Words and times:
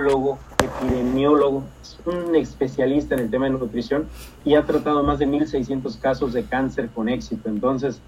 nutriólogo, 0.00 0.38
epidemiólogo, 0.62 1.64
un 2.06 2.34
especialista 2.34 3.14
en 3.14 3.20
el 3.22 3.30
tema 3.30 3.46
de 3.46 3.52
nutrición 3.52 4.08
y 4.44 4.54
ha 4.54 4.64
tratado 4.64 5.02
más 5.02 5.18
de 5.18 5.26
1.600 5.26 5.98
casos 5.98 6.32
de 6.32 6.44
cáncer 6.44 6.88
con 6.90 7.08
éxito. 7.08 7.48
Entonces, 7.48 8.00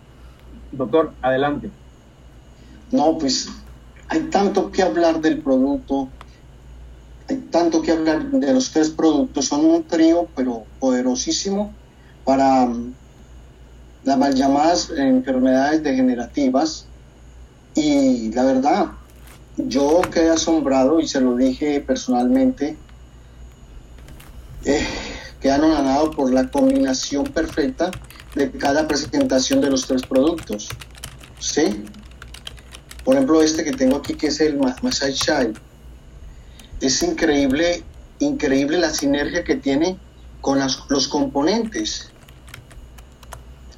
doctor, 0.72 1.12
adelante. 1.20 1.70
No, 2.90 3.18
pues 3.18 3.48
hay 4.08 4.20
tanto 4.24 4.70
que 4.70 4.82
hablar 4.82 5.20
del 5.20 5.38
producto, 5.40 6.08
hay 7.28 7.36
tanto 7.50 7.82
que 7.82 7.92
hablar 7.92 8.30
de 8.30 8.52
los 8.52 8.70
tres 8.70 8.90
productos, 8.90 9.46
son 9.46 9.64
un 9.64 9.84
trío, 9.84 10.28
pero 10.34 10.64
poderosísimo 10.80 11.72
para 12.24 12.66
mm, 12.66 12.94
las 14.04 14.18
mal 14.18 14.34
llamadas 14.34 14.90
enfermedades 14.90 15.82
degenerativas. 15.82 16.86
Y 17.74 18.30
la 18.32 18.44
verdad, 18.44 18.86
yo 19.56 20.00
quedé 20.10 20.30
asombrado 20.30 21.00
y 21.00 21.08
se 21.08 21.20
lo 21.20 21.36
dije 21.36 21.80
personalmente, 21.80 22.76
eh, 24.64 24.86
quedé 25.40 25.52
anonadado 25.52 26.10
por 26.10 26.32
la 26.32 26.48
combinación 26.48 27.24
perfecta 27.24 27.90
de 28.34 28.50
cada 28.50 28.88
presentación 28.88 29.60
de 29.60 29.70
los 29.70 29.86
tres 29.86 30.02
productos. 30.02 30.68
¿Sí? 31.38 31.84
Por 33.04 33.16
ejemplo, 33.16 33.42
este 33.42 33.64
que 33.64 33.72
tengo 33.72 33.96
aquí, 33.96 34.14
que 34.14 34.28
es 34.28 34.40
el 34.40 34.58
Masai 34.58 35.12
Chai. 35.12 35.52
Es 36.80 37.02
increíble, 37.02 37.82
increíble 38.20 38.78
la 38.78 38.90
sinergia 38.90 39.42
que 39.44 39.56
tiene 39.56 39.98
con 40.40 40.60
los 40.60 41.08
componentes. 41.08 42.11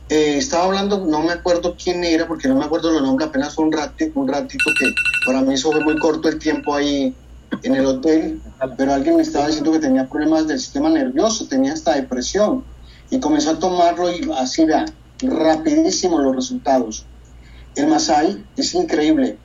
Eh, 0.08 0.36
estaba 0.36 0.64
hablando, 0.64 1.06
no 1.06 1.22
me 1.22 1.32
acuerdo 1.32 1.76
quién 1.82 2.04
era, 2.04 2.28
porque 2.28 2.46
no 2.46 2.56
me 2.56 2.64
acuerdo 2.64 2.90
los 2.92 3.02
nombres, 3.02 3.28
apenas 3.28 3.56
un, 3.56 3.72
ratito, 3.72 4.20
un 4.20 4.28
ratito 4.28 4.64
que 4.78 4.86
para 5.24 5.40
mí 5.40 5.54
eso 5.54 5.72
fue 5.72 5.82
muy 5.82 5.98
corto 5.98 6.28
el 6.28 6.38
tiempo 6.38 6.74
ahí 6.74 7.14
en 7.62 7.74
el 7.74 7.86
hotel, 7.86 8.42
pero 8.76 8.92
alguien 8.92 9.16
me 9.16 9.22
estaba 9.22 9.46
diciendo 9.46 9.72
que 9.72 9.78
tenía 9.78 10.08
problemas 10.08 10.46
del 10.46 10.60
sistema 10.60 10.90
nervioso, 10.90 11.46
tenía 11.46 11.72
hasta 11.72 11.94
depresión, 11.94 12.64
y 13.10 13.18
comenzó 13.18 13.50
a 13.50 13.58
tomarlo 13.58 14.10
y 14.10 14.30
así, 14.36 14.66
vean, 14.66 14.86
rapidísimo 15.22 16.18
los 16.18 16.36
resultados. 16.36 17.06
El 17.74 17.86
Masai 17.86 18.44
es 18.56 18.74
increíble. 18.74 19.38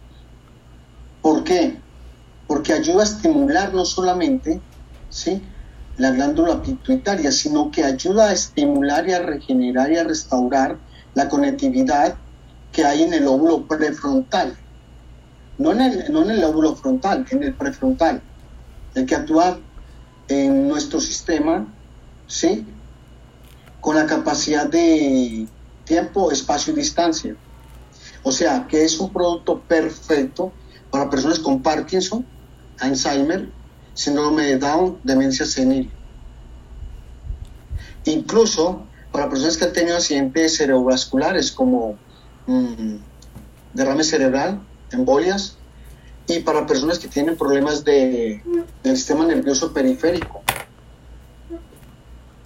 ¿Por 1.21 1.43
qué? 1.43 1.77
Porque 2.47 2.73
ayuda 2.73 3.01
a 3.01 3.05
estimular 3.05 3.73
no 3.73 3.85
solamente, 3.85 4.61
¿sí? 5.09 5.41
La 5.99 6.11
glándula 6.11 6.61
pituitaria, 6.63 7.31
sino 7.31 7.69
que 7.69 7.83
ayuda 7.83 8.29
a 8.29 8.33
estimular 8.33 9.07
y 9.07 9.11
a 9.11 9.21
regenerar 9.21 9.91
y 9.91 9.97
a 9.97 10.05
restaurar 10.05 10.77
la 11.13 11.27
conectividad 11.27 12.15
que 12.71 12.85
hay 12.85 13.03
en 13.03 13.13
el 13.13 13.27
óvulo 13.27 13.67
prefrontal. 13.67 14.57
No 15.57 15.73
en 15.73 15.81
el, 15.81 16.11
no 16.11 16.23
en 16.23 16.31
el 16.31 16.43
óvulo 16.45 16.75
frontal, 16.75 17.25
en 17.29 17.43
el 17.43 17.53
prefrontal, 17.53 18.21
el 18.95 19.05
que 19.05 19.15
actúa 19.15 19.59
en 20.29 20.69
nuestro 20.69 21.01
sistema, 21.01 21.67
¿sí? 22.27 22.65
Con 23.81 23.97
la 23.97 24.05
capacidad 24.05 24.67
de 24.67 25.47
tiempo, 25.83 26.31
espacio 26.31 26.71
y 26.71 26.77
distancia. 26.77 27.35
O 28.23 28.31
sea, 28.31 28.67
que 28.67 28.85
es 28.85 28.97
un 29.01 29.11
producto 29.11 29.59
perfecto 29.59 30.53
para 30.91 31.09
personas 31.09 31.39
con 31.39 31.61
Parkinson, 31.61 32.25
Alzheimer, 32.79 33.49
síndrome 33.99 34.43
de 34.43 34.57
Down, 34.57 34.97
demencia 35.03 35.45
senil. 35.45 35.91
Incluso 38.05 38.83
para 39.11 39.29
personas 39.29 39.57
que 39.57 39.65
han 39.65 39.73
tenido 39.73 39.97
accidentes 39.97 40.55
cerebrovasculares 40.55 41.51
como 41.51 41.97
mm, 42.47 42.95
derrame 43.73 44.05
cerebral, 44.05 44.61
embolias, 44.93 45.57
y 46.27 46.39
para 46.39 46.65
personas 46.65 46.97
que 46.97 47.09
tienen 47.09 47.35
problemas 47.35 47.83
de, 47.83 48.41
del 48.83 48.95
sistema 48.95 49.25
nervioso 49.25 49.73
periférico, 49.73 50.43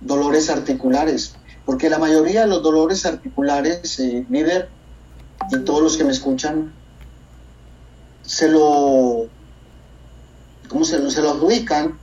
dolores 0.02 0.50
articulares, 0.50 1.36
porque 1.68 1.88
la 1.88 2.00
mayoría 2.00 2.42
de 2.42 2.48
los 2.48 2.64
dolores 2.64 3.06
articulares, 3.06 4.00
eh, 4.00 4.26
líder, 4.28 4.70
y 5.52 5.60
todos 5.60 5.84
los 5.84 5.98
que 5.98 6.04
me 6.04 6.14
escuchan, 6.14 6.74
se 8.24 8.50
lo 8.50 9.30
¿cómo 10.74 10.86
se, 10.86 11.10
se 11.12 11.22
lo 11.22 11.30
adjudican? 11.30 12.00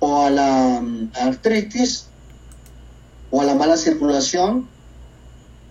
O 0.00 0.22
a 0.24 0.30
la 0.30 0.80
mm, 0.82 1.12
artritis, 1.14 2.08
o 3.30 3.40
a 3.40 3.44
la 3.44 3.54
mala 3.54 3.76
circulación, 3.76 4.68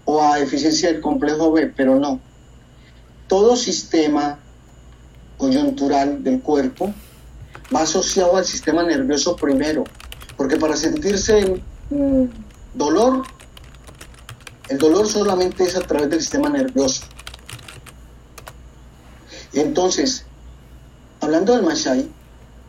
o 0.05 0.23
a 0.23 0.39
eficiencia 0.39 0.89
del 0.91 1.01
complejo 1.01 1.51
B, 1.51 1.67
pero 1.75 1.99
no. 1.99 2.21
Todo 3.27 3.57
sistema 3.57 4.39
coyuntural 5.37 6.23
del 6.23 6.41
cuerpo 6.41 6.93
va 7.75 7.81
asociado 7.81 8.37
al 8.37 8.45
sistema 8.45 8.83
nervioso 8.83 9.35
primero, 9.35 9.83
porque 10.37 10.55
para 10.55 10.77
sentirse 10.77 11.61
mm, 11.89 12.23
dolor, 12.73 13.23
el 14.69 14.77
dolor 14.77 15.09
solamente 15.09 15.65
es 15.65 15.75
a 15.75 15.81
través 15.81 16.09
del 16.09 16.21
sistema 16.21 16.47
nervioso. 16.47 17.03
Entonces, 19.51 20.25
hablando 21.21 21.55
del 21.55 21.63
Masai, 21.63 22.09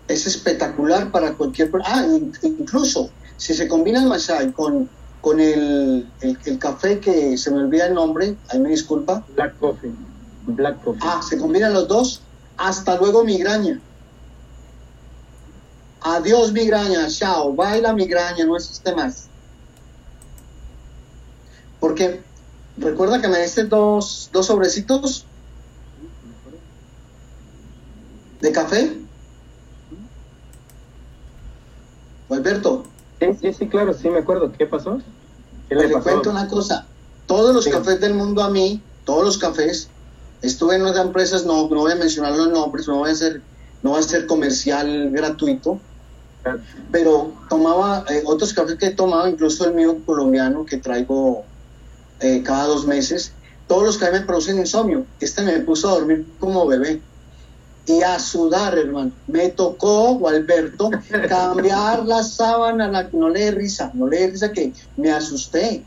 es 0.09 0.27
espectacular 0.27 1.11
para 1.11 1.33
cualquier 1.35 1.71
Ah, 1.85 2.07
incluso 2.43 3.11
si 3.37 3.55
se 3.55 3.67
combina 3.67 4.01
el 4.01 4.09
Masai 4.09 4.53
con, 4.53 4.89
con 5.21 5.41
el, 5.41 6.07
el, 6.21 6.59
café 6.59 7.01
que 7.01 7.37
se 7.37 7.51
me 7.51 7.59
olvida 7.59 7.87
el 7.87 7.95
nombre, 7.95 8.37
ahí 8.49 8.61
me 8.61 8.69
disculpa. 8.69 9.25
Black 9.35 9.59
Coffee. 9.59 9.93
Black 10.47 10.83
Coffee. 10.85 11.01
Ah, 11.03 11.21
se 11.29 11.39
combinan 11.39 11.73
los 11.73 11.89
dos. 11.89 12.21
Hasta 12.57 12.97
luego 12.97 13.25
migraña. 13.25 13.81
Adiós 16.03 16.53
migraña, 16.53 17.09
chao, 17.09 17.55
baila 17.55 17.93
migraña, 17.93 18.45
no 18.45 18.57
existe 18.57 18.95
más. 18.95 19.29
Porque 21.79 22.23
recuerda 22.77 23.21
que 23.21 23.29
me 23.29 23.41
diste 23.41 23.65
dos, 23.65 24.29
dos 24.33 24.47
sobrecitos 24.47 25.27
de 28.43 28.53
café? 28.53 28.93
Alberto. 32.29 32.85
Sí, 33.21 33.27
sí, 33.41 33.53
sí, 33.53 33.69
claro, 33.69 33.95
sí 33.95 34.11
me 34.11 34.19
acuerdo. 34.19 34.53
¿Qué 34.53 34.67
pasó? 34.67 35.01
¿Qué 35.69 35.77
le, 35.77 35.91
cuento 35.93 36.31
una 36.31 36.49
cosa. 36.49 36.87
Todos 37.27 37.55
los 37.55 37.67
cafés 37.69 38.01
del 38.01 38.15
mundo 38.15 38.43
a 38.43 38.51
mí, 38.51 38.83
todos 39.05 39.25
los 39.25 39.39
cafés, 39.39 39.89
estuve 40.43 40.75
en 40.75 40.83
unas 40.83 40.97
empresas, 40.99 41.47
no, 41.47 41.69
no 41.69 41.77
voy 41.77 41.93
a 41.93 41.95
mencionar 41.95 42.33
los 42.33 42.51
nombres, 42.51 42.89
no 42.89 42.99
voy 42.99 43.11
a 43.11 43.13
hacer, 43.13 43.41
no 43.83 43.91
voy 43.91 44.01
a 44.01 44.03
ser 44.03 44.27
comercial 44.27 45.11
gratuito, 45.13 45.79
pero 46.91 47.33
tomaba 47.49 48.05
eh, 48.11 48.23
otros 48.27 48.53
cafés 48.53 48.75
que 48.77 48.87
he 48.87 48.91
tomado, 48.91 49.29
incluso 49.29 49.65
el 49.67 49.75
mío 49.75 49.99
colombiano 50.05 50.67
que 50.67 50.79
traigo 50.79 51.45
eh, 52.21 52.43
cada 52.43 52.65
dos 52.65 52.87
meses, 52.87 53.33
todos 53.69 53.85
los 53.85 53.99
cafés 53.99 54.21
me 54.21 54.27
producen 54.27 54.59
insomnio. 54.59 55.07
Este 55.21 55.43
me 55.43 55.61
puso 55.61 55.89
a 55.89 55.93
dormir 55.93 56.27
como 56.41 56.67
bebé 56.67 57.01
y 57.87 58.03
a 58.03 58.19
sudar, 58.19 58.79
hermano. 58.79 59.13
Me 59.27 59.49
tocó, 59.51 60.29
Alberto, 60.29 60.91
cambiar 61.29 62.05
la 62.07 62.23
sábana, 62.23 62.89
la, 62.89 63.09
no 63.13 63.29
le 63.29 63.51
risa, 63.51 63.91
no 63.95 64.07
le 64.07 64.29
risa 64.29 64.53
que 64.53 64.73
me 64.97 65.11
asusté. 65.11 65.83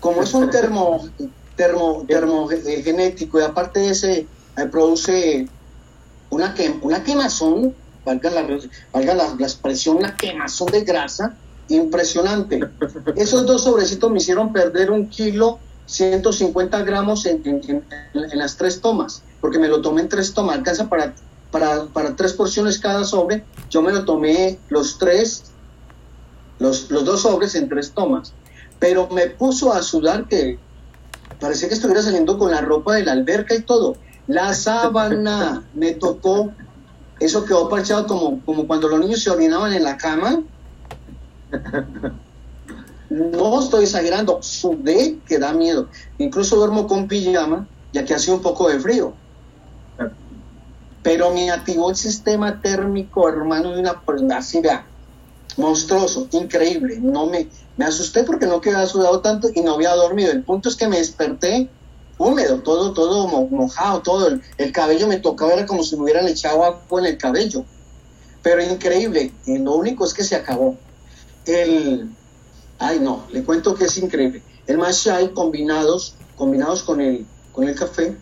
Como 0.00 0.22
es 0.22 0.32
un 0.34 0.50
termo, 0.50 1.08
termo, 1.56 2.04
termo 2.08 2.48
genético 2.48 3.38
y 3.38 3.42
aparte 3.42 3.80
de 3.80 3.90
ese, 3.90 4.26
me 4.56 4.66
produce 4.66 5.46
una, 6.30 6.54
una 6.82 7.04
quemazón, 7.04 7.74
valga, 8.04 8.30
la, 8.30 8.46
valga 8.92 9.14
la, 9.14 9.24
expresión, 9.40 9.98
una 9.98 10.16
quemazón 10.16 10.70
de 10.72 10.82
grasa 10.82 11.34
impresionante. 11.68 12.60
Esos 13.16 13.46
dos 13.46 13.64
sobrecitos 13.64 14.10
me 14.10 14.18
hicieron 14.18 14.52
perder 14.52 14.90
un 14.90 15.08
kilo 15.08 15.58
150 15.86 16.82
gramos 16.82 17.26
en, 17.26 17.42
en, 17.44 17.84
las 18.32 18.56
tres 18.56 18.80
tomas, 18.80 19.22
porque 19.40 19.58
me 19.58 19.68
lo 19.68 19.80
tomé 19.80 20.02
en 20.02 20.08
tres 20.08 20.34
tomas, 20.34 20.56
alcanza 20.56 20.88
para, 20.88 21.14
para, 21.50 21.86
para, 21.86 22.16
tres 22.16 22.32
porciones 22.32 22.78
cada 22.78 23.04
sobre, 23.04 23.44
yo 23.70 23.82
me 23.82 23.92
lo 23.92 24.04
tomé 24.04 24.58
los 24.68 24.98
tres, 24.98 25.44
los, 26.58 26.90
los 26.90 27.04
dos 27.04 27.22
sobres 27.22 27.54
en 27.54 27.68
tres 27.68 27.92
tomas, 27.92 28.32
pero 28.78 29.08
me 29.08 29.26
puso 29.28 29.72
a 29.72 29.82
sudar 29.82 30.28
que 30.28 30.58
parecía 31.40 31.68
que 31.68 31.74
estuviera 31.74 32.02
saliendo 32.02 32.38
con 32.38 32.50
la 32.50 32.60
ropa 32.60 32.94
de 32.94 33.04
la 33.04 33.12
alberca 33.12 33.54
y 33.54 33.62
todo. 33.62 33.96
La 34.26 34.52
sábana 34.54 35.64
me 35.74 35.92
tocó, 35.92 36.52
eso 37.18 37.44
quedó 37.44 37.68
parchado 37.68 38.06
como, 38.06 38.40
como 38.44 38.66
cuando 38.66 38.88
los 38.88 39.00
niños 39.00 39.22
se 39.22 39.30
orinaban 39.30 39.72
en 39.72 39.84
la 39.84 39.96
cama. 39.96 40.42
No 43.08 43.60
estoy 43.60 43.84
exagerando, 43.84 44.40
sudé 44.40 45.18
que 45.26 45.38
da 45.38 45.52
miedo. 45.52 45.88
Incluso 46.18 46.56
duermo 46.56 46.86
con 46.86 47.08
pijama, 47.08 47.66
ya 47.92 48.04
que 48.04 48.14
hace 48.14 48.30
un 48.30 48.40
poco 48.40 48.68
de 48.68 48.78
frío. 48.78 49.14
Pero 51.02 51.32
me 51.32 51.50
activó 51.50 51.90
el 51.90 51.96
sistema 51.96 52.60
térmico, 52.60 53.28
hermano, 53.28 53.72
de 53.72 53.80
una 53.80 54.02
vea, 54.62 54.86
monstruoso, 55.56 56.28
increíble. 56.32 56.98
No 57.00 57.26
me, 57.26 57.48
me 57.76 57.84
asusté 57.86 58.24
porque 58.24 58.46
no 58.46 58.60
quedaba 58.60 58.86
sudado 58.86 59.20
tanto 59.20 59.48
y 59.54 59.62
no 59.62 59.74
había 59.74 59.94
dormido. 59.94 60.30
El 60.30 60.42
punto 60.42 60.68
es 60.68 60.76
que 60.76 60.88
me 60.88 60.98
desperté 60.98 61.70
húmedo, 62.18 62.60
todo, 62.60 62.92
todo 62.92 63.26
mojado, 63.26 64.02
todo. 64.02 64.28
El, 64.28 64.42
el 64.58 64.72
cabello 64.72 65.08
me 65.08 65.18
tocaba, 65.18 65.54
era 65.54 65.66
como 65.66 65.82
si 65.82 65.96
me 65.96 66.02
hubieran 66.02 66.28
echado 66.28 66.62
agua 66.64 67.00
en 67.00 67.06
el 67.06 67.18
cabello. 67.18 67.64
Pero 68.42 68.62
increíble, 68.62 69.32
y 69.46 69.58
lo 69.58 69.74
único 69.74 70.04
es 70.04 70.14
que 70.14 70.24
se 70.24 70.36
acabó. 70.36 70.76
El, 71.46 72.10
ay 72.78 73.00
no, 73.00 73.24
le 73.32 73.42
cuento 73.42 73.74
que 73.74 73.84
es 73.84 73.96
increíble. 73.96 74.42
El 74.66 74.78
matcha 74.78 75.18
combinados, 75.32 76.14
combinados 76.36 76.82
con 76.82 77.00
el, 77.00 77.26
con 77.52 77.66
el 77.66 77.74
café, 77.74 78.16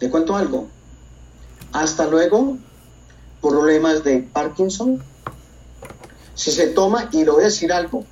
le 0.00 0.10
cuento 0.10 0.34
algo. 0.34 0.68
Hasta 1.72 2.06
luego, 2.06 2.58
problemas 3.40 4.04
de 4.04 4.18
Parkinson. 4.18 5.02
Si 6.34 6.52
se 6.52 6.68
toma, 6.68 7.08
y 7.12 7.24
le 7.24 7.30
voy 7.30 7.42
a 7.42 7.46
decir 7.46 7.72
algo, 7.72 8.04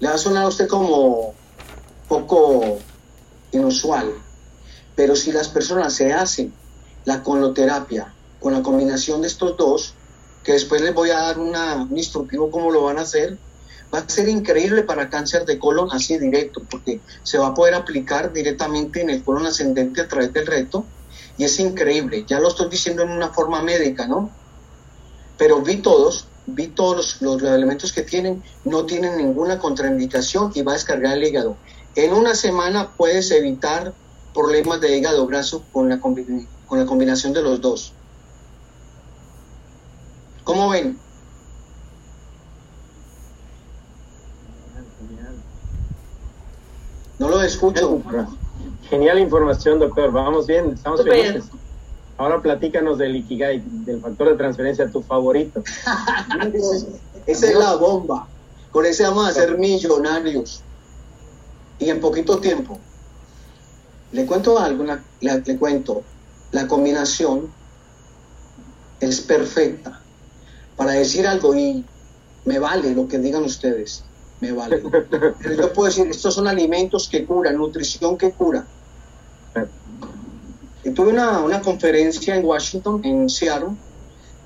le 0.00 0.08
va 0.08 0.14
a 0.14 0.18
sonar 0.18 0.44
a 0.44 0.48
usted 0.48 0.68
como 0.68 1.34
poco 2.08 2.78
inusual, 3.52 4.12
pero 4.94 5.16
si 5.16 5.32
las 5.32 5.48
personas 5.48 5.94
se 5.94 6.12
hacen 6.12 6.52
la 7.04 7.22
coloterapia 7.22 8.12
con 8.38 8.52
la 8.52 8.62
combinación 8.62 9.22
de 9.22 9.28
estos 9.28 9.56
dos, 9.56 9.94
que 10.44 10.52
después 10.52 10.82
les 10.82 10.94
voy 10.94 11.10
a 11.10 11.20
dar 11.20 11.38
un 11.38 11.54
instructivo 11.96 12.50
cómo 12.50 12.70
lo 12.70 12.84
van 12.84 12.98
a 12.98 13.02
hacer, 13.02 13.38
va 13.92 14.00
a 14.00 14.08
ser 14.08 14.28
increíble 14.28 14.82
para 14.82 15.08
cáncer 15.08 15.46
de 15.46 15.58
colon 15.58 15.88
así 15.90 16.18
directo, 16.18 16.62
porque 16.70 17.00
se 17.22 17.38
va 17.38 17.48
a 17.48 17.54
poder 17.54 17.74
aplicar 17.74 18.32
directamente 18.32 19.00
en 19.00 19.10
el 19.10 19.24
colon 19.24 19.46
ascendente 19.46 20.02
a 20.02 20.08
través 20.08 20.32
del 20.32 20.46
reto, 20.46 20.84
y 21.38 21.44
es 21.44 21.60
increíble, 21.60 22.24
ya 22.26 22.40
lo 22.40 22.48
estoy 22.48 22.68
diciendo 22.68 23.02
en 23.02 23.10
una 23.10 23.28
forma 23.28 23.62
médica, 23.62 24.06
¿no? 24.06 24.30
Pero 25.36 25.60
vi 25.60 25.76
todos, 25.76 26.26
vi 26.46 26.68
todos 26.68 27.20
los, 27.20 27.42
elementos 27.42 27.92
que 27.92 28.02
tienen, 28.02 28.42
no 28.64 28.86
tienen 28.86 29.18
ninguna 29.18 29.58
contraindicación 29.58 30.52
y 30.54 30.62
va 30.62 30.72
a 30.72 30.74
descargar 30.76 31.16
el 31.16 31.24
hígado. 31.24 31.56
En 31.94 32.12
una 32.12 32.34
semana 32.34 32.92
puedes 32.96 33.30
evitar 33.30 33.92
problemas 34.32 34.80
de 34.80 34.96
hígado 34.96 35.26
graso 35.26 35.64
con 35.72 35.88
la, 35.88 36.00
con 36.00 36.78
la 36.78 36.86
combinación 36.86 37.32
de 37.32 37.42
los 37.42 37.60
dos. 37.60 37.92
¿Cómo 40.44 40.70
ven? 40.70 40.98
No 47.18 47.28
lo 47.28 47.42
escucho. 47.42 48.02
Genial 48.88 49.18
información, 49.18 49.78
doctor. 49.78 50.12
Vamos 50.12 50.46
bien, 50.46 50.70
estamos 50.70 51.02
felices. 51.02 51.44
Ahora 52.18 52.40
platícanos 52.40 52.98
del 52.98 53.16
Ikigai, 53.16 53.62
del 53.84 54.00
factor 54.00 54.30
de 54.30 54.36
transferencia, 54.36 54.90
tu 54.90 55.02
favorito. 55.02 55.62
Esa 57.26 57.46
es 57.50 57.54
la 57.56 57.74
bomba. 57.74 58.28
Con 58.70 58.86
ese 58.86 59.02
vamos 59.02 59.28
a 59.28 59.32
ser 59.32 59.58
millonarios. 59.58 60.62
Y 61.78 61.90
en 61.90 62.00
poquito 62.00 62.38
tiempo. 62.38 62.78
Le 64.12 64.24
cuento 64.24 64.58
algo, 64.58 64.84
le 65.20 65.58
cuento. 65.58 66.02
La 66.52 66.68
combinación 66.68 67.50
es 69.00 69.20
perfecta 69.20 70.00
para 70.76 70.92
decir 70.92 71.26
algo 71.26 71.54
y 71.54 71.84
me 72.44 72.58
vale 72.58 72.94
lo 72.94 73.08
que 73.08 73.18
digan 73.18 73.42
ustedes. 73.42 74.04
Me 74.40 74.52
vale. 74.52 74.82
Pero 75.10 75.34
yo 75.42 75.72
puedo 75.72 75.86
decir, 75.86 76.06
estos 76.06 76.34
son 76.34 76.46
alimentos 76.46 77.08
que 77.08 77.24
curan, 77.26 77.56
nutrición 77.56 78.16
que 78.16 78.30
cura. 78.30 78.66
Tuve 80.96 81.10
una, 81.10 81.40
una 81.40 81.60
conferencia 81.60 82.34
en 82.36 82.44
Washington, 82.46 83.02
en 83.04 83.28
Seattle, 83.28 83.76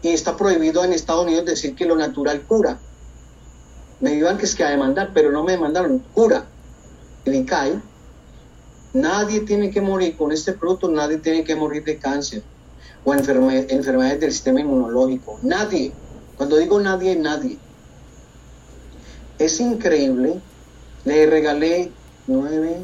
y 0.03 0.09
está 0.09 0.37
prohibido 0.37 0.83
en 0.83 0.93
Estados 0.93 1.25
Unidos 1.25 1.47
decir 1.47 1.77
que 1.77 1.85
lo 1.85 1.95
natural 1.95 2.43
cura. 2.43 2.81
Me 4.01 4.15
iban 4.15 4.37
que 4.37 4.47
es 4.47 4.57
que 4.57 4.65
a 4.65 4.71
demandar, 4.71 5.13
pero 5.15 5.31
no 5.31 5.45
me 5.45 5.53
demandaron, 5.53 6.01
cura. 6.13 6.45
Nadie 8.93 9.41
tiene 9.43 9.71
que 9.71 9.81
morir 9.81 10.17
con 10.17 10.33
este 10.33 10.53
producto, 10.53 10.89
nadie 10.89 11.19
tiene 11.19 11.45
que 11.45 11.55
morir 11.55 11.85
de 11.85 11.99
cáncer 11.99 12.43
o 13.05 13.15
enfermedades 13.15 14.19
del 14.19 14.33
sistema 14.33 14.61
inmunológico. 14.61 15.39
Nadie. 15.43 15.93
Cuando 16.37 16.57
digo 16.57 16.81
nadie, 16.81 17.15
nadie. 17.15 17.59
Es 19.39 19.61
increíble. 19.61 20.41
Le 21.05 21.27
regalé 21.27 21.93
nueve, 22.27 22.79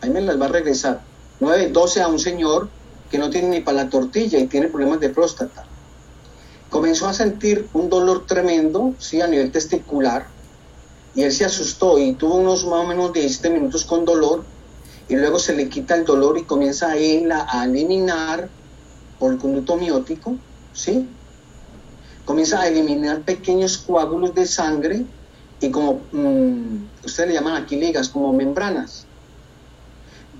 ahí 0.00 0.10
me 0.10 0.20
las 0.20 0.40
va 0.40 0.46
a 0.46 0.50
regresar, 0.50 1.00
nueve, 1.40 1.68
doce 1.70 2.00
a 2.00 2.08
un 2.08 2.18
señor 2.18 2.68
que 3.10 3.18
no 3.18 3.30
tiene 3.30 3.48
ni 3.48 3.60
para 3.60 3.84
la 3.84 3.90
tortilla 3.90 4.38
y 4.38 4.46
tiene 4.46 4.68
problemas 4.68 5.00
de 5.00 5.10
próstata. 5.10 5.64
Comenzó 6.70 7.06
a 7.06 7.14
sentir 7.14 7.68
un 7.72 7.88
dolor 7.88 8.26
tremendo, 8.26 8.94
sí, 8.98 9.20
a 9.20 9.26
nivel 9.26 9.52
testicular, 9.52 10.26
y 11.14 11.22
él 11.22 11.32
se 11.32 11.44
asustó 11.44 11.98
y 11.98 12.14
tuvo 12.14 12.36
unos 12.36 12.64
más 12.64 12.80
o 12.80 12.86
menos 12.86 13.12
17 13.12 13.50
minutos 13.50 13.84
con 13.84 14.04
dolor 14.04 14.44
y 15.08 15.16
luego 15.16 15.38
se 15.38 15.54
le 15.54 15.68
quita 15.68 15.94
el 15.94 16.04
dolor 16.04 16.38
y 16.38 16.44
comienza 16.44 16.88
a 16.88 16.96
él 16.96 17.30
a, 17.30 17.64
eliminar 17.64 18.48
por 19.18 19.32
el 19.32 19.38
conducto 19.38 19.76
miótico, 19.76 20.36
¿sí? 20.72 21.08
Comienza 22.24 22.60
a 22.60 22.68
eliminar 22.68 23.20
pequeños 23.20 23.78
coágulos 23.78 24.34
de 24.34 24.46
sangre 24.46 25.04
y 25.60 25.70
como 25.70 26.00
mm, 26.10 27.04
ustedes 27.04 27.28
le 27.28 27.34
llaman 27.34 27.62
aquí 27.62 27.76
ligas, 27.76 28.08
como 28.08 28.32
membranas. 28.32 29.03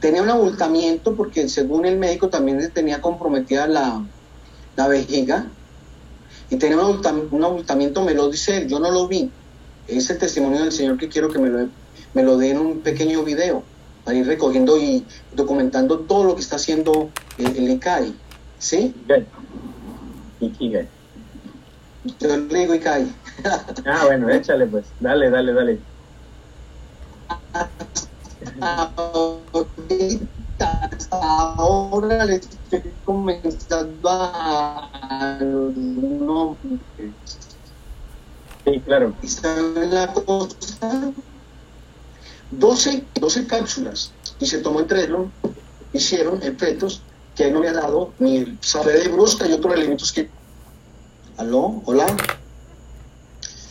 Tenía 0.05 0.21
un 0.21 0.29
abultamiento 0.29 1.17
porque 1.17 1.49
según 1.49 1.87
el 1.87 1.97
médico 1.97 2.29
también 2.29 2.71
tenía 2.75 3.01
comprometida 3.01 3.67
la, 3.67 4.05
la 4.77 4.87
vejiga 4.87 5.47
y 6.51 6.56
tenía 6.56 6.77
un 6.77 7.43
abultamiento, 7.43 8.05
me 8.05 8.12
lo 8.12 8.29
dice 8.29 8.59
él, 8.59 8.69
yo 8.69 8.81
no 8.81 8.91
lo 8.91 9.09
vi, 9.09 9.31
es 9.89 10.11
el 10.11 10.19
testimonio 10.19 10.61
del 10.61 10.73
Señor 10.73 10.99
que 10.99 11.09
quiero 11.09 11.31
que 11.31 11.39
me 11.39 11.49
lo, 11.49 11.69
me 12.12 12.23
lo 12.23 12.37
dé 12.37 12.51
en 12.51 12.59
un 12.59 12.81
pequeño 12.81 13.23
video, 13.23 13.62
para 14.05 14.19
ir 14.19 14.27
recogiendo 14.27 14.77
y 14.77 15.06
documentando 15.35 16.01
todo 16.01 16.25
lo 16.25 16.35
que 16.35 16.43
está 16.43 16.56
haciendo 16.56 17.09
el, 17.39 17.56
el 17.56 17.71
ICAI. 17.71 18.15
¿Sí? 18.59 18.95
Ikigai. 20.41 20.87
Yo 22.21 22.37
le 22.37 22.59
digo 22.59 22.75
ICAI. 22.75 23.11
ah, 23.87 24.03
bueno, 24.05 24.29
échale 24.29 24.67
pues. 24.67 24.85
Dale, 25.01 25.31
dale, 25.31 25.55
dale. 25.55 25.79
ahora 31.11 32.25
le 32.25 32.37
estoy 32.37 32.93
comenzando 33.05 34.08
a 34.11 35.38
nombres 35.41 36.81
Sí, 38.64 38.81
claro. 38.81 39.14
Y 39.23 39.29
saben 39.29 39.94
la 39.94 40.12
cosa, 40.12 41.12
12, 42.50 43.05
12 43.20 43.46
cápsulas. 43.46 44.12
Y 44.41 44.46
se 44.46 44.58
tomó 44.58 44.81
entre 44.81 45.05
ellos, 45.05 45.29
hicieron 45.93 46.43
efectos 46.43 47.02
que 47.37 47.50
no 47.50 47.61
me 47.61 47.69
ha 47.69 47.73
dado 47.73 48.12
ni 48.19 48.38
el 48.38 48.58
saber 48.62 49.02
de 49.02 49.08
brusca 49.08 49.46
y 49.46 49.52
otros 49.52 49.75
elementos 49.75 50.12
que... 50.12 50.31
¿Aló? 51.37 51.82
¿Hola? 51.85 52.06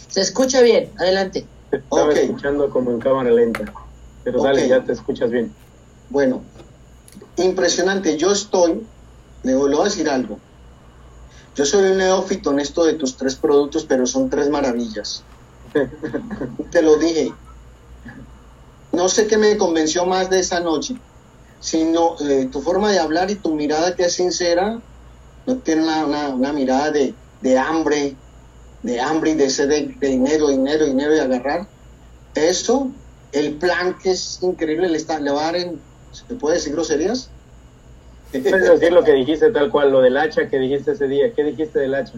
Se 0.09 0.21
escucha 0.21 0.61
bien, 0.61 0.91
adelante. 0.99 1.47
Te 1.71 1.77
estaba 1.77 2.13
escuchando 2.13 2.69
como 2.69 2.91
en 2.91 2.99
cámara 2.99 3.31
lenta. 3.31 3.73
Pero 4.23 4.41
dale, 4.41 4.67
ya 4.67 4.83
te 4.83 4.93
escuchas 4.93 5.29
bien. 5.29 5.53
Bueno, 6.09 6.41
impresionante. 7.37 8.17
Yo 8.17 8.31
estoy, 8.31 8.85
le 9.43 9.55
voy 9.55 9.73
a 9.79 9.83
decir 9.83 10.09
algo. 10.09 10.39
Yo 11.55 11.65
soy 11.65 11.91
un 11.91 11.97
neófito 11.97 12.51
en 12.51 12.59
esto 12.59 12.83
de 12.83 12.93
tus 12.93 13.15
tres 13.15 13.35
productos, 13.35 13.85
pero 13.85 14.07
son 14.07 14.29
tres 14.29 14.49
maravillas. 14.49 15.23
Te 16.71 16.81
lo 16.81 16.97
dije. 16.97 17.31
No 18.91 19.09
sé 19.09 19.27
qué 19.27 19.37
me 19.37 19.57
convenció 19.57 20.05
más 20.05 20.29
de 20.29 20.39
esa 20.39 20.59
noche, 20.59 20.95
sino 21.59 22.15
eh, 22.21 22.47
tu 22.51 22.61
forma 22.61 22.91
de 22.91 22.99
hablar 22.99 23.31
y 23.31 23.35
tu 23.35 23.55
mirada 23.55 23.95
que 23.95 24.05
es 24.05 24.13
sincera, 24.13 24.79
no 25.45 25.57
tiene 25.57 25.81
una, 26.03 26.53
mirada 26.53 26.91
de, 26.91 27.15
hambre, 27.57 28.15
de 28.83 29.01
hambre 29.01 29.31
y 29.31 29.35
de 29.35 29.49
sed 29.49 29.69
de, 29.69 30.07
dinero, 30.07 30.49
dinero, 30.49 30.85
dinero 30.85 31.15
y 31.15 31.19
agarrar. 31.19 31.67
Eso, 32.35 32.91
el 33.33 33.53
plan 33.55 33.97
que 33.97 34.11
es 34.11 34.39
increíble, 34.41 34.89
le, 34.89 34.97
está, 34.97 35.19
le 35.19 35.31
va 35.31 35.41
a 35.41 35.45
dar 35.45 35.55
en, 35.57 35.79
¿se 36.11 36.35
puede 36.35 36.55
decir 36.55 36.73
groserías? 36.73 37.29
Puedes 38.31 38.79
decir 38.79 38.91
lo 38.91 39.03
que 39.03 39.13
dijiste 39.13 39.51
tal 39.51 39.69
cual, 39.69 39.91
lo 39.91 40.01
del 40.01 40.17
hacha 40.17 40.47
que 40.49 40.57
dijiste 40.57 40.93
ese 40.93 41.07
día. 41.07 41.31
¿Qué 41.33 41.43
dijiste 41.43 41.79
del 41.79 41.93
hacha? 41.93 42.13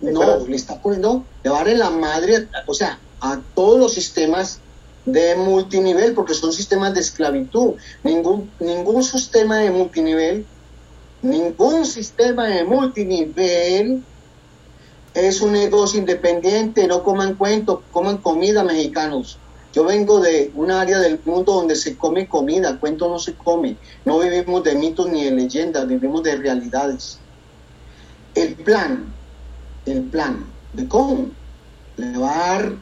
No, 0.00 0.46
le 0.46 0.56
está 0.56 0.80
poniendo, 0.80 1.24
le 1.42 1.50
va 1.50 1.56
a 1.56 1.64
dar 1.64 1.72
en 1.72 1.78
la 1.80 1.90
madre, 1.90 2.46
o 2.66 2.74
sea, 2.74 3.00
a 3.20 3.40
todos 3.54 3.78
los 3.78 3.92
sistemas 3.92 4.60
de 5.06 5.34
multinivel, 5.34 6.14
porque 6.14 6.34
son 6.34 6.52
sistemas 6.52 6.94
de 6.94 7.00
esclavitud. 7.00 7.74
Ningún, 8.04 8.50
ningún 8.60 9.02
sistema 9.02 9.58
de 9.58 9.70
multinivel, 9.72 10.46
ningún 11.22 11.84
sistema 11.84 12.46
de 12.46 12.62
multinivel 12.64 14.04
es 15.14 15.40
un 15.40 15.52
negocio 15.52 15.98
independiente, 15.98 16.86
no 16.86 17.02
coman 17.02 17.34
cuento, 17.34 17.82
coman 17.90 18.18
comida 18.18 18.62
mexicanos. 18.62 19.38
Yo 19.72 19.84
vengo 19.84 20.20
de 20.20 20.50
un 20.54 20.70
área 20.70 20.98
del 20.98 21.20
mundo 21.24 21.52
donde 21.52 21.76
se 21.76 21.96
come 21.96 22.28
comida, 22.28 22.78
cuento 22.80 23.08
no 23.08 23.18
se 23.18 23.34
come. 23.34 23.76
No 24.04 24.18
vivimos 24.18 24.64
de 24.64 24.74
mitos 24.74 25.08
ni 25.08 25.24
de 25.24 25.30
leyendas, 25.30 25.86
vivimos 25.86 26.22
de 26.24 26.36
realidades. 26.36 27.20
El 28.34 28.56
plan, 28.56 29.14
el 29.86 30.02
plan 30.04 30.44
de 30.72 30.88
cómo 30.88 31.30
le 31.96 32.18
va 32.18 32.32
a 32.32 32.52
dar 32.52 32.72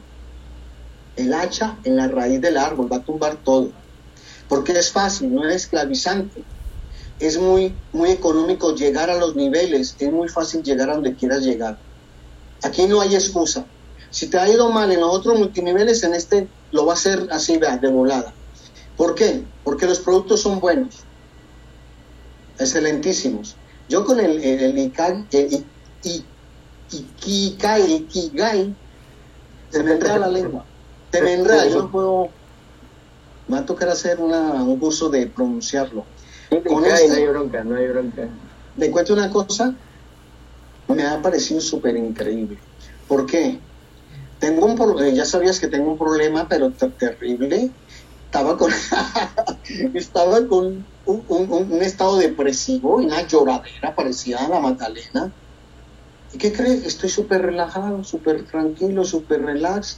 el 1.15 1.33
hacha 1.33 1.77
en 1.83 1.95
la 1.95 2.07
raíz 2.07 2.41
del 2.41 2.57
árbol, 2.57 2.91
va 2.91 2.97
a 2.97 3.03
tumbar 3.03 3.37
todo. 3.43 3.71
Porque 4.47 4.71
es 4.71 4.91
fácil, 4.91 5.33
no 5.33 5.47
es 5.47 5.55
esclavizante. 5.55 6.43
Es 7.19 7.37
muy, 7.37 7.75
muy 7.91 8.11
económico 8.11 8.73
llegar 8.73 9.09
a 9.09 9.17
los 9.17 9.35
niveles, 9.35 9.95
es 9.99 10.11
muy 10.11 10.29
fácil 10.29 10.63
llegar 10.63 10.89
a 10.89 10.93
donde 10.93 11.15
quieras 11.15 11.43
llegar. 11.43 11.77
Aquí 12.63 12.87
no 12.87 13.01
hay 13.01 13.13
excusa. 13.13 13.65
Si 14.11 14.27
te 14.27 14.39
ha 14.39 14.49
ido 14.49 14.69
mal 14.71 14.91
en 14.91 15.01
los 15.01 15.13
otros 15.13 15.37
multiniveles, 15.37 16.03
en 16.03 16.13
este 16.13 16.47
lo 16.71 16.85
va 16.85 16.93
a 16.93 16.95
hacer 16.95 17.27
así, 17.31 17.57
vea, 17.57 17.77
de 17.77 17.89
volada. 17.89 18.33
¿Por 18.97 19.15
qué? 19.15 19.43
Porque 19.63 19.85
los 19.85 19.99
productos 19.99 20.41
son 20.41 20.59
buenos, 20.59 20.97
excelentísimos. 22.57 23.55
Yo 23.87 24.05
con 24.05 24.19
el, 24.19 24.43
el, 24.43 24.59
el 24.61 24.77
Ikai, 24.77 25.25
el, 25.31 25.65
Ikigai, 26.91 27.93
Ikigai, 27.93 28.75
se 29.69 29.83
me 29.83 29.93
enreda 29.93 30.17
la 30.17 30.27
lengua. 30.27 30.65
Se 31.11 31.21
me 31.21 31.33
enreda, 31.33 31.67
yo 31.67 31.83
no 31.83 31.91
puedo. 31.91 32.29
Me 33.47 33.55
va 33.55 33.61
a 33.61 33.65
tocar 33.65 33.89
hacer 33.89 34.19
una, 34.19 34.63
un 34.63 34.77
curso 34.79 35.09
de 35.09 35.27
pronunciarlo. 35.27 36.05
Con 36.67 36.85
este, 36.85 37.07
no 37.07 37.13
hay 37.15 37.27
bronca, 37.27 37.63
no 37.63 37.75
hay 37.75 37.87
bronca. 37.87 38.27
Le 38.77 38.91
cuento 38.91 39.13
una 39.13 39.29
cosa, 39.29 39.73
me 40.87 41.03
ha 41.03 41.21
parecido 41.21 41.61
súper 41.61 41.95
increíble. 41.95 42.57
¿Por 43.07 43.25
qué? 43.25 43.59
Tengo 44.39 44.65
un 44.65 45.03
eh, 45.03 45.13
ya 45.13 45.25
sabías 45.25 45.59
que 45.59 45.67
tengo 45.67 45.91
un 45.91 45.97
problema, 45.97 46.47
pero 46.47 46.71
terrible. 46.71 47.69
Estaba 48.25 48.57
con, 48.57 48.71
estaba 49.93 50.47
con 50.47 50.85
un, 51.05 51.81
estado 51.81 52.17
depresivo 52.17 53.01
y 53.01 53.05
una 53.05 53.27
lloradera 53.27 53.95
parecía 53.95 54.37
a 54.37 54.47
la 54.47 54.59
Magdalena. 54.59 55.31
¿Y 56.33 56.37
qué 56.37 56.53
crees? 56.53 56.85
Estoy 56.85 57.09
súper 57.09 57.41
relajado, 57.41 58.03
súper 58.03 58.45
tranquilo, 58.45 59.03
súper 59.03 59.41
relax. 59.41 59.97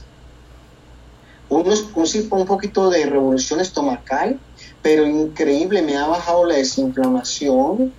Unos, 1.48 1.90
un, 1.94 2.06
un 2.30 2.46
poquito 2.46 2.88
de 2.88 3.04
revolución 3.04 3.60
estomacal, 3.60 4.40
pero 4.80 5.06
increíble, 5.06 5.82
me 5.82 5.98
ha 5.98 6.06
bajado 6.06 6.46
la 6.46 6.54
desinflamación, 6.54 7.92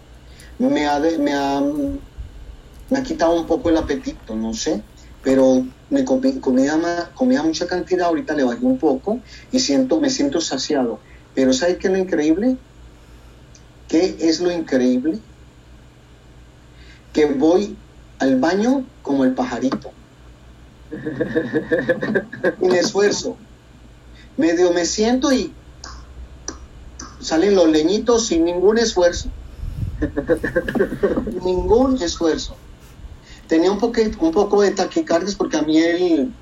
me 0.57 0.87
ha, 0.87 0.99
me 0.99 1.33
ha, 1.33 1.61
me 2.89 2.97
ha 2.97 3.03
quitado 3.03 3.39
un 3.39 3.45
poco 3.45 3.69
el 3.69 3.77
apetito, 3.77 4.35
no 4.35 4.53
sé, 4.53 4.81
pero 5.21 5.63
me 5.93 6.03
comía, 6.05 7.11
comía 7.13 7.43
mucha 7.43 7.67
cantidad, 7.67 8.07
ahorita 8.07 8.33
le 8.33 8.43
bajé 8.43 8.65
un 8.65 8.79
poco 8.79 9.19
y 9.51 9.59
siento, 9.59 10.01
me 10.01 10.09
siento 10.09 10.41
saciado. 10.41 10.99
Pero 11.35 11.53
¿sabes 11.53 11.77
qué 11.77 11.87
es 11.87 11.93
lo 11.93 11.99
increíble? 11.99 12.57
¿Qué 13.87 14.17
es 14.19 14.39
lo 14.39 14.51
increíble? 14.51 15.19
Que 17.13 17.27
voy 17.27 17.77
al 18.17 18.39
baño 18.39 18.85
como 19.03 19.23
el 19.23 19.33
pajarito. 19.33 19.91
Sin 22.59 22.73
esfuerzo. 22.73 23.37
Medio 24.35 24.73
me 24.73 24.85
siento 24.85 25.31
y 25.31 25.53
salen 27.19 27.53
los 27.55 27.69
leñitos 27.69 28.25
sin 28.25 28.45
ningún 28.45 28.79
esfuerzo. 28.79 29.29
ningún 31.43 32.01
esfuerzo. 32.01 32.55
Tenía 33.47 33.71
un, 33.71 33.79
un 33.81 34.31
poco 34.31 34.61
de 34.61 34.71
taquicardias 34.71 35.35
porque 35.35 35.57
a 35.57 35.61
mí 35.61 35.77
el 35.77 36.33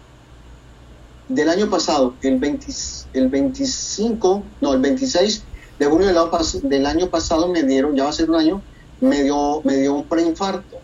del 1.27 1.49
año 1.49 1.69
pasado, 1.69 2.13
el, 2.21 2.39
20, 2.39 2.67
el 3.13 3.29
25, 3.29 4.43
no, 4.61 4.73
el 4.73 4.81
26 4.81 5.43
de 5.79 5.85
junio 5.85 6.07
del, 6.07 6.69
del 6.69 6.85
año 6.85 7.09
pasado 7.09 7.47
me 7.47 7.63
dieron, 7.63 7.95
ya 7.95 8.03
va 8.03 8.09
a 8.09 8.13
ser 8.13 8.29
un 8.29 8.35
año, 8.35 8.61
me 8.99 9.23
dio, 9.23 9.61
me 9.63 9.77
dio 9.77 9.93
un 9.93 10.07
preinfarto 10.07 10.77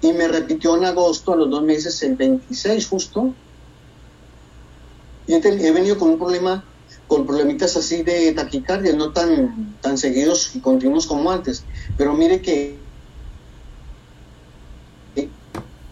y 0.00 0.12
me 0.12 0.28
repitió 0.28 0.76
en 0.76 0.84
agosto, 0.84 1.32
a 1.32 1.36
los 1.36 1.50
dos 1.50 1.62
meses, 1.62 2.02
el 2.02 2.14
26 2.14 2.86
justo. 2.86 3.34
Y 5.26 5.32
he 5.34 5.70
venido 5.72 5.98
con 5.98 6.10
un 6.10 6.18
problema, 6.18 6.62
con 7.06 7.26
problemitas 7.26 7.74
así 7.76 8.02
de 8.02 8.32
taquicardia, 8.32 8.94
no 8.94 9.12
tan, 9.12 9.74
tan 9.80 9.96
seguidos 9.96 10.54
y 10.54 10.60
continuos 10.60 11.06
como 11.06 11.30
antes. 11.30 11.64
Pero 11.96 12.12
mire 12.12 12.42
que 12.42 12.83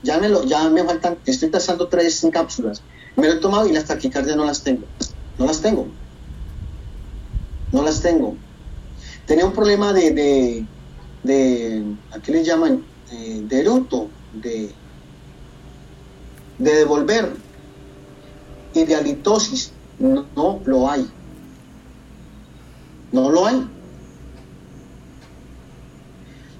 ya 0.02 0.18
me, 0.18 0.28
lo, 0.28 0.44
ya 0.44 0.68
me 0.68 0.84
faltan, 0.84 1.20
estoy 1.24 1.50
tasando 1.50 1.88
tres 1.88 2.26
cápsulas. 2.32 2.84
Me 3.16 3.26
lo 3.28 3.34
he 3.34 3.40
tomado 3.40 3.66
y 3.66 3.72
las 3.72 3.86
taquicardias 3.86 4.36
no 4.36 4.44
las 4.44 4.62
tengo. 4.62 4.86
No 5.38 5.46
las 5.46 5.60
tengo. 5.60 5.88
No 7.70 7.82
las 7.82 8.00
tengo. 8.00 8.36
Tenía 9.26 9.46
un 9.46 9.52
problema 9.52 9.92
de, 9.92 10.10
de, 10.12 10.68
de 11.22 11.96
¿a 12.10 12.20
qué 12.20 12.32
le 12.32 12.44
llaman? 12.44 12.86
de, 13.12 13.60
eruto, 13.60 14.10
de, 14.32 14.74
de 16.58 16.74
devolver 16.74 17.36
y 18.72 18.84
de 18.84 18.94
halitosis, 18.94 19.74
no 19.98 20.62
lo 20.64 20.88
hay. 20.88 21.06
No 23.10 23.30
lo 23.30 23.46
hay. 23.46 23.70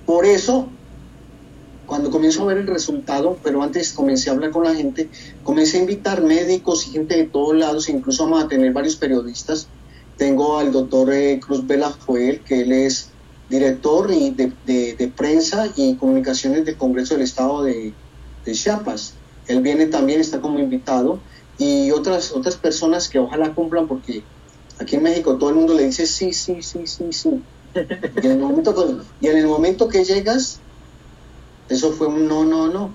Por 0.04 0.26
eso, 0.26 0.68
cuando 1.86 2.10
comienzo 2.10 2.42
a 2.42 2.46
ver 2.46 2.58
el 2.58 2.66
resultado, 2.66 3.38
pero 3.42 3.62
antes 3.62 3.92
comencé 3.92 4.30
a 4.30 4.32
hablar 4.32 4.50
con 4.50 4.64
la 4.64 4.74
gente, 4.74 5.08
comencé 5.42 5.78
a 5.78 5.80
invitar 5.80 6.22
médicos 6.22 6.86
y 6.86 6.90
gente 6.90 7.16
de 7.16 7.24
todos 7.24 7.56
lados, 7.56 7.88
incluso 7.88 8.24
vamos 8.24 8.44
a 8.44 8.48
tener 8.48 8.72
varios 8.72 8.96
periodistas. 8.96 9.68
Tengo 10.16 10.58
al 10.58 10.72
doctor 10.72 11.12
eh, 11.12 11.40
Cruz 11.40 11.66
Vela 11.66 11.92
Joel, 12.06 12.40
que 12.40 12.62
él 12.62 12.72
es 12.72 13.12
director 13.52 14.08
de, 14.08 14.52
de, 14.64 15.12
prensa 15.14 15.68
y 15.76 15.94
comunicaciones 15.96 16.64
del 16.64 16.76
Congreso 16.76 17.14
del 17.14 17.24
Estado 17.24 17.62
de, 17.62 17.92
Chiapas. 18.50 19.14
Él 19.46 19.60
viene 19.60 19.86
también, 19.86 20.20
está 20.20 20.40
como 20.40 20.58
invitado, 20.58 21.20
y 21.58 21.90
otras, 21.90 22.32
otras 22.32 22.56
personas 22.56 23.08
que 23.08 23.18
ojalá 23.18 23.54
cumplan, 23.54 23.86
porque 23.86 24.22
aquí 24.80 24.96
en 24.96 25.02
México 25.02 25.36
todo 25.36 25.50
el 25.50 25.56
mundo 25.56 25.74
le 25.74 25.84
dice 25.84 26.06
sí, 26.06 26.32
sí, 26.32 26.62
sí, 26.62 26.86
sí, 26.86 27.12
sí. 27.12 27.42
Y 27.74 28.26
en 28.26 28.32
el 28.32 28.38
momento 28.38 28.74
que, 28.74 29.26
y 29.26 29.28
en 29.28 29.36
el 29.36 29.46
momento 29.46 29.88
que 29.88 30.04
llegas, 30.04 30.60
eso 31.68 31.92
fue 31.92 32.06
un 32.06 32.28
no, 32.28 32.44
no, 32.44 32.68
no. 32.68 32.92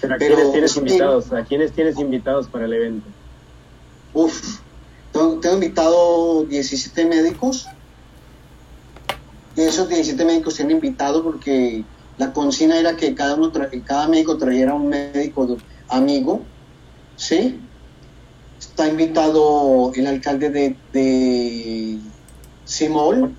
Pero 0.00 0.14
¿a 0.14 0.18
quiénes 0.18 0.52
tienes 0.52 0.76
invitados? 0.76 1.32
¿A 1.32 1.44
quiénes 1.44 1.72
tienes 1.72 1.98
invitados 1.98 2.48
para 2.48 2.66
el 2.66 2.72
evento? 2.72 3.06
Uf, 4.14 4.60
tengo, 5.12 5.40
tengo 5.40 5.54
invitado 5.56 6.44
17 6.44 7.04
médicos, 7.06 7.68
y 9.58 9.62
esos 9.62 9.88
17 9.88 10.24
médicos 10.24 10.54
se 10.54 10.62
han 10.62 10.70
invitado 10.70 11.24
porque 11.24 11.84
la 12.16 12.32
consigna 12.32 12.78
era 12.78 12.96
que 12.96 13.16
cada, 13.16 13.34
uno 13.34 13.52
cada 13.84 14.06
médico 14.06 14.38
trajera 14.38 14.74
un 14.74 14.88
médico 14.88 15.56
amigo, 15.88 16.42
¿sí? 17.16 17.58
Está 18.60 18.86
invitado 18.86 19.92
el 19.96 20.06
alcalde 20.06 20.50
de, 20.50 20.76
de 20.92 21.98
Simol, 22.64 23.34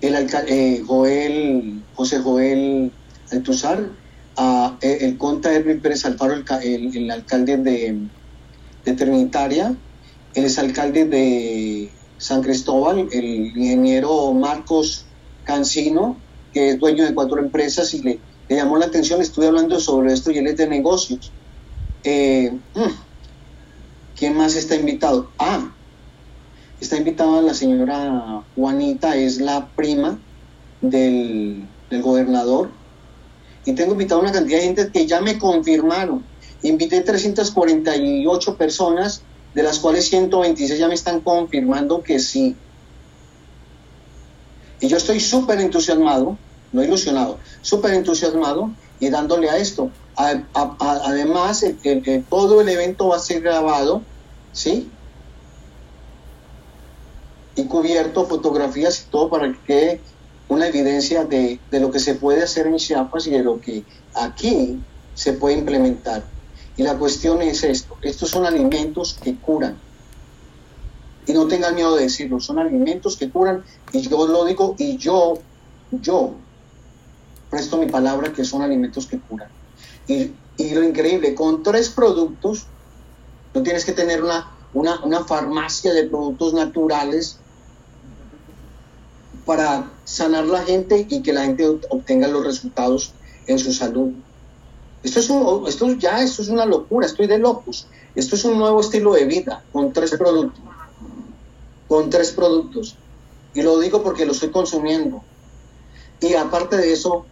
el 0.00 0.16
alcalde, 0.16 0.76
eh, 0.76 0.84
Joel, 0.86 1.82
José 1.94 2.20
Joel 2.20 2.90
A, 4.36 4.78
eh, 4.80 4.98
el 5.02 5.18
conta 5.18 5.52
Edwin 5.52 5.80
Pérez 5.80 6.04
Alfaro, 6.04 6.34
el, 6.34 6.96
el, 6.96 7.10
alcalde 7.10 7.56
de, 7.58 8.08
de 8.84 8.92
Trinitaria, 8.94 9.76
el 10.34 10.44
exalcalde 10.44 11.04
de 11.04 11.92
San 12.16 12.42
Cristóbal, 12.42 13.08
el 13.12 13.24
ingeniero 13.24 14.32
Marcos 14.32 15.06
Cancino, 15.44 16.22
que 16.52 16.70
es 16.70 16.78
dueño 16.78 17.04
de 17.04 17.14
cuatro 17.14 17.38
empresas 17.38 17.92
y 17.94 18.02
le, 18.02 18.20
llamó 18.48 18.78
la 18.78 18.86
atención, 18.86 19.20
estuve 19.20 19.46
hablando 19.46 19.78
sobre 19.80 20.12
esto 20.12 20.30
y 20.30 20.38
él 20.38 20.46
es 20.46 20.56
de 20.56 20.68
negocios. 20.68 21.32
Eh, 22.02 22.50
mm, 22.74 22.80
¿Quién 24.14 24.36
más 24.36 24.56
está 24.56 24.74
invitado? 24.74 25.32
Ah, 25.38 25.76
está 26.80 26.96
invitada 26.96 27.42
la 27.42 27.54
señora 27.54 28.44
Juanita, 28.54 29.16
es 29.16 29.40
la 29.40 29.72
prima 29.74 30.20
del, 30.80 31.68
del 31.88 32.02
gobernador. 32.02 32.79
Y 33.64 33.74
tengo 33.74 33.92
invitado 33.92 34.20
una 34.20 34.32
cantidad 34.32 34.58
de 34.58 34.64
gente 34.64 34.90
que 34.92 35.06
ya 35.06 35.20
me 35.20 35.38
confirmaron. 35.38 36.24
Invité 36.62 37.00
348 37.00 38.56
personas, 38.56 39.22
de 39.54 39.62
las 39.62 39.78
cuales 39.78 40.08
126 40.08 40.78
ya 40.78 40.88
me 40.88 40.94
están 40.94 41.20
confirmando 41.20 42.02
que 42.02 42.18
sí, 42.18 42.56
y 44.80 44.88
yo 44.88 44.96
estoy 44.96 45.20
súper 45.20 45.60
entusiasmado, 45.60 46.38
no 46.72 46.82
ilusionado, 46.82 47.38
súper 47.60 47.92
entusiasmado 47.94 48.70
y 48.98 49.10
dándole 49.10 49.50
a 49.50 49.58
esto. 49.58 49.90
además, 50.16 51.64
todo 52.28 52.60
el 52.60 52.68
evento 52.68 53.08
va 53.08 53.16
a 53.16 53.20
ser 53.20 53.42
grabado, 53.42 54.02
¿sí? 54.52 54.90
Y 57.56 57.64
cubierto, 57.66 58.24
fotografías 58.24 59.04
y 59.06 59.10
todo 59.10 59.28
para 59.28 59.52
que 59.66 60.00
una 60.50 60.66
evidencia 60.66 61.24
de, 61.24 61.58
de 61.70 61.80
lo 61.80 61.90
que 61.90 62.00
se 62.00 62.14
puede 62.14 62.42
hacer 62.42 62.66
en 62.66 62.76
Chiapas 62.76 63.26
y 63.26 63.30
de 63.30 63.42
lo 63.42 63.60
que 63.60 63.84
aquí 64.14 64.78
se 65.14 65.32
puede 65.32 65.56
implementar. 65.56 66.24
Y 66.76 66.82
la 66.82 66.98
cuestión 66.98 67.40
es 67.40 67.64
esto, 67.64 67.96
estos 68.02 68.28
son 68.30 68.44
alimentos 68.44 69.18
que 69.22 69.36
curan 69.36 69.78
y 71.26 71.32
no 71.32 71.46
tengan 71.46 71.74
miedo 71.74 71.94
de 71.96 72.04
decirlo, 72.04 72.40
son 72.40 72.58
alimentos 72.58 73.16
que 73.16 73.30
curan 73.30 73.62
y 73.92 74.00
yo 74.00 74.26
lo 74.26 74.44
digo 74.44 74.74
y 74.78 74.96
yo, 74.96 75.38
yo 75.92 76.34
presto 77.48 77.78
mi 77.78 77.86
palabra 77.86 78.32
que 78.32 78.44
son 78.44 78.62
alimentos 78.62 79.06
que 79.06 79.18
curan. 79.18 79.48
Y, 80.08 80.32
y 80.56 80.70
lo 80.74 80.82
increíble, 80.82 81.34
con 81.34 81.62
tres 81.62 81.88
productos, 81.88 82.66
no 83.54 83.62
tienes 83.62 83.84
que 83.84 83.92
tener 83.92 84.22
una, 84.22 84.50
una, 84.74 85.04
una 85.04 85.24
farmacia 85.24 85.92
de 85.92 86.04
productos 86.04 86.54
naturales 86.54 87.38
para 89.44 89.90
sanar 90.04 90.46
la 90.46 90.62
gente 90.62 91.06
y 91.08 91.22
que 91.22 91.32
la 91.32 91.44
gente 91.44 91.66
obtenga 91.88 92.28
los 92.28 92.44
resultados 92.44 93.12
en 93.46 93.58
su 93.58 93.72
salud. 93.72 94.12
Esto, 95.02 95.20
es 95.20 95.30
un, 95.30 95.66
esto 95.66 95.92
ya 95.94 96.22
esto 96.22 96.42
es 96.42 96.48
una 96.48 96.66
locura, 96.66 97.06
estoy 97.06 97.26
de 97.26 97.38
locos. 97.38 97.86
Esto 98.14 98.36
es 98.36 98.44
un 98.44 98.58
nuevo 98.58 98.80
estilo 98.80 99.12
de 99.12 99.24
vida 99.24 99.64
con 99.72 99.92
tres 99.92 100.10
productos. 100.12 100.62
Con 101.88 102.10
tres 102.10 102.32
productos. 102.32 102.96
Y 103.54 103.62
lo 103.62 103.78
digo 103.78 104.02
porque 104.02 104.26
lo 104.26 104.32
estoy 104.32 104.50
consumiendo. 104.50 105.22
Y 106.20 106.34
aparte 106.34 106.76
de 106.76 106.92
eso, 106.92 107.24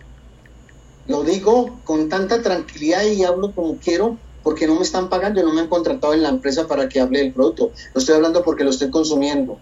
lo 1.06 1.22
digo 1.24 1.78
con 1.84 2.08
tanta 2.08 2.42
tranquilidad 2.42 3.04
y 3.04 3.24
hablo 3.24 3.52
como 3.54 3.76
quiero 3.76 4.16
porque 4.42 4.66
no 4.66 4.76
me 4.76 4.82
están 4.82 5.10
pagando 5.10 5.40
y 5.40 5.44
no 5.44 5.52
me 5.52 5.60
han 5.60 5.68
contratado 5.68 6.14
en 6.14 6.22
la 6.22 6.30
empresa 6.30 6.66
para 6.66 6.88
que 6.88 7.00
hable 7.00 7.18
del 7.18 7.32
producto. 7.32 7.72
Lo 7.92 7.98
estoy 7.98 8.14
hablando 8.14 8.42
porque 8.42 8.64
lo 8.64 8.70
estoy 8.70 8.90
consumiendo. 8.90 9.58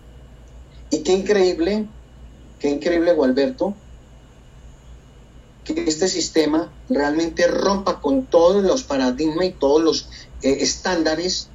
Y 0.91 1.03
qué 1.03 1.13
increíble, 1.13 1.89
qué 2.59 2.71
increíble, 2.71 3.13
Gualberto, 3.13 3.75
que 5.65 5.85
este 5.87 6.09
sistema 6.09 6.71
realmente 6.89 7.47
rompa 7.49 8.01
con 8.01 8.27
todos 8.27 8.63
los 8.63 8.85
paradigmas 8.85 9.47
y 9.47 9.51
todos 9.51 9.83
los 9.83 10.09
eh, 10.43 10.59
estándares 10.61 11.49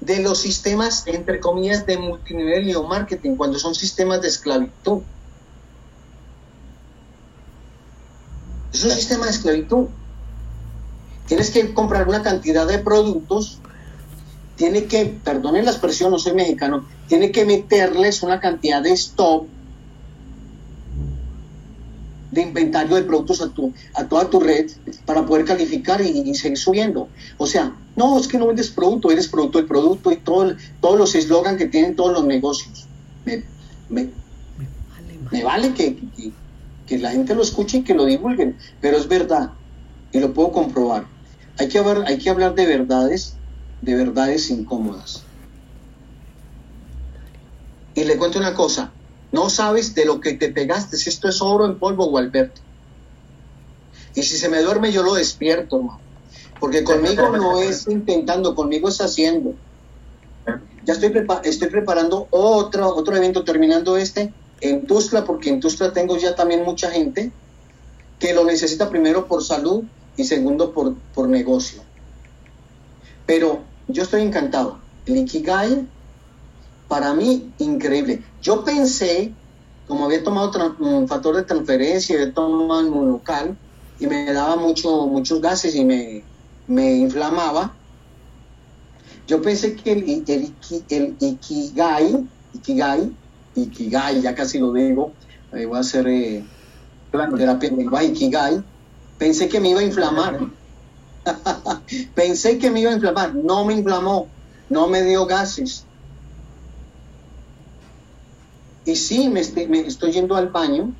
de 0.00 0.22
los 0.22 0.38
sistemas, 0.38 1.04
entre 1.06 1.40
comillas, 1.40 1.84
de 1.84 1.98
multinivel 1.98 2.68
y 2.68 2.74
o 2.74 2.84
marketing, 2.84 3.36
cuando 3.36 3.58
son 3.58 3.74
sistemas 3.74 4.22
de 4.22 4.28
esclavitud. 4.28 5.02
Es 8.72 8.84
un 8.84 8.92
sistema 8.92 9.24
de 9.24 9.32
esclavitud. 9.32 9.88
Tienes 11.26 11.50
que 11.50 11.74
comprar 11.74 12.08
una 12.08 12.22
cantidad 12.22 12.66
de 12.66 12.78
productos, 12.78 13.58
tiene 14.56 14.84
que, 14.86 15.06
perdonen 15.06 15.64
la 15.64 15.72
expresión, 15.72 16.12
no 16.12 16.18
soy 16.18 16.34
mexicano, 16.34 16.86
tiene 17.08 17.32
que 17.32 17.44
meterles 17.44 18.22
una 18.22 18.40
cantidad 18.40 18.80
de 18.80 18.92
stock 18.92 19.46
de 22.38 22.48
inventario 22.48 22.96
de 22.96 23.02
productos 23.02 23.42
a, 23.42 23.48
tu, 23.48 23.72
a 23.94 24.04
toda 24.04 24.30
tu 24.30 24.40
red 24.40 24.70
para 25.04 25.26
poder 25.26 25.44
calificar 25.44 26.00
y, 26.00 26.34
seguir 26.34 26.58
subiendo. 26.58 27.08
O 27.36 27.46
sea, 27.46 27.74
no, 27.96 28.18
es 28.18 28.28
que 28.28 28.38
no 28.38 28.46
vendes 28.46 28.70
producto, 28.70 29.10
eres 29.10 29.28
producto 29.28 29.58
del 29.58 29.66
producto 29.66 30.12
y 30.12 30.16
todo, 30.16 30.54
todos 30.80 30.98
los 30.98 31.14
eslogan 31.14 31.56
que 31.56 31.66
tienen 31.66 31.96
todos 31.96 32.12
los 32.12 32.24
negocios. 32.24 32.86
Me, 33.88 34.12
vale 35.42 35.74
que, 35.74 35.98
que, 36.86 36.98
la 36.98 37.10
gente 37.10 37.34
lo 37.34 37.42
escuche 37.42 37.78
y 37.78 37.84
que 37.84 37.94
lo 37.94 38.04
divulguen, 38.04 38.56
pero 38.80 38.96
es 38.96 39.08
verdad 39.08 39.50
y 40.12 40.20
lo 40.20 40.32
puedo 40.32 40.52
comprobar. 40.52 41.06
Hay 41.58 41.68
que 41.68 41.78
hablar, 41.78 42.04
hay 42.06 42.18
que 42.18 42.30
hablar 42.30 42.54
de 42.54 42.66
verdades, 42.66 43.34
de 43.82 43.94
verdades 43.94 44.50
incómodas. 44.50 45.24
Y 47.94 48.04
le 48.04 48.16
cuento 48.16 48.38
una 48.38 48.54
cosa, 48.54 48.92
no 49.32 49.50
sabes 49.50 49.94
de 49.94 50.04
lo 50.04 50.20
que 50.20 50.34
te 50.34 50.48
pegaste, 50.48 50.96
si 50.96 51.10
esto 51.10 51.28
es 51.28 51.42
oro 51.42 51.66
en 51.66 51.78
polvo, 51.78 52.06
Gualberto. 52.06 52.60
Y 54.14 54.22
si 54.22 54.36
se 54.36 54.48
me 54.48 54.62
duerme, 54.62 54.90
yo 54.90 55.02
lo 55.02 55.14
despierto, 55.14 55.76
hermano. 55.76 56.00
Porque 56.58 56.82
conmigo 56.82 57.36
no 57.36 57.60
es 57.60 57.86
intentando, 57.86 58.54
conmigo 58.54 58.88
es 58.88 59.00
haciendo. 59.00 59.54
Ya 60.84 60.94
estoy, 60.94 61.12
estoy 61.44 61.68
preparando 61.68 62.26
otro, 62.30 62.94
otro 62.96 63.14
evento, 63.14 63.44
terminando 63.44 63.96
este, 63.96 64.32
en 64.60 64.86
Tuzla, 64.86 65.24
porque 65.24 65.50
en 65.50 65.60
Tuzla 65.60 65.92
tengo 65.92 66.16
ya 66.16 66.34
también 66.34 66.64
mucha 66.64 66.90
gente 66.90 67.30
que 68.18 68.32
lo 68.32 68.44
necesita 68.44 68.90
primero 68.90 69.28
por 69.28 69.44
salud 69.44 69.84
y 70.16 70.24
segundo 70.24 70.72
por, 70.72 70.96
por 71.14 71.28
negocio. 71.28 71.82
Pero 73.26 73.60
yo 73.86 74.02
estoy 74.02 74.22
encantado. 74.22 74.78
El 75.06 75.18
Ikigai 75.18 75.86
para 76.88 77.14
mí, 77.14 77.52
increíble. 77.58 78.22
Yo 78.42 78.64
pensé, 78.64 79.32
como 79.86 80.06
había 80.06 80.24
tomado 80.24 80.50
un 80.80 81.06
factor 81.06 81.36
de 81.36 81.42
transferencia, 81.44 82.16
había 82.16 82.32
tomado 82.32 82.80
un 82.90 83.08
local 83.08 83.56
y 84.00 84.06
me 84.06 84.32
daba 84.32 84.56
mucho, 84.56 85.06
muchos 85.06 85.40
gases 85.40 85.74
y 85.74 85.84
me, 85.84 86.24
me 86.66 86.96
inflamaba, 86.96 87.74
yo 89.28 89.42
pensé 89.42 89.76
que 89.76 89.92
el, 89.92 90.24
el, 90.26 91.14
Ikigai, 91.20 92.26
Ikigai, 92.54 93.12
Ikigai, 93.54 94.22
ya 94.22 94.34
casi 94.34 94.58
lo 94.58 94.72
digo, 94.72 95.12
eh, 95.52 95.66
voy 95.66 95.76
a 95.76 95.80
hacer 95.80 96.08
eh, 96.08 96.42
terapia 97.10 98.02
Ikigai, 98.04 98.62
pensé 99.18 99.50
que 99.50 99.60
me 99.60 99.68
iba 99.68 99.80
a 99.80 99.84
inflamar. 99.84 100.40
pensé 102.14 102.56
que 102.56 102.70
me 102.70 102.80
iba 102.80 102.90
a 102.90 102.94
inflamar, 102.94 103.34
no 103.34 103.66
me 103.66 103.74
inflamó, 103.74 104.28
no 104.70 104.88
me 104.88 105.02
dio 105.02 105.26
gases, 105.26 105.84
y 108.88 108.96
sí, 108.96 109.28
me, 109.28 109.40
estoy 109.40 110.12
yendo 110.12 110.34
al 110.34 110.48
baño, 110.48 110.94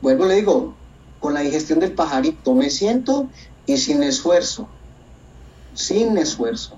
vuelvo, 0.00 0.26
le 0.26 0.34
digo, 0.34 0.74
con 1.20 1.32
la 1.32 1.38
digestión 1.38 1.78
del 1.78 1.92
pajarito, 1.92 2.54
me 2.54 2.70
siento 2.70 3.28
y 3.66 3.76
sin 3.76 4.02
esfuerzo, 4.02 4.66
sin 5.74 6.18
esfuerzo. 6.18 6.76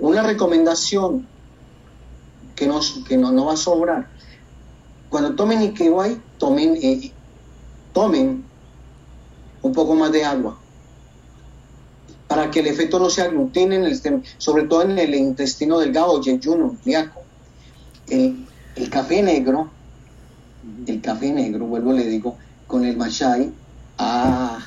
Una 0.00 0.24
recomendación 0.24 1.24
que, 2.56 2.68
que 3.06 3.16
no, 3.16 3.44
va 3.44 3.52
a 3.52 3.56
sobrar. 3.56 4.08
Cuando 5.08 5.36
tomen 5.36 5.62
Ikigai, 5.62 6.20
tomen, 6.38 6.76
eh, 6.82 7.12
tomen 7.92 8.42
un 9.62 9.72
poco 9.72 9.94
más 9.94 10.10
de 10.10 10.24
agua 10.24 10.58
para 12.26 12.50
que 12.50 12.58
el 12.58 12.66
efecto 12.66 12.98
no 12.98 13.08
se 13.08 13.22
aglutine, 13.22 13.76
en 13.76 13.84
el, 13.84 14.24
sobre 14.38 14.64
todo 14.64 14.82
en 14.82 14.98
el 14.98 15.14
intestino 15.14 15.78
delgado, 15.78 16.20
yeyuno, 16.20 16.76
liaco. 16.84 17.20
El, 18.08 18.48
el 18.76 18.90
café 18.90 19.22
negro, 19.22 19.70
el 20.86 21.00
café 21.00 21.32
negro, 21.32 21.66
vuelvo 21.66 21.92
le 21.92 22.06
digo, 22.06 22.36
con 22.66 22.84
el 22.84 22.96
machai, 22.96 23.52
ah, 23.98 24.58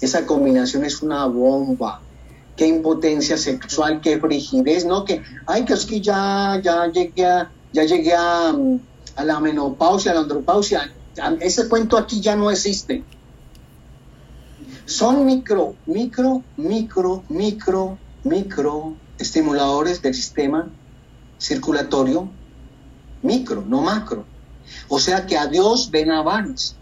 esa 0.00 0.26
combinación 0.26 0.84
es 0.84 1.02
una 1.02 1.26
bomba. 1.26 2.00
Qué 2.56 2.66
impotencia 2.66 3.36
sexual, 3.36 4.00
qué 4.00 4.20
frigidez, 4.20 4.84
¿no? 4.84 5.04
Que, 5.04 5.22
ay, 5.46 5.64
que 5.64 5.72
es 5.72 5.86
que 5.86 6.00
ya, 6.00 6.60
ya 6.62 6.86
llegué 6.86 7.26
a, 7.26 7.50
ya 7.72 7.84
llegué 7.84 8.14
a, 8.14 8.54
a 9.16 9.24
la 9.24 9.40
menopausia, 9.40 10.12
a 10.12 10.14
la 10.14 10.20
andropausia. 10.20 10.92
Ese 11.40 11.68
cuento 11.68 11.96
aquí 11.96 12.20
ya 12.20 12.36
no 12.36 12.50
existe. 12.50 13.02
Son 14.86 15.24
micro, 15.24 15.74
micro, 15.86 16.42
micro, 16.56 17.24
micro, 17.28 17.98
micro 18.22 18.94
estimuladores 19.18 20.02
del 20.02 20.14
sistema 20.14 20.68
circulatorio 21.38 22.28
micro, 23.24 23.62
no 23.62 23.80
macro. 23.80 24.24
O 24.88 25.00
sea 25.00 25.26
que 25.26 25.36
adiós 25.36 25.90
venavanes, 25.90 26.76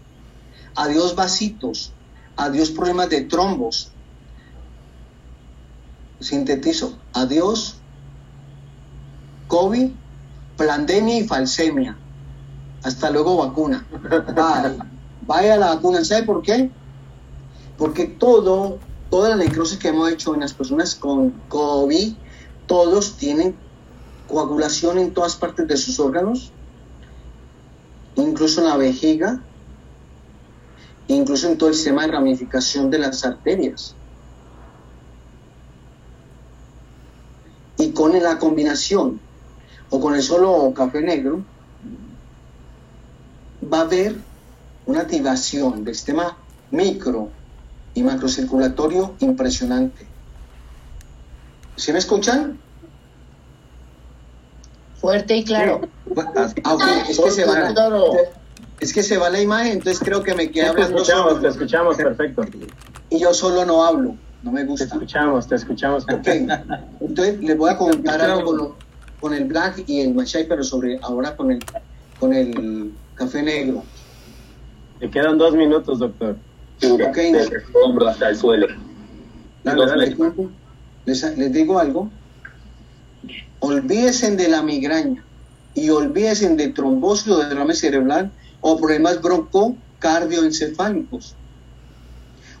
adiós 0.75 1.15
vasitos, 1.15 1.91
adiós 2.35 2.69
problemas 2.69 3.09
de 3.09 3.21
trombos. 3.21 3.91
Sintetizo, 6.19 6.97
adiós 7.13 7.75
COVID, 9.47 9.91
pandemia 10.57 11.19
y 11.19 11.27
falsemia. 11.27 11.97
Hasta 12.83 13.09
luego 13.09 13.37
vacuna. 13.37 13.85
Vaya 15.25 15.57
la 15.57 15.75
vacuna. 15.75 16.03
¿Sabe 16.03 16.23
por 16.23 16.41
qué? 16.41 16.69
Porque 17.77 18.05
todo, 18.05 18.79
toda 19.09 19.29
la 19.29 19.35
necrosis 19.35 19.77
que 19.77 19.89
hemos 19.89 20.11
hecho 20.11 20.33
en 20.33 20.41
las 20.41 20.53
personas 20.53 20.95
con 20.95 21.31
COVID, 21.49 22.13
todos 22.67 23.17
tienen 23.17 23.55
coagulación 24.27 24.99
en 24.99 25.13
todas 25.13 25.35
partes 25.35 25.67
de 25.67 25.77
sus 25.77 25.99
órganos, 25.99 26.51
incluso 28.15 28.61
en 28.61 28.67
la 28.67 28.77
vejiga, 28.77 29.41
incluso 31.07 31.47
en 31.47 31.57
todo 31.57 31.69
el 31.69 31.75
sistema 31.75 32.05
de 32.05 32.13
ramificación 32.13 32.89
de 32.89 32.99
las 32.99 33.25
arterias. 33.25 33.95
Y 37.77 37.91
con 37.91 38.13
la 38.21 38.39
combinación 38.39 39.19
o 39.89 39.99
con 39.99 40.15
el 40.15 40.23
solo 40.23 40.73
café 40.73 41.01
negro, 41.01 41.43
va 43.71 43.79
a 43.79 43.81
haber 43.81 44.15
una 44.85 45.01
activación 45.01 45.83
del 45.83 45.95
sistema 45.95 46.37
micro 46.71 47.29
y 47.93 48.03
macrocirculatorio 48.03 49.15
impresionante. 49.19 50.07
¿Sí 51.75 51.91
me 51.91 51.99
escuchan? 51.99 52.59
Fuerte 55.03 55.35
y 55.35 55.43
claro. 55.43 55.81
Ah, 56.33 56.47
es, 57.09 57.19
que 57.19 57.29
se 57.29 57.43
va, 57.43 57.73
es 58.79 58.93
que 58.93 59.03
se 59.03 59.17
va 59.17 59.29
la 59.29 59.41
imagen, 59.41 59.73
entonces 59.73 59.99
creo 59.99 60.23
que 60.23 60.33
me 60.33 60.49
queda 60.49 60.69
hablando. 60.69 60.95
Te 60.95 61.01
escuchamos, 61.01 61.41
te 61.41 61.47
escuchamos, 61.49 61.97
perfecto. 61.97 62.45
Y 63.09 63.19
yo 63.19 63.33
solo 63.33 63.65
no 63.65 63.83
hablo, 63.83 64.15
no 64.43 64.51
me 64.53 64.63
gusta. 64.63 64.87
Te 64.87 64.93
escuchamos, 64.93 65.45
te 65.45 65.55
escuchamos. 65.55 66.05
Perfecto. 66.05 66.53
Entonces 67.01 67.37
les 67.41 67.57
voy 67.57 67.71
a 67.71 67.77
comentar 67.77 68.21
algo 68.21 68.77
con, 69.19 69.33
el 69.33 69.43
black 69.43 69.83
y 69.87 69.99
el 69.99 70.13
machai, 70.13 70.47
pero 70.47 70.63
sobre 70.63 70.97
ahora 71.01 71.35
con 71.35 71.51
el, 71.51 71.59
con 72.17 72.33
el 72.33 72.93
café 73.15 73.43
negro. 73.43 73.83
Te 75.01 75.09
quedan 75.09 75.37
dos 75.37 75.53
minutos, 75.53 75.99
doctor. 75.99 76.37
Ok. 76.81 77.17
Hombro 77.83 78.07
hasta 78.07 78.29
el 78.29 78.37
suelo. 78.37 78.67
Les, 81.05 81.37
les 81.37 81.51
digo 81.51 81.77
algo 81.77 82.09
olvídense 83.59 84.35
de 84.35 84.47
la 84.47 84.61
migraña 84.61 85.23
y 85.73 85.89
olvídense 85.89 86.55
de 86.55 86.67
trombosis 86.69 87.29
o 87.29 87.37
derrame 87.37 87.73
cerebral 87.73 88.31
o 88.61 88.77
problemas 88.77 89.21
broncocardioencefálicos. 89.21 91.35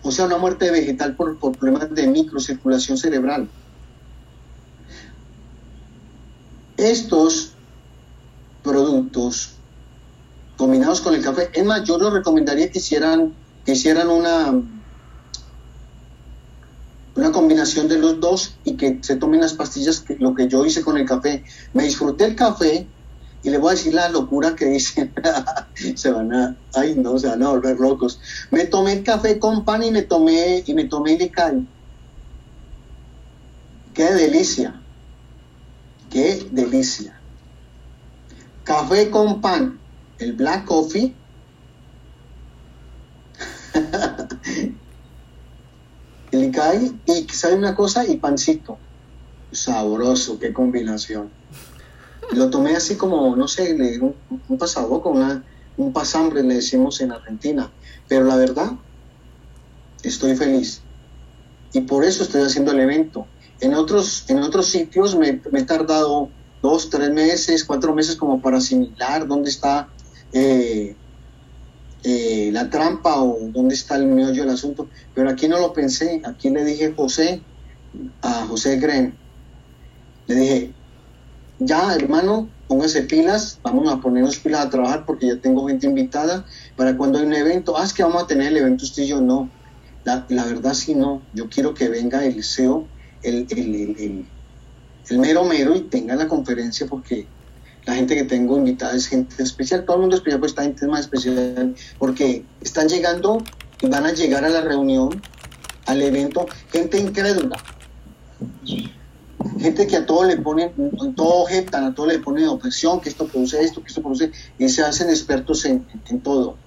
o 0.01 0.11
sea, 0.11 0.25
una 0.25 0.37
muerte 0.37 0.69
vegetal 0.69 1.15
por, 1.15 1.39
por 1.39 1.57
problemas 1.57 1.95
de 1.95 2.07
microcirculación 2.07 2.97
cerebral. 2.97 3.47
Estos 6.75 7.53
productos 8.63 9.53
combinados 10.57 11.01
con 11.01 11.15
el 11.15 11.23
café, 11.23 11.49
es 11.53 11.65
más, 11.65 11.83
yo 11.83 11.97
les 11.97 12.11
recomendaría 12.11 12.71
que 12.71 12.79
hicieran, 12.79 13.33
que 13.65 13.73
hicieran 13.73 14.09
una, 14.09 14.53
una 17.15 17.31
combinación 17.31 17.87
de 17.87 17.99
los 17.99 18.19
dos 18.19 18.57
y 18.63 18.75
que 18.75 18.99
se 19.01 19.17
tomen 19.17 19.41
las 19.41 19.53
pastillas, 19.53 19.99
que, 19.99 20.15
lo 20.17 20.33
que 20.33 20.47
yo 20.47 20.65
hice 20.65 20.81
con 20.81 20.97
el 20.97 21.05
café. 21.05 21.43
Me 21.73 21.83
disfruté 21.83 22.25
el 22.25 22.35
café 22.35 22.87
y 23.43 23.49
le 23.49 23.57
voy 23.57 23.69
a 23.69 23.75
decir 23.75 23.93
la 23.93 24.09
locura 24.09 24.55
que 24.55 24.65
dicen. 24.65 25.13
se 25.95 26.11
van 26.11 26.33
a, 26.33 26.57
ay 26.73 26.95
no, 26.95 27.19
se 27.19 27.27
van 27.27 27.43
a 27.43 27.49
volver 27.49 27.79
locos. 27.79 28.19
Me 28.51 28.65
tomé 28.65 28.93
el 28.93 29.03
café 29.03 29.37
con 29.37 29.63
pan 29.65 29.83
y 29.83 29.91
me 29.91 30.01
tomé, 30.01 30.63
y 30.65 30.73
me 30.73 30.85
tomé 30.85 31.13
Ilical. 31.13 31.67
Qué 33.93 34.11
delicia. 34.11 34.81
Qué 36.09 36.47
delicia. 36.51 37.19
Café 38.63 39.11
con 39.11 39.41
pan, 39.41 39.79
el 40.17 40.33
black 40.33 40.65
coffee. 40.65 41.15
el 46.35 46.45
Icai 46.45 46.91
y 47.05 47.27
sabe 47.29 47.55
una 47.55 47.75
cosa 47.75 48.05
y 48.05 48.17
pancito. 48.17 48.77
Sabroso, 49.51 50.39
qué 50.39 50.51
combinación. 50.53 51.29
Lo 52.31 52.49
tomé 52.49 52.75
así 52.75 52.95
como, 52.95 53.35
no 53.35 53.47
sé, 53.47 53.73
un, 54.01 54.15
un 54.47 54.57
pasaboco, 54.57 55.09
una, 55.09 55.43
un 55.77 55.93
pasambre 55.93 56.43
le 56.43 56.55
decimos 56.55 57.01
en 57.01 57.11
Argentina. 57.11 57.71
Pero 58.07 58.25
la 58.25 58.35
verdad, 58.35 58.71
estoy 60.01 60.35
feliz. 60.35 60.81
Y 61.73 61.81
por 61.81 62.03
eso 62.03 62.23
estoy 62.23 62.41
haciendo 62.41 62.71
el 62.71 62.79
evento. 62.79 63.27
En 63.59 63.73
otros, 63.73 64.25
en 64.29 64.39
otros 64.39 64.67
sitios 64.67 65.15
me, 65.15 65.41
me 65.51 65.59
he 65.59 65.63
tardado 65.63 66.29
dos, 66.61 66.89
tres 66.89 67.11
meses, 67.11 67.63
cuatro 67.63 67.93
meses 67.93 68.15
como 68.15 68.41
para 68.41 68.57
asimilar 68.57 69.27
dónde 69.27 69.49
está 69.49 69.89
eh, 70.31 70.95
eh, 72.03 72.49
la 72.51 72.69
trampa 72.69 73.21
o 73.21 73.37
dónde 73.51 73.75
está 73.75 73.95
el 73.95 74.07
meollo 74.07 74.43
del 74.43 74.53
asunto. 74.53 74.89
Pero 75.13 75.29
aquí 75.29 75.47
no 75.47 75.59
lo 75.59 75.73
pensé. 75.73 76.21
Aquí 76.25 76.49
le 76.49 76.63
dije 76.65 76.93
José, 76.93 77.41
a 78.21 78.45
José 78.47 78.77
Gren, 78.77 79.17
le 80.27 80.35
dije, 80.35 80.73
ya 81.59 81.95
hermano, 81.95 82.49
póngase 82.67 83.03
pilas, 83.03 83.59
vamos 83.63 83.91
a 83.91 84.01
ponernos 84.01 84.37
pilas 84.37 84.65
a 84.65 84.69
trabajar 84.69 85.05
porque 85.05 85.27
ya 85.27 85.39
tengo 85.39 85.67
gente 85.67 85.87
invitada 85.87 86.45
para 86.75 86.97
cuando 86.97 87.19
hay 87.19 87.25
un 87.25 87.33
evento. 87.33 87.77
Ah, 87.77 87.83
es 87.83 87.93
que 87.93 88.03
vamos 88.03 88.23
a 88.23 88.27
tener 88.27 88.47
el 88.47 88.57
evento 88.57 88.85
usted 88.85 89.03
y 89.03 89.07
yo, 89.07 89.21
no. 89.21 89.49
La, 90.03 90.25
la 90.29 90.45
verdad 90.45 90.73
sí 90.73 90.95
no. 90.95 91.29
Yo 91.31 91.49
quiero 91.49 91.73
que 91.73 91.87
venga 91.87 92.25
el 92.25 92.43
CEO, 92.43 92.87
el, 93.21 93.47
el, 93.49 93.75
el, 93.97 94.29
el 95.09 95.19
mero 95.19 95.45
mero 95.45 95.75
y 95.75 95.89
tenga 95.89 96.15
la 96.15 96.27
conferencia 96.27 96.87
porque 96.87 97.27
la 97.85 97.95
gente 97.95 98.15
que 98.15 98.23
tengo 98.23 98.57
invitada 98.57 98.95
es 98.95 99.07
gente 99.07 99.41
especial, 99.41 99.85
todo 99.85 99.97
el 99.97 100.01
mundo 100.01 100.15
especial, 100.15 100.39
pues 100.39 100.51
esta 100.51 100.63
gente 100.63 100.85
es 100.85 100.91
más 100.91 101.01
especial, 101.01 101.75
porque 101.99 102.45
están 102.61 102.87
llegando 102.87 103.43
y 103.81 103.87
van 103.87 104.05
a 104.05 104.13
llegar 104.13 104.45
a 104.45 104.49
la 104.49 104.61
reunión, 104.61 105.21
al 105.85 106.01
evento, 106.01 106.45
gente 106.71 106.97
incrédula. 106.97 107.57
Gente 109.59 109.87
que 109.87 109.97
a 109.97 110.05
todo 110.05 110.23
le 110.23 110.37
ponen, 110.37 110.71
todo 111.15 111.43
objetan, 111.43 111.83
a 111.83 111.93
todo 111.93 112.07
le 112.07 112.19
ponen 112.19 112.47
objeción, 112.47 113.01
que 113.01 113.09
esto 113.09 113.27
produce 113.27 113.61
esto, 113.61 113.81
que 113.81 113.87
esto 113.87 114.01
produce, 114.01 114.31
y 114.57 114.69
se 114.69 114.81
hacen 114.81 115.09
expertos 115.09 115.65
en 115.65 115.85
todo. 116.21 116.57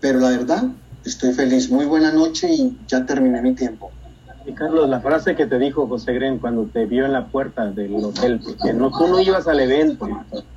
Pero 0.00 0.18
la 0.18 0.30
verdad, 0.30 0.64
estoy 1.04 1.32
feliz. 1.32 1.70
Muy 1.70 1.86
buena 1.86 2.12
noche 2.12 2.52
y 2.52 2.78
ya 2.86 3.04
terminé 3.06 3.42
mi 3.42 3.54
tiempo. 3.54 3.90
Y 4.46 4.52
Carlos, 4.52 4.88
la 4.88 5.00
frase 5.00 5.36
que 5.36 5.46
te 5.46 5.58
dijo 5.58 5.86
José 5.86 6.14
Gren 6.14 6.38
cuando 6.38 6.64
te 6.64 6.86
vio 6.86 7.04
en 7.04 7.12
la 7.12 7.26
puerta 7.26 7.66
del 7.66 7.94
hotel, 8.02 8.40
porque 8.42 8.72
no, 8.72 8.90
tú 8.90 9.06
no 9.06 9.20
ibas 9.20 9.46
al 9.46 9.60
evento, 9.60 10.08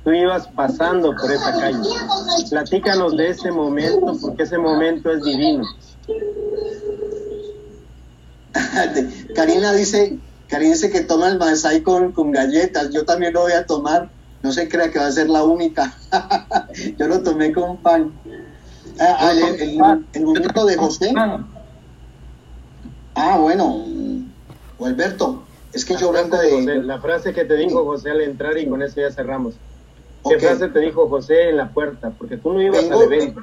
tú 0.02 0.10
ibas 0.12 0.48
pasando 0.48 1.14
por 1.14 1.30
esa 1.30 1.52
calle. 1.52 1.78
Platícanos 2.48 3.16
de 3.16 3.28
ese 3.28 3.52
momento, 3.52 4.16
porque 4.20 4.44
ese 4.44 4.56
momento 4.56 5.10
es 5.10 5.22
divino. 5.22 5.64
Karina 9.34 9.72
dice, 9.72 10.18
Karina 10.48 10.72
dice 10.72 10.90
que 10.90 11.02
toma 11.02 11.28
el 11.28 11.38
masai 11.38 11.82
con, 11.82 12.12
con 12.12 12.32
galletas, 12.32 12.90
yo 12.90 13.04
también 13.04 13.34
lo 13.34 13.42
voy 13.42 13.52
a 13.52 13.66
tomar, 13.66 14.10
no 14.42 14.52
se 14.52 14.68
crea 14.68 14.90
que 14.90 14.98
va 14.98 15.06
a 15.06 15.12
ser 15.12 15.28
la 15.28 15.44
única. 15.44 15.94
yo 16.98 17.06
lo 17.06 17.22
tomé 17.22 17.52
con 17.52 17.76
pan. 17.76 18.12
Ah, 18.98 19.16
ah, 19.18 19.32
el, 19.32 19.60
el, 19.60 20.06
el 20.12 20.24
momento 20.24 20.64
de 20.64 20.76
José. 20.76 21.12
Ah, 23.14 23.38
bueno, 23.38 23.84
Alberto, 24.80 25.46
es 25.72 25.84
que 25.84 25.94
La 25.94 26.00
yo 26.00 26.12
vengo 26.12 26.36
de. 26.36 26.50
José, 26.50 26.74
la 26.82 27.00
frase 27.00 27.32
que 27.32 27.44
te 27.44 27.56
dijo 27.56 27.84
José 27.84 28.10
al 28.10 28.20
entrar 28.22 28.58
y 28.58 28.68
con 28.68 28.82
eso 28.82 29.00
ya 29.00 29.10
cerramos. 29.10 29.60
¿Qué 30.28 30.38
frase 30.38 30.68
te 30.68 30.80
dijo 30.80 31.08
José 31.08 31.50
en 31.50 31.58
la 31.58 31.72
puerta? 31.72 32.14
Porque 32.16 32.38
tú 32.38 32.52
no 32.52 32.62
ibas 32.62 32.82
Vengo- 32.82 33.00
al 33.00 33.12
evento, 33.12 33.40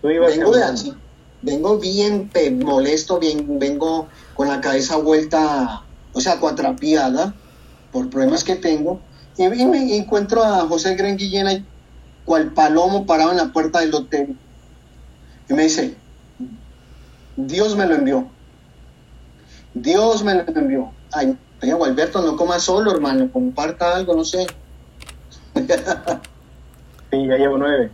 tú 0.00 0.10
ibas 0.10 0.36
vengo 0.36 0.52
de 0.52 0.94
vengo 1.42 1.78
bien 1.78 2.30
molesto, 2.62 3.18
bien, 3.18 3.58
vengo 3.58 4.08
con 4.34 4.48
la 4.48 4.60
cabeza 4.60 4.96
vuelta, 4.96 5.86
o 6.12 6.20
sea, 6.20 6.38
cuatrapiada 6.38 7.34
por 7.90 8.10
problemas 8.10 8.44
que 8.44 8.56
tengo, 8.56 9.08
y, 9.36 9.44
y 9.44 9.66
me 9.66 9.96
encuentro 9.96 10.42
a 10.42 10.66
José 10.68 10.94
Gren 10.94 11.16
Guillén 11.16 11.46
ahí, 11.46 11.66
cual 12.24 12.52
palomo 12.52 13.06
parado 13.06 13.30
en 13.32 13.38
la 13.38 13.52
puerta 13.52 13.80
del 13.80 13.94
hotel, 13.94 14.38
y 15.48 15.54
me 15.54 15.64
dice, 15.64 15.98
Dios 17.36 17.76
me 17.76 17.86
lo 17.86 17.94
envió, 17.94 18.36
Dios 19.74 20.24
me 20.24 20.34
lo 20.34 20.44
envió. 20.46 20.92
Ay, 21.12 21.36
oye, 21.62 21.72
Alberto, 21.72 22.22
no 22.22 22.36
coma 22.36 22.58
solo, 22.58 22.92
hermano, 22.92 23.30
comparta 23.32 23.96
algo, 23.96 24.14
no 24.14 24.24
sé. 24.24 24.46
Sí, 27.10 27.26
ya 27.26 27.36
llevo 27.36 27.58
nueve. 27.58 27.92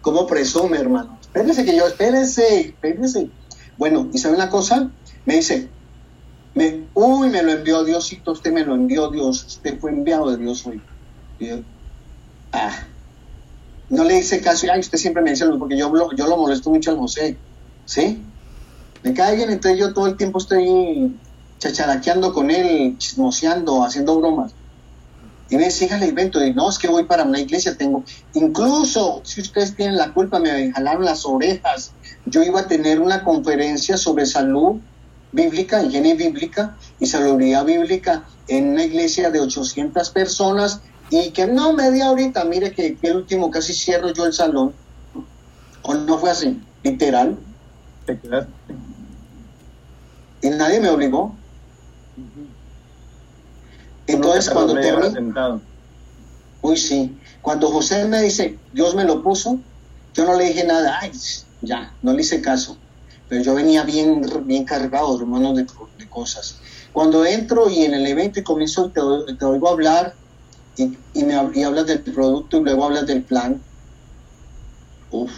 ¿Cómo 0.00 0.26
presume, 0.26 0.78
hermano? 0.78 1.18
Espérese 1.20 1.64
que 1.64 1.76
yo, 1.76 1.86
espérese, 1.86 2.60
espérese. 2.60 3.30
Bueno, 3.76 4.08
¿y 4.12 4.18
sabe 4.18 4.36
una 4.36 4.48
cosa? 4.48 4.90
Me 5.24 5.36
dice, 5.36 5.68
me, 6.54 6.88
uy, 6.94 7.28
me 7.28 7.42
lo 7.42 7.50
envió 7.52 7.84
Diosito, 7.84 8.32
usted 8.32 8.52
me 8.52 8.64
lo 8.64 8.74
envió 8.74 9.10
Dios, 9.10 9.44
usted 9.44 9.78
fue 9.80 9.90
enviado 9.90 10.30
de 10.30 10.38
Dios 10.38 10.64
hoy. 10.66 10.80
Yo, 11.40 11.56
ah, 12.52 12.86
no 13.90 14.04
le 14.04 14.18
hice 14.18 14.40
caso, 14.40 14.66
ay, 14.72 14.80
usted 14.80 14.96
siempre 14.98 15.22
me 15.22 15.30
dice 15.30 15.44
porque 15.58 15.76
yo, 15.76 15.90
lo- 15.92 16.12
yo 16.12 16.26
lo 16.28 16.36
molesto 16.36 16.70
mucho 16.70 16.92
al 16.92 16.98
José, 16.98 17.36
¿sí? 17.84 18.22
Me 19.06 19.14
cae 19.14 19.36
bien, 19.36 19.50
entonces 19.50 19.78
yo 19.78 19.94
todo 19.94 20.08
el 20.08 20.16
tiempo 20.16 20.40
estoy 20.40 21.16
chacharaqueando 21.60 22.32
con 22.32 22.50
él, 22.50 22.98
chismoseando, 22.98 23.84
haciendo 23.84 24.18
bromas. 24.18 24.52
Y 25.48 25.54
me 25.54 25.66
dice, 25.66 25.86
evento. 25.86 26.44
Y 26.44 26.52
no, 26.52 26.68
es 26.68 26.76
que 26.76 26.88
voy 26.88 27.04
para 27.04 27.22
una 27.22 27.38
iglesia, 27.38 27.78
tengo. 27.78 28.02
Incluso, 28.34 29.20
si 29.22 29.42
ustedes 29.42 29.76
tienen 29.76 29.96
la 29.96 30.12
culpa, 30.12 30.40
me 30.40 30.72
jalaron 30.72 31.04
las 31.04 31.24
orejas. 31.24 31.92
Yo 32.24 32.42
iba 32.42 32.62
a 32.62 32.66
tener 32.66 32.98
una 32.98 33.22
conferencia 33.22 33.96
sobre 33.96 34.26
salud 34.26 34.80
bíblica, 35.30 35.84
higiene 35.84 36.14
bíblica 36.14 36.76
y 36.98 37.06
salubridad 37.06 37.64
bíblica 37.64 38.24
en 38.48 38.70
una 38.70 38.82
iglesia 38.82 39.30
de 39.30 39.38
800 39.38 40.10
personas. 40.10 40.80
Y 41.10 41.30
que 41.30 41.46
no, 41.46 41.74
media 41.74 42.10
horita, 42.10 42.44
mire 42.44 42.72
que, 42.72 42.98
el 43.00 43.16
último 43.18 43.52
casi 43.52 43.72
cierro 43.72 44.12
yo 44.12 44.26
el 44.26 44.32
salón. 44.32 44.72
O 45.82 45.94
no 45.94 46.18
fue 46.18 46.30
así, 46.30 46.60
literal. 46.82 47.38
Te 48.04 48.18
quedaste. 48.18 48.50
Y 50.46 50.50
nadie 50.50 50.78
me 50.80 50.90
obligó. 50.90 51.34
Entonces, 54.06 54.48
cuando 54.50 54.74
terminé. 54.74 55.10
sentado. 55.10 55.60
Uy, 56.62 56.76
sí. 56.76 57.18
Cuando 57.42 57.68
José 57.70 58.04
me 58.04 58.22
dice, 58.22 58.56
Dios 58.72 58.94
me 58.94 59.04
lo 59.04 59.22
puso, 59.22 59.58
yo 60.14 60.24
no 60.24 60.34
le 60.34 60.44
dije 60.44 60.64
nada. 60.64 60.98
Ay, 61.00 61.10
ya, 61.62 61.92
no 62.02 62.12
le 62.12 62.22
hice 62.22 62.40
caso. 62.40 62.76
Pero 63.28 63.42
yo 63.42 63.54
venía 63.54 63.82
bien, 63.82 64.24
bien 64.44 64.64
cargado, 64.64 65.18
hermano, 65.18 65.52
de, 65.52 65.66
de 65.98 66.08
cosas. 66.08 66.60
Cuando 66.92 67.24
entro 67.26 67.68
y 67.68 67.82
en 67.82 67.94
el 67.94 68.06
evento 68.06 68.38
y 68.38 68.44
comienzo, 68.44 68.90
te, 68.90 69.00
te 69.34 69.44
oigo 69.44 69.68
hablar 69.68 70.14
y, 70.76 70.96
y 71.12 71.24
me 71.24 71.34
y 71.54 71.62
hablas 71.64 71.86
del 71.86 72.02
producto 72.02 72.58
y 72.58 72.62
luego 72.62 72.84
hablas 72.84 73.06
del 73.06 73.22
plan. 73.24 73.60
Uf. 75.10 75.32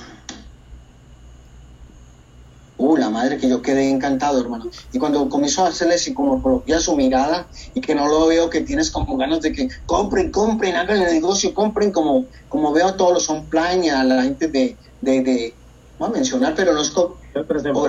Uh, 2.79 2.97
la 2.97 3.11
madre 3.11 3.39
que 3.39 3.49
yo 3.49 3.61
quedé 3.61 3.91
encantado, 3.91 4.41
hermano. 4.41 4.71
Y 4.93 5.01
cuando 5.01 5.29
comienzo 5.29 5.65
a 5.65 5.69
hacerle 5.69 5.99
psicología 5.99 6.79
su 6.79 6.95
mirada 6.95 7.49
y 7.75 7.81
que 7.81 7.93
no 7.93 8.07
lo 8.07 8.29
veo, 8.29 8.49
que 8.49 8.61
tienes 8.61 8.93
como 8.93 9.17
ganas 9.17 9.41
de 9.41 9.53
que 9.53 9.69
compren, 9.85 10.31
compren, 10.31 10.77
hagan 10.77 11.03
el 11.03 11.13
negocio, 11.13 11.53
compren, 11.53 11.91
como, 11.91 12.27
como 12.49 12.73
veo 12.73 12.87
a 12.87 12.97
todos 12.97 13.13
los 13.15 13.29
online 13.29 13.87
y 13.87 13.89
a 13.89 14.05
la 14.05 14.23
gente 14.23 14.47
de, 14.47 14.77
de, 15.01 15.23
de 15.23 15.55
voy 15.99 16.09
a 16.09 16.13
mencionar, 16.13 16.55
pero 16.55 16.73
no 16.73 16.81
es, 16.81 16.93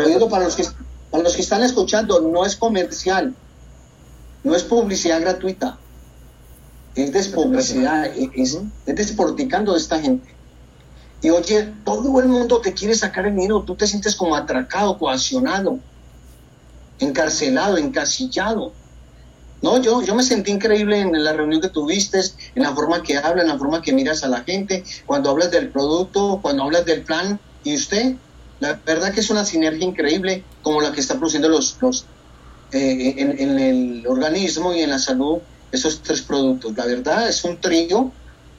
digo 0.07 0.27
para 0.27 0.45
los, 0.45 0.55
que, 0.55 0.65
para 1.11 1.23
los 1.23 1.35
que 1.35 1.41
están 1.43 1.61
escuchando, 1.61 2.21
no 2.21 2.43
es 2.43 2.55
comercial, 2.55 3.35
no 4.43 4.55
es 4.55 4.63
publicidad 4.63 5.21
gratuita, 5.21 5.77
es 6.95 7.13
despublicidad, 7.13 8.07
es, 8.07 8.57
es 8.87 8.95
desporticando 8.95 9.73
de 9.73 9.77
esta 9.77 9.99
gente. 9.99 10.38
Y 11.21 11.29
oye, 11.29 11.73
todo 11.83 12.19
el 12.19 12.27
mundo 12.27 12.61
te 12.61 12.73
quiere 12.73 12.95
sacar 12.95 13.25
el 13.25 13.35
dinero, 13.35 13.63
tú 13.63 13.75
te 13.75 13.87
sientes 13.87 14.15
como 14.15 14.35
atracado, 14.35 14.97
coaccionado, 14.97 15.79
encarcelado, 16.99 17.77
encasillado. 17.77 18.71
No, 19.61 19.81
yo, 19.81 20.01
yo 20.01 20.15
me 20.15 20.23
sentí 20.23 20.51
increíble 20.51 20.99
en 20.99 21.23
la 21.23 21.33
reunión 21.33 21.59
que 21.59 21.67
tuviste, 21.67 22.21
en 22.55 22.63
la 22.63 22.73
forma 22.73 23.03
que 23.03 23.17
hablas, 23.17 23.43
en 23.43 23.49
la 23.49 23.57
forma 23.57 23.81
que 23.81 23.91
miras 23.91 24.23
a 24.23 24.29
la 24.29 24.43
gente, 24.43 24.85
cuando 25.05 25.29
hablas 25.29 25.51
del 25.51 25.69
producto, 25.69 26.39
cuando 26.41 26.63
hablas 26.63 26.85
del 26.85 27.03
plan. 27.03 27.37
Y 27.65 27.75
usted, 27.75 28.15
la 28.61 28.79
verdad 28.85 29.13
que 29.13 29.19
es 29.19 29.29
una 29.29 29.43
sinergia 29.43 29.85
increíble 29.85 30.45
como 30.61 30.79
la 30.79 30.93
que 30.93 31.01
está 31.01 31.15
produciendo 31.15 31.49
los, 31.49 31.77
los 31.81 32.05
eh, 32.71 33.15
en, 33.17 33.37
en, 33.37 33.59
el 33.59 34.07
organismo 34.07 34.73
y 34.73 34.81
en 34.81 34.91
la 34.91 34.99
salud 34.99 35.39
esos 35.73 36.01
tres 36.01 36.21
productos. 36.21 36.77
La 36.77 36.85
verdad 36.85 37.27
es 37.27 37.43
un 37.43 37.59
trío 37.59 38.13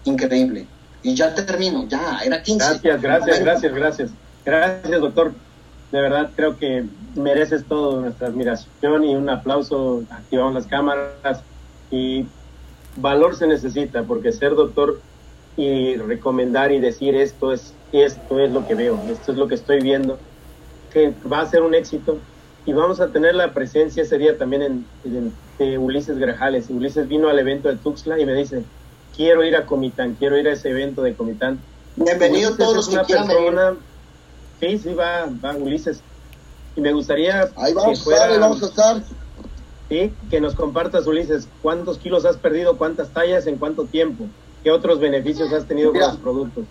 increíble. 0.04 0.66
Y 1.02 1.14
ya 1.14 1.34
termino, 1.34 1.86
ya, 1.88 2.18
era 2.24 2.42
15. 2.42 2.64
Gracias, 2.64 3.02
gracias, 3.02 3.40
gracias, 3.40 3.74
gracias. 3.74 4.10
Gracias, 4.44 5.00
doctor. 5.00 5.32
De 5.92 6.00
verdad 6.00 6.30
creo 6.36 6.56
que 6.56 6.84
mereces 7.16 7.64
todo 7.64 8.00
nuestra 8.00 8.28
admiración 8.28 9.04
y 9.04 9.16
un 9.16 9.28
aplauso. 9.28 10.04
Activamos 10.10 10.54
las 10.54 10.66
cámaras 10.66 11.42
y 11.90 12.26
valor 12.96 13.36
se 13.36 13.46
necesita 13.46 14.02
porque 14.04 14.32
ser 14.32 14.54
doctor 14.54 15.00
y 15.56 15.96
recomendar 15.96 16.72
y 16.72 16.80
decir 16.80 17.14
esto 17.16 17.52
es 17.52 17.74
esto 17.92 18.38
es 18.38 18.52
lo 18.52 18.66
que 18.66 18.74
veo, 18.74 19.00
esto 19.10 19.32
es 19.32 19.38
lo 19.38 19.48
que 19.48 19.56
estoy 19.56 19.80
viendo, 19.80 20.18
que 20.92 21.12
va 21.30 21.40
a 21.40 21.46
ser 21.46 21.62
un 21.62 21.74
éxito 21.74 22.18
y 22.66 22.72
vamos 22.72 23.00
a 23.00 23.08
tener 23.08 23.34
la 23.34 23.52
presencia 23.52 24.02
ese 24.02 24.18
día 24.18 24.38
también 24.38 24.84
en, 25.04 25.32
de 25.58 25.78
Ulises 25.78 26.18
Grajales. 26.18 26.70
Ulises 26.70 27.08
vino 27.08 27.28
al 27.28 27.38
evento 27.38 27.68
de 27.68 27.76
Tuxtla 27.76 28.20
y 28.20 28.26
me 28.26 28.34
dice, 28.34 28.62
quiero 29.16 29.44
ir 29.44 29.56
a 29.56 29.66
Comitán, 29.66 30.16
quiero 30.18 30.38
ir 30.38 30.48
a 30.48 30.52
ese 30.52 30.70
evento 30.70 31.02
de 31.02 31.14
Comitán. 31.14 31.60
Bienvenido 31.96 32.56
todos 32.56 32.76
los 32.76 32.88
que 32.88 32.98
quieran 33.04 33.26
persona, 33.26 33.76
Sí, 34.60 34.78
sí, 34.78 34.94
va, 34.94 35.26
va 35.42 35.56
Ulises. 35.56 36.00
Y 36.76 36.80
me 36.80 36.92
gustaría 36.92 37.50
Ahí 37.56 37.72
vamos 37.72 37.98
que 37.98 38.04
fuera, 38.04 38.38
vamos 38.38 38.62
a 38.62 38.66
estar. 38.66 39.02
Sí, 39.88 40.12
que 40.30 40.40
nos 40.40 40.54
compartas, 40.54 41.06
Ulises, 41.06 41.48
cuántos 41.62 41.98
kilos 41.98 42.24
has 42.24 42.36
perdido, 42.36 42.76
cuántas 42.78 43.08
tallas, 43.08 43.46
en 43.46 43.56
cuánto 43.56 43.86
tiempo, 43.86 44.26
qué 44.62 44.70
otros 44.70 45.00
beneficios 45.00 45.52
has 45.52 45.66
tenido 45.66 45.90
con 45.90 46.00
los 46.00 46.16
productos. 46.18 46.64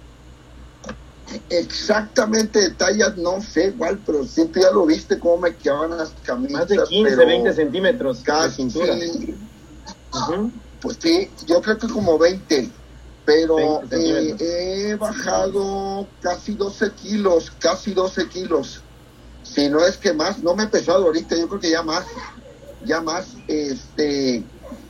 Exactamente 1.49 2.59
detalles 2.59 3.17
no 3.17 3.41
sé 3.41 3.67
igual, 3.67 3.99
pero 4.05 4.23
siempre 4.23 4.63
ya 4.63 4.71
lo 4.71 4.85
viste 4.85 5.19
cómo 5.19 5.37
me 5.37 5.55
quedaban 5.55 5.97
las 5.97 6.11
camisas. 6.23 6.59
Más 6.59 6.67
de 6.69 6.79
15, 6.83 7.15
20 7.15 7.53
centímetros 7.53 8.21
casi, 8.21 8.63
de 8.63 8.71
cintura. 8.71 8.95
Pues 10.81 10.97
sí, 11.01 11.29
yo 11.45 11.61
creo 11.61 11.77
que 11.77 11.87
como 11.87 12.17
20, 12.17 12.69
pero 13.25 13.81
eh, 13.91 14.35
he 14.39 14.95
bajado 14.95 16.07
casi 16.21 16.53
12 16.53 16.91
kilos, 16.93 17.51
casi 17.59 17.93
12 17.93 18.27
kilos. 18.27 18.81
Si 19.43 19.69
no 19.69 19.85
es 19.85 19.97
que 19.97 20.13
más, 20.13 20.39
no 20.39 20.55
me 20.55 20.63
he 20.63 20.67
pesado 20.67 21.05
ahorita, 21.05 21.35
yo 21.35 21.47
creo 21.47 21.59
que 21.59 21.71
ya 21.71 21.83
más, 21.83 22.05
ya 22.85 23.01
más, 23.01 23.27
este, 23.47 24.43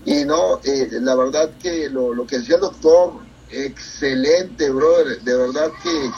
y 0.05 0.25
no, 0.25 0.59
eh, 0.63 0.89
la 1.01 1.15
verdad 1.15 1.49
que 1.61 1.89
lo, 1.89 2.13
lo 2.13 2.27
que 2.27 2.39
decía 2.39 2.55
el 2.55 2.61
doctor, 2.61 3.13
excelente, 3.49 4.69
brother, 4.69 5.21
de 5.21 5.35
verdad 5.35 5.71
que 5.81 6.11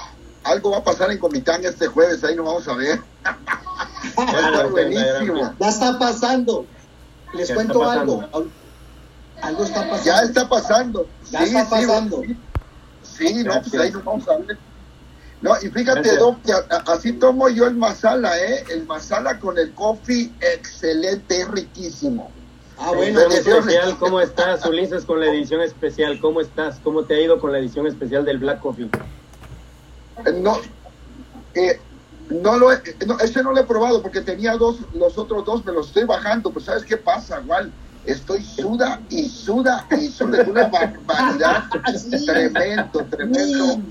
algo 0.44 0.72
va 0.72 0.78
a 0.78 0.84
pasar 0.84 1.12
en 1.12 1.18
Comitán 1.18 1.64
este 1.66 1.88
jueves, 1.88 2.24
ahí 2.24 2.36
nos 2.36 2.46
vamos 2.46 2.68
a 2.68 2.76
ver. 2.76 3.02
está 4.06 4.66
buenísimo. 4.68 5.56
Ya 5.60 5.70
está 5.70 6.00
pasando. 6.00 6.66
Les 7.34 7.52
cuento 7.52 7.90
algo. 7.90 8.28
Algo 9.41 9.63
está 9.63 9.82
pasando. 9.89 10.06
Ya 10.06 10.21
está 10.21 10.49
pasando. 10.49 11.08
Ya 11.32 11.43
está 11.43 11.69
pasando. 11.69 12.23
Sí, 13.04 13.43
no, 13.43 13.62
pues 13.62 13.73
ahí 13.75 13.91
vamos 13.91 14.27
a 14.27 14.38
ver. 14.38 14.58
No, 15.41 15.54
y 15.60 15.69
fíjate, 15.69 16.17
Doc, 16.17 16.38
que 16.43 16.54
así 16.88 17.13
tomo 17.13 17.49
yo 17.49 17.65
el 17.65 17.75
masala, 17.75 18.38
¿eh? 18.38 18.63
El 18.69 18.86
masala 18.86 19.39
con 19.39 19.58
el 19.58 19.73
coffee, 19.73 20.32
excelente, 20.39 21.45
riquísimo. 21.45 22.32
Ah, 22.77 22.91
bueno, 22.95 23.21
especial, 23.21 23.97
¿cómo 23.97 24.19
estás, 24.21 24.65
Ulises, 24.65 25.06
con 25.06 25.19
la 25.19 25.27
edición 25.27 25.62
especial? 25.62 26.19
¿Cómo 26.19 26.41
estás? 26.41 26.80
¿Cómo 26.84 27.04
te 27.04 27.15
ha 27.15 27.21
ido 27.21 27.39
con 27.39 27.51
la 27.51 27.60
edición 27.60 27.88
especial 27.88 28.23
del 28.23 28.38
Black 28.38 28.60
Coffee? 28.60 28.89
no, 30.36 30.60
eh, 31.56 31.80
no 32.30 32.58
lo 32.58 32.71
he, 32.71 32.82
no, 33.06 33.19
ese 33.19 33.43
no 33.43 33.51
lo 33.51 33.60
he 33.60 33.63
probado 33.63 34.01
porque 34.01 34.21
tenía 34.21 34.56
dos, 34.58 34.80
los 34.93 35.17
otros 35.17 35.45
dos 35.45 35.65
me 35.65 35.73
los 35.73 35.88
estoy 35.88 36.04
bajando, 36.06 36.51
pues 36.51 36.65
¿sabes 36.65 36.84
qué 36.84 36.97
pasa? 36.97 37.41
Igual, 37.41 37.71
estoy 38.06 38.44
suda 38.44 39.00
y 39.10 39.28
suda 39.30 39.86
y 39.92 40.08
suda, 40.08 40.44
una 40.48 40.68
barbaridad, 40.68 41.64
tremendo, 42.26 43.06
tremendo. 43.10 43.82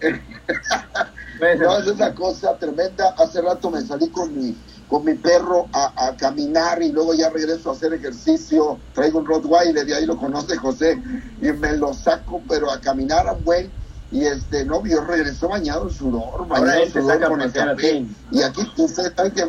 no, 1.58 1.78
es 1.78 1.86
una 1.86 2.14
cosa 2.14 2.56
tremenda. 2.56 3.14
Hace 3.18 3.42
rato 3.42 3.70
me 3.70 3.80
salí 3.82 4.08
con 4.08 4.36
mi, 4.36 4.56
con 4.88 5.04
mi 5.04 5.14
perro 5.14 5.68
a, 5.72 6.08
a, 6.08 6.16
caminar 6.16 6.82
y 6.82 6.92
luego 6.92 7.14
ya 7.14 7.30
regreso 7.30 7.70
a 7.70 7.72
hacer 7.72 7.92
ejercicio. 7.94 8.78
Traigo 8.94 9.20
un 9.20 9.26
Rottweiler 9.26 9.88
y 9.88 9.92
ahí 9.92 10.06
lo 10.06 10.16
conoce 10.16 10.56
José 10.56 11.00
y 11.40 11.52
me 11.52 11.76
lo 11.76 11.94
saco, 11.94 12.42
pero 12.48 12.70
a 12.70 12.80
caminar 12.80 13.28
a 13.28 13.32
buen 13.32 13.70
y 14.12 14.24
este 14.24 14.64
novio 14.64 15.02
regresó 15.02 15.48
bañado 15.48 15.88
en 15.88 15.94
sudor, 15.94 16.46
bañado 16.48 16.82
en 16.82 16.92
sudor 16.92 17.28
con 17.28 17.40
el 17.40 17.52
café. 17.52 18.04
Y 18.32 18.42
aquí 18.42 18.68
usted 18.76 19.14
sabe 19.14 19.32
que 19.32 19.48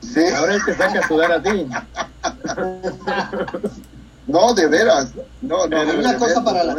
¿Sí? 0.00 0.24
Ahora 0.36 0.54
él 0.54 0.60
te 0.64 0.74
saca 0.76 1.00
a 1.00 1.08
sudar 1.08 1.32
a 1.32 1.42
ti. 1.42 1.66
no, 4.26 4.54
de 4.54 4.66
veras. 4.68 5.12
No, 5.42 5.66
no, 5.66 5.84
no 5.84 5.98
una 5.98 6.16
cosa 6.16 6.42
para 6.44 6.64
la... 6.64 6.76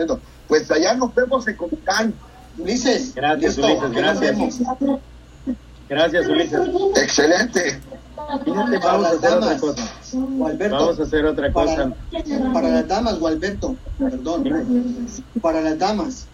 Pues 0.47 0.69
allá 0.71 0.95
nos 0.95 1.13
vemos 1.13 1.47
en 1.47 1.55
Comitán. 1.55 2.13
Ulises. 2.57 3.13
Gracias, 3.15 3.57
Ulises, 3.57 3.91
gracias. 3.91 4.59
Gracias, 5.87 6.27
Ulises. 6.27 6.59
Excelente. 6.95 7.81
Fíjate, 8.45 8.77
vamos 8.77 9.05
a 9.05 9.09
hacer 9.11 9.33
otra 9.33 9.57
cosa. 9.57 9.91
vamos 10.69 10.99
a 10.99 11.03
hacer 11.03 11.25
otra 11.25 11.53
cosa. 11.53 11.93
Para, 12.53 12.69
las 12.69 12.87
damas, 12.87 13.19
Gualberto, 13.19 13.75
perdón. 13.97 15.07
Para 15.41 15.61
las 15.61 15.79
damas, 15.79 16.27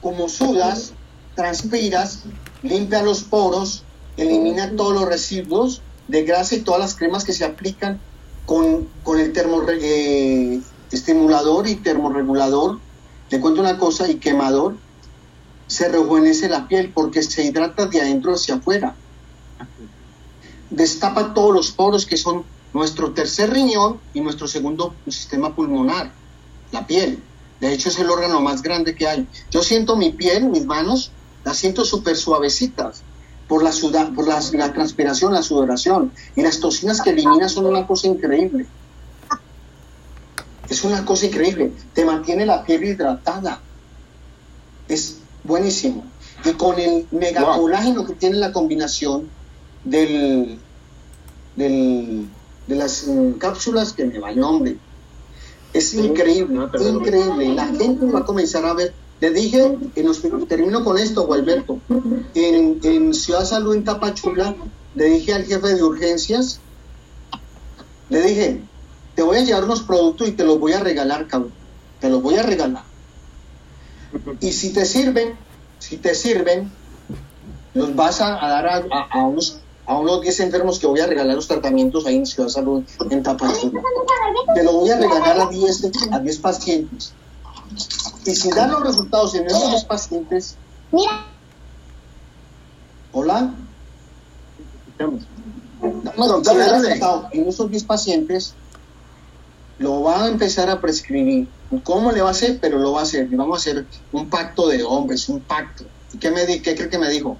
como 0.00 0.28
sudas, 0.28 0.92
transpiras, 1.34 2.24
limpia 2.62 3.02
los 3.02 3.22
poros, 3.22 3.84
elimina 4.16 4.70
todos 4.76 4.94
los 4.94 5.08
residuos 5.08 5.82
de 6.12 6.24
grasa 6.24 6.54
y 6.54 6.60
todas 6.60 6.78
las 6.78 6.94
cremas 6.94 7.24
que 7.24 7.32
se 7.32 7.42
aplican 7.42 7.98
con, 8.44 8.86
con 9.02 9.18
el 9.18 9.32
termoestimulador 9.32 10.62
estimulador 10.92 11.66
y 11.66 11.76
termorregulador. 11.76 12.78
Te 13.30 13.40
cuento 13.40 13.62
una 13.62 13.78
cosa, 13.78 14.10
y 14.10 14.16
quemador, 14.16 14.76
se 15.66 15.88
rejuvenece 15.88 16.50
la 16.50 16.68
piel 16.68 16.92
porque 16.92 17.22
se 17.22 17.44
hidrata 17.44 17.86
de 17.86 18.02
adentro 18.02 18.34
hacia 18.34 18.56
afuera. 18.56 18.94
Destapa 20.68 21.32
todos 21.32 21.54
los 21.54 21.72
poros 21.72 22.04
que 22.04 22.18
son 22.18 22.44
nuestro 22.74 23.12
tercer 23.12 23.50
riñón 23.50 23.98
y 24.12 24.20
nuestro 24.20 24.46
segundo 24.46 24.94
sistema 25.08 25.56
pulmonar, 25.56 26.12
la 26.72 26.86
piel. 26.86 27.22
De 27.58 27.72
hecho, 27.72 27.88
es 27.88 27.98
el 27.98 28.10
órgano 28.10 28.42
más 28.42 28.60
grande 28.60 28.94
que 28.94 29.08
hay. 29.08 29.26
Yo 29.50 29.62
siento 29.62 29.96
mi 29.96 30.10
piel, 30.10 30.44
mis 30.50 30.66
manos, 30.66 31.10
las 31.42 31.56
siento 31.56 31.86
súper 31.86 32.16
suavecitas 32.18 33.02
por, 33.52 33.62
la, 33.62 33.70
por 34.14 34.26
la, 34.26 34.40
la, 34.54 34.72
transpiración, 34.72 35.34
la 35.34 35.42
sudoración. 35.42 36.10
Y 36.34 36.40
las 36.40 36.58
toxinas 36.58 37.02
que 37.02 37.10
elimina 37.10 37.50
son 37.50 37.66
una 37.66 37.86
cosa 37.86 38.06
increíble. 38.06 38.64
Es 40.70 40.82
una 40.84 41.04
cosa 41.04 41.26
increíble. 41.26 41.70
Te 41.92 42.06
mantiene 42.06 42.46
la 42.46 42.64
piel 42.64 42.82
hidratada. 42.82 43.60
Es 44.88 45.18
buenísimo. 45.44 46.02
Y 46.46 46.52
con 46.52 46.80
el 46.80 47.06
megacolágeno 47.10 48.06
que 48.06 48.14
tiene 48.14 48.38
la 48.38 48.52
combinación 48.52 49.28
del, 49.84 50.58
del 51.54 52.28
de 52.66 52.74
las 52.74 53.06
mm, 53.06 53.32
cápsulas 53.32 53.92
que 53.92 54.06
me 54.06 54.18
va 54.18 54.30
el 54.30 54.40
nombre 54.40 54.78
es 55.74 55.92
increíble, 55.92 56.68
increíble. 56.80 57.54
La 57.54 57.66
gente 57.66 58.06
va 58.06 58.20
a 58.20 58.24
comenzar 58.24 58.64
a 58.64 58.72
ver. 58.72 58.94
Le 59.22 59.30
dije, 59.30 59.78
en 59.94 60.04
los, 60.04 60.20
termino 60.48 60.82
con 60.82 60.98
esto, 60.98 61.28
Gualberto. 61.28 61.78
En, 62.34 63.14
Ciudad 63.14 63.44
Salud, 63.44 63.76
en 63.76 63.84
Tapachula, 63.84 64.56
le 64.96 65.04
dije 65.04 65.32
al 65.32 65.44
jefe 65.44 65.76
de 65.76 65.80
urgencias, 65.84 66.58
le 68.08 68.20
dije, 68.20 68.62
te 69.14 69.22
voy 69.22 69.36
a 69.36 69.44
llevar 69.44 69.62
unos 69.62 69.82
productos 69.82 70.26
y 70.26 70.32
te 70.32 70.42
los 70.42 70.58
voy 70.58 70.72
a 70.72 70.80
regalar, 70.80 71.28
cabrón. 71.28 71.52
Te 72.00 72.10
los 72.10 72.20
voy 72.20 72.34
a 72.34 72.42
regalar. 72.42 72.82
Y 74.40 74.50
si 74.50 74.72
te 74.72 74.84
sirven, 74.84 75.36
si 75.78 75.98
te 75.98 76.16
sirven, 76.16 76.72
los 77.74 77.94
vas 77.94 78.20
a, 78.20 78.30
dar 78.30 78.66
a, 78.66 78.82
a 79.08 79.24
unos 79.24 79.60
a 79.86 79.98
unos 79.98 80.20
10 80.20 80.40
enfermos 80.40 80.80
que 80.80 80.88
voy 80.88 80.98
a 80.98 81.06
regalar 81.06 81.36
los 81.36 81.46
tratamientos 81.46 82.06
ahí 82.06 82.16
en 82.16 82.26
Ciudad 82.26 82.48
Salud, 82.48 82.82
en 83.08 83.22
Tapachula. 83.22 83.80
Te 84.52 84.64
lo 84.64 84.72
voy 84.72 84.90
a 84.90 84.98
regalar 84.98 85.42
a 85.42 85.46
10, 85.46 85.90
a 86.10 86.18
10 86.18 86.38
pacientes. 86.38 87.14
Y 88.24 88.34
si 88.34 88.50
dan 88.50 88.70
los 88.70 88.82
resultados 88.82 89.34
en 89.34 89.46
esos 89.46 89.70
10 89.70 89.84
pacientes... 89.84 90.56
Mira. 90.90 91.26
Hola. 93.12 93.54
en 97.32 97.48
esos 97.48 97.70
10 97.70 97.84
pacientes, 97.84 98.54
lo 99.78 100.02
van 100.02 100.22
a 100.22 100.28
empezar 100.28 100.70
a 100.70 100.80
prescribir 100.80 101.48
¿Cómo 101.84 102.12
le 102.12 102.20
va 102.20 102.28
a 102.28 102.32
hacer? 102.32 102.58
Pero 102.60 102.78
lo 102.78 102.92
va 102.92 103.00
a 103.00 103.02
hacer. 103.04 103.28
Y 103.30 103.34
vamos 103.34 103.56
a 103.56 103.60
hacer 103.60 103.86
un 104.12 104.28
pacto 104.28 104.68
de 104.68 104.82
hombres, 104.82 105.28
un 105.28 105.40
pacto. 105.40 105.84
¿Y 106.12 106.18
qué, 106.18 106.30
me 106.30 106.44
di 106.44 106.60
qué 106.60 106.74
cree 106.74 106.90
que 106.90 106.98
me 106.98 107.08
dijo? 107.08 107.38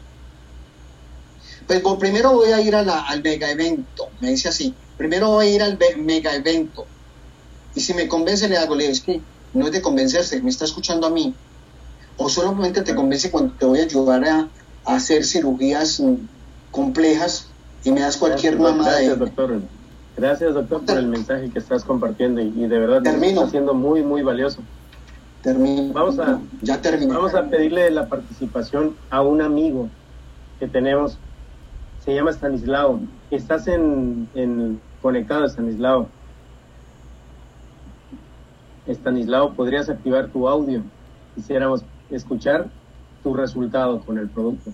Pues 1.66 1.83
primero 1.99 2.33
voy 2.33 2.53
a 2.53 2.61
ir 2.61 2.75
al 2.75 3.23
mega 3.23 3.51
evento. 3.51 4.09
Me 4.21 4.31
dice 4.31 4.49
así. 4.49 4.75
Primero 4.97 5.29
voy 5.29 5.47
a 5.49 5.51
ir 5.51 5.62
al 5.62 5.79
mega 5.99 6.35
evento. 6.35 6.87
Y 7.75 7.81
si 7.81 7.95
me 7.95 8.09
convence, 8.09 8.49
le 8.49 8.57
hago, 8.57 8.75
le 8.75 8.85
digo, 8.85 8.92
es 8.92 9.01
que 9.01 9.21
no 9.55 9.67
es 9.67 9.73
de 9.73 9.83
convencerse, 9.83 10.41
me 10.43 10.51
está 10.51 10.65
escuchando 10.65 11.07
a 11.07 11.11
mí. 11.11 11.35
O 12.17 12.29
solamente 12.29 12.83
te 12.83 12.95
convence 12.95 13.31
cuando 13.31 13.55
te 13.55 13.67
voy 13.67 13.81
a 13.81 13.85
ayudar 13.85 14.25
a, 14.25 14.49
hacer 14.85 15.25
cirugías 15.25 16.03
complejas 16.73 17.47
y 17.85 17.93
me 17.93 18.01
das 18.01 18.17
cualquier 18.17 18.59
mamada. 18.59 18.91
Gracias, 18.91 19.19
doctor. 19.19 19.61
Gracias, 20.17 20.55
doctor, 20.55 20.85
por 20.85 20.99
el 20.99 21.07
mensaje 21.07 21.51
que 21.51 21.59
estás 21.61 21.85
compartiendo 21.85 22.41
y, 22.41 22.51
de 22.51 22.79
verdad 22.79 23.07
está 23.07 23.49
siendo 23.49 23.75
muy, 23.75 24.03
muy 24.03 24.23
valioso. 24.23 24.61
Termino. 25.43 25.93
Vamos 25.93 26.19
a, 26.19 26.41
ya 26.61 26.81
terminé. 26.81 27.12
Vamos 27.12 27.35
a 27.35 27.49
pedirle 27.49 27.91
la 27.91 28.09
participación 28.09 28.97
a 29.11 29.23
un 29.23 29.41
amigo 29.41 29.88
que 30.59 30.69
tenemos. 30.69 31.19
Se 32.05 32.15
llama 32.15 32.31
Stanislao. 32.31 33.01
Estás 33.31 33.69
en, 33.69 34.29
en 34.35 34.81
conectado, 35.01 35.45
Stanislao. 35.47 36.09
Stanislao, 38.87 39.55
¿podrías 39.55 39.88
activar 39.88 40.29
tu 40.29 40.49
audio? 40.49 40.83
Quisiéramos 41.35 41.85
escuchar 42.11 42.68
tu 43.23 43.35
resultado 43.35 44.01
con 44.01 44.18
el 44.18 44.29
producto. 44.29 44.71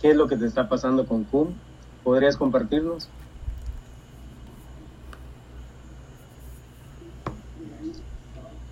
¿Qué 0.00 0.10
es 0.10 0.16
lo 0.16 0.26
que 0.26 0.36
te 0.36 0.46
está 0.46 0.68
pasando 0.68 1.06
con 1.06 1.24
CUM? 1.24 1.54
¿Podrías 2.02 2.36
compartirnos? 2.36 3.08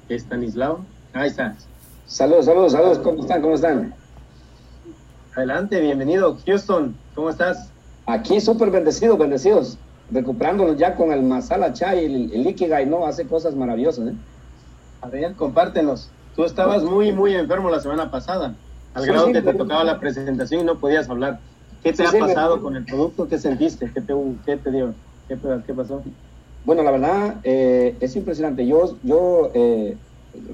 Estanislao. 0.09 0.85
Ahí 1.13 1.29
está. 1.29 1.57
Saludos, 2.07 2.47
saludos, 2.47 2.73
saludos. 2.73 2.99
¿Cómo 2.99 3.21
están? 3.21 3.43
¿Cómo 3.43 3.55
están? 3.55 3.95
Adelante, 5.37 5.81
bienvenido. 5.81 6.37
Houston, 6.45 6.97
¿cómo 7.15 7.31
estás? 7.31 7.71
Aquí 8.07 8.41
súper 8.41 8.73
bendecidos, 8.73 9.17
bendecidos. 9.17 9.79
Recuperándonos 10.11 10.77
ya 10.77 10.97
con 10.97 11.13
el 11.13 11.23
masala 11.23 11.73
chai, 11.73 12.05
el, 12.05 12.33
el 12.33 12.47
ikigai, 12.49 12.87
¿no? 12.87 13.07
Hace 13.07 13.29
cosas 13.29 13.55
maravillosas, 13.55 14.09
¿eh? 14.09 14.15
A 15.01 15.09
ver, 15.09 15.35
compártenos. 15.35 16.11
Tú 16.37 16.45
estabas 16.45 16.83
muy, 16.83 17.13
muy 17.13 17.35
enfermo 17.35 17.71
la 17.71 17.81
semana 17.81 18.11
pasada, 18.11 18.55
al 18.95 19.07
grado 19.07 19.33
que 19.33 19.43
te 19.43 19.55
tocaba 19.55 19.85
la 19.85 19.99
presentación 19.99 20.61
y 20.61 20.65
no 20.65 20.79
podías 20.79 21.09
hablar. 21.09 21.41
¿Qué 21.83 21.93
te 21.93 22.07
ha 22.07 22.13
pasado 22.13 22.61
con 22.61 22.77
el 22.77 22.85
producto? 22.85 23.27
¿Qué 23.29 23.39
sentiste? 23.39 23.91
¿Qué 23.93 24.01
te, 24.01 24.15
qué 24.45 24.57
te 24.57 24.71
dio? 24.71 24.95
¿Qué, 25.29 25.39
¿Qué 25.67 25.75
pasó? 25.75 26.03
Bueno, 26.65 26.83
la 26.83 26.91
verdad 26.91 27.37
eh, 27.43 27.97
es 28.01 28.15
impresionante. 28.17 28.67
Yo, 28.67 28.97
yo 29.03 29.51
eh, 29.55 29.97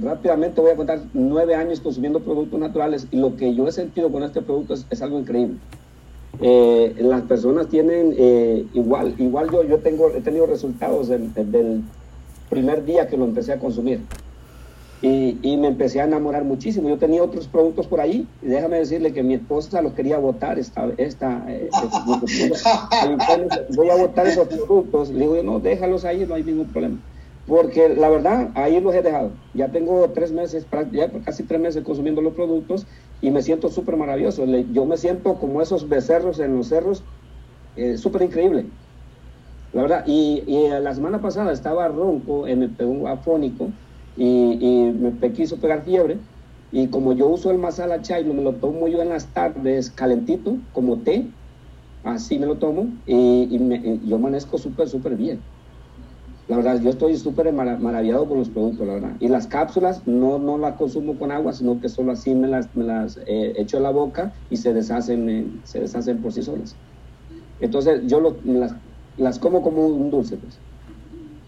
rápidamente 0.00 0.60
voy 0.60 0.70
a 0.70 0.76
contar 0.76 1.00
nueve 1.12 1.56
años 1.56 1.80
consumiendo 1.80 2.20
productos 2.20 2.60
naturales 2.60 3.08
y 3.10 3.16
lo 3.16 3.36
que 3.36 3.54
yo 3.54 3.66
he 3.66 3.72
sentido 3.72 4.12
con 4.12 4.22
este 4.22 4.40
producto 4.42 4.74
es, 4.74 5.02
algo 5.02 5.18
increíble. 5.18 5.58
Eh, 6.40 6.94
las 6.98 7.22
personas 7.22 7.68
tienen 7.68 8.14
igual, 8.72 9.14
igual 9.18 9.50
yo, 9.50 9.64
yo 9.64 9.78
tengo, 9.78 10.10
he 10.10 10.20
tenido 10.20 10.46
resultados 10.46 11.08
del, 11.08 11.32
del 11.34 11.82
primer 12.48 12.84
día 12.84 13.08
que 13.08 13.16
lo 13.16 13.24
empecé 13.24 13.52
a 13.52 13.58
consumir. 13.58 14.00
Y, 15.02 15.38
y, 15.42 15.56
me 15.58 15.68
empecé 15.68 16.00
a 16.00 16.04
enamorar 16.04 16.44
muchísimo. 16.44 16.88
Yo 16.88 16.98
tenía 16.98 17.22
otros 17.22 17.48
productos 17.48 17.86
por 17.86 18.00
ahí 18.00 18.26
y 18.40 18.46
déjame 18.46 18.78
decirle 18.78 19.12
que 19.12 19.22
mi 19.22 19.34
esposa 19.34 19.82
los 19.82 19.92
quería 19.92 20.18
votar. 20.18 20.58
Esta, 20.58 20.90
esta, 20.96 21.44
eh, 21.48 21.68
voy 23.76 23.90
a 23.90 23.96
votar 23.96 24.26
esos 24.26 24.48
productos. 24.48 25.10
Le 25.10 25.20
digo, 25.20 25.42
no, 25.42 25.60
déjalos 25.60 26.04
ahí, 26.06 26.24
no 26.26 26.34
hay 26.34 26.44
ningún 26.44 26.68
problema. 26.68 26.98
Porque 27.46 27.90
la 27.90 28.08
verdad, 28.08 28.50
ahí 28.54 28.80
los 28.80 28.94
he 28.94 29.02
dejado. 29.02 29.32
Ya 29.52 29.70
tengo 29.70 30.08
tres 30.10 30.32
meses, 30.32 30.66
ya 30.92 31.10
casi 31.24 31.44
tres 31.44 31.60
meses 31.60 31.84
consumiendo 31.84 32.22
los 32.22 32.34
productos 32.34 32.86
y 33.20 33.30
me 33.30 33.42
siento 33.42 33.68
súper 33.68 33.96
maravilloso. 33.96 34.46
Yo 34.46 34.86
me 34.86 34.96
siento 34.96 35.34
como 35.34 35.60
esos 35.60 35.88
becerros 35.88 36.40
en 36.40 36.56
los 36.56 36.68
cerros, 36.68 37.04
eh, 37.76 37.98
súper 37.98 38.22
increíble. 38.22 38.66
La 39.72 39.82
verdad, 39.82 40.04
y, 40.06 40.42
y, 40.46 40.68
la 40.68 40.94
semana 40.94 41.20
pasada 41.20 41.52
estaba 41.52 41.86
ronco, 41.86 42.46
me 42.46 42.68
pegó 42.68 43.06
afónico 43.08 43.72
y, 44.16 44.92
me 44.92 45.32
quiso 45.32 45.60
pegar 45.60 45.84
fiebre. 45.84 46.20
Y 46.70 46.88
como 46.88 47.12
yo 47.12 47.28
uso 47.28 47.50
el 47.50 47.58
masala 47.58 48.02
chai, 48.02 48.24
me 48.24 48.42
lo 48.42 48.58
tomo 48.58 48.88
yo 48.88 49.00
en 49.00 49.10
las 49.10 49.32
tardes 49.32 49.90
calentito, 49.92 50.62
como 50.72 51.02
té, 51.02 51.36
así 52.02 52.38
me 52.38 52.46
lo 52.46 52.58
tomo 52.58 52.98
y, 53.06 53.58
me, 53.60 54.00
yo 54.04 54.16
amanezco 54.16 54.58
súper, 54.58 54.88
súper 54.88 55.16
bien. 55.16 55.46
La 56.48 56.56
verdad, 56.56 56.80
yo 56.80 56.90
estoy 56.90 57.16
súper 57.16 57.52
maravillado 57.52 58.28
con 58.28 58.38
los 58.38 58.50
productos, 58.50 58.86
la 58.86 58.94
verdad. 58.94 59.16
Y 59.20 59.28
las 59.28 59.46
cápsulas 59.46 60.06
no, 60.06 60.38
no 60.38 60.58
las 60.58 60.74
consumo 60.74 61.18
con 61.18 61.32
agua, 61.32 61.52
sino 61.52 61.80
que 61.80 61.88
solo 61.88 62.12
así 62.12 62.34
me 62.34 62.46
las, 62.48 62.74
me 62.74 62.84
las 62.84 63.16
eh, 63.26 63.54
echo 63.56 63.78
a 63.78 63.80
la 63.80 63.90
boca 63.90 64.32
y 64.48 64.56
se 64.56 64.72
deshacen, 64.72 65.28
eh, 65.28 65.52
se 65.64 65.80
deshacen 65.80 66.20
por 66.20 66.32
sí 66.32 66.42
solas. 66.42 66.80
Entonces 67.58 68.02
yo 68.06 68.20
lo, 68.20 68.40
las, 68.44 68.76
las 69.16 69.38
como 69.38 69.62
como 69.62 69.86
un 69.86 70.10
dulce, 70.10 70.36
pues. 70.36 70.62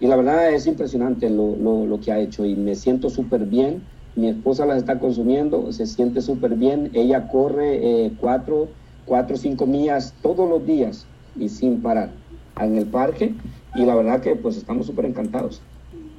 Y 0.01 0.07
la 0.07 0.17
verdad 0.17 0.53
es 0.53 0.67
impresionante 0.67 1.29
lo, 1.29 1.57
lo, 1.57 2.01
que 2.01 2.13
ha 2.13 2.21
hecho 2.21 2.45
y 2.45 2.55
me 2.55 2.75
siento 2.75 3.11
súper 3.11 3.47
bien. 3.47 3.83
Mi 4.15 4.29
esposa 4.29 4.67
las 4.67 4.79
está 4.79 4.99
consumiendo, 4.99 5.73
se 5.73 5.87
siente 5.87 6.21
súper 6.23 6.55
bien. 6.55 6.91
Ella 6.95 7.29
corre 7.29 7.79
eh, 8.07 8.13
cuatro, 8.21 8.69
cuatro 9.07 9.37
cinco 9.37 9.67
millas 9.67 10.15
todos 10.23 10.49
los 10.49 10.65
días 10.65 11.07
y 11.37 11.49
sin 11.49 11.83
parar 11.83 12.11
en 12.61 12.77
el 12.77 12.87
parque 12.87 13.35
y 13.75 13.85
la 13.85 13.95
verdad 13.95 14.21
que 14.21 14.37
pues 14.37 14.57
estamos 14.57 14.87
súper 14.87 15.05
encantados. 15.05 15.63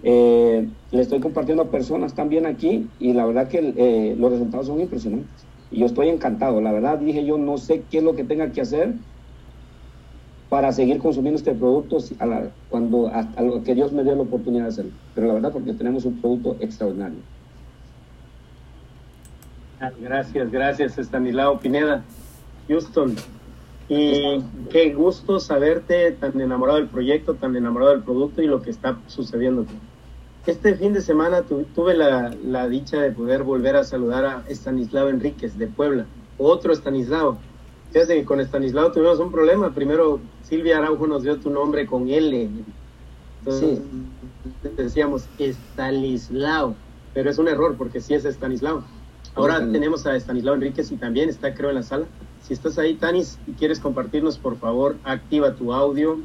Eh, 0.04 0.68
le 0.92 1.02
estoy 1.02 1.20
compartiendo 1.20 1.64
a 1.64 1.72
personas 1.72 2.14
también 2.14 2.46
aquí 2.46 2.88
y 3.00 3.14
la 3.14 3.26
verdad 3.26 3.48
que 3.48 3.74
eh, 3.76 4.16
los 4.18 4.32
resultados 4.32 4.68
son 4.68 4.80
impresionantes. 4.80 5.46
Y 5.72 5.80
yo 5.80 5.86
estoy 5.86 6.10
encantado. 6.10 6.62
La 6.62 6.72
verdad 6.72 6.98
dije 7.00 7.26
yo 7.26 7.38
no 7.38 7.58
sé 7.58 7.84
qué 7.90 8.00
es 8.00 8.04
lo 8.04 8.16
que 8.16 8.24
tenga 8.24 8.52
que 8.52 8.62
hacer 8.62 8.94
para 10.50 10.72
seguir 10.72 10.98
consumiendo 10.98 11.38
este 11.38 11.54
producto 11.54 11.98
a 12.20 12.44
cuando 12.70 13.08
a, 13.08 13.42
lo 13.42 13.64
que 13.64 13.76
Dios 13.76 13.94
me 13.94 14.04
dio 14.04 14.16
la 14.16 14.24
oportunidad 14.24 14.64
de 14.64 14.70
hacerlo. 14.70 14.92
Pero 15.14 15.28
la 15.28 15.34
verdad 15.36 15.52
porque 15.52 15.74
tenemos 15.74 16.06
un 16.06 16.20
producto 16.20 16.58
extraordinario. 16.60 17.20
Gracias, 20.02 20.52
gracias 20.52 20.98
Estanislao 20.98 21.60
Pineda. 21.60 22.04
Houston, 22.68 23.16
y 23.90 24.42
qué 24.70 24.94
gusto 24.94 25.40
saberte 25.40 26.12
tan 26.12 26.40
enamorado 26.40 26.78
del 26.78 26.88
proyecto, 26.88 27.34
tan 27.34 27.56
enamorado 27.56 27.92
del 27.92 28.04
producto 28.04 28.44
y 28.44 28.48
lo 28.48 28.62
que 28.62 28.70
está 28.70 29.00
sucediendo. 29.08 29.66
Este 30.46 30.76
fin 30.76 30.94
de 30.94 31.02
semana 31.02 31.42
tuve 31.42 31.96
la, 31.96 32.32
la, 32.44 32.68
dicha 32.70 33.02
de 33.02 33.12
poder 33.12 33.44
volver 33.44 33.76
a 33.76 33.84
saludar 33.84 34.26
a 34.26 34.44
Estanislao 34.48 35.10
Enríquez 35.10 35.58
de 35.58 35.68
Puebla, 35.68 36.06
otro 36.38 36.72
Estanislao. 36.72 37.40
Fíjate 37.92 38.16
que 38.16 38.26
con 38.26 38.40
Estanislao 38.40 38.92
tuvimos 38.92 39.20
un 39.20 39.32
problema. 39.32 39.74
Primero 39.74 40.20
Silvia 40.44 40.78
Araujo 40.78 41.08
nos 41.08 41.24
dio 41.24 41.38
tu 41.38 41.50
nombre 41.50 41.88
con 41.88 42.08
L. 42.08 42.50
Entonces 43.40 43.80
decíamos 44.78 45.28
Estanislao, 45.40 46.76
pero 47.14 47.30
es 47.30 47.38
un 47.38 47.48
error 47.48 47.76
porque 47.78 48.00
sí 48.00 48.14
es 48.14 48.26
Estanislao. 48.26 48.84
Ahora 49.36 49.60
tenemos 49.72 50.06
a 50.06 50.16
Estanislao 50.16 50.56
Enríquez 50.56 50.92
y 50.92 50.98
también 50.98 51.30
está 51.30 51.54
creo 51.54 51.70
en 51.70 51.76
la 51.76 51.84
sala. 51.84 52.06
Si 52.44 52.54
estás 52.54 52.78
ahí, 52.78 52.96
Tanis, 52.96 53.40
y 53.48 53.54
quieres 53.54 53.80
compartirnos, 53.80 54.38
por 54.38 54.58
favor, 54.58 54.98
activa 55.04 55.56
tu 55.56 55.74
audio 55.74 56.20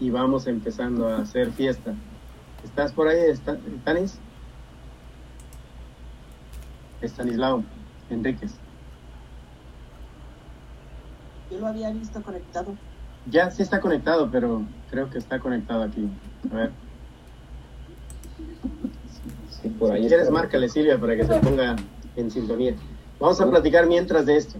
y 0.00 0.10
vamos 0.10 0.46
empezando 0.46 1.08
a 1.08 1.18
hacer 1.18 1.52
fiesta. 1.52 1.94
¿Estás 2.64 2.92
por 2.92 3.08
ahí, 3.08 3.18
Tanis? 3.84 4.18
Estanislao 7.00 7.62
Enríquez. 8.10 8.52
Yo 11.50 11.58
lo 11.58 11.66
había 11.66 11.90
visto 11.90 12.22
conectado. 12.22 12.74
Ya 13.30 13.50
sí 13.50 13.62
está 13.62 13.80
conectado, 13.80 14.28
pero 14.30 14.62
creo 14.90 15.10
que 15.10 15.18
está 15.18 15.38
conectado 15.40 15.82
aquí. 15.82 16.08
A 16.52 16.54
ver. 16.54 16.70
si 19.62 19.68
quieres, 20.08 20.30
márcale 20.30 20.68
Silvia 20.68 20.98
para 20.98 21.16
que 21.16 21.24
se 21.24 21.34
ponga 21.40 21.76
en 22.16 22.30
sintonía. 22.30 22.74
Vamos 23.18 23.40
a 23.40 23.48
platicar 23.48 23.86
mientras 23.86 24.26
de 24.26 24.36
esto. 24.36 24.58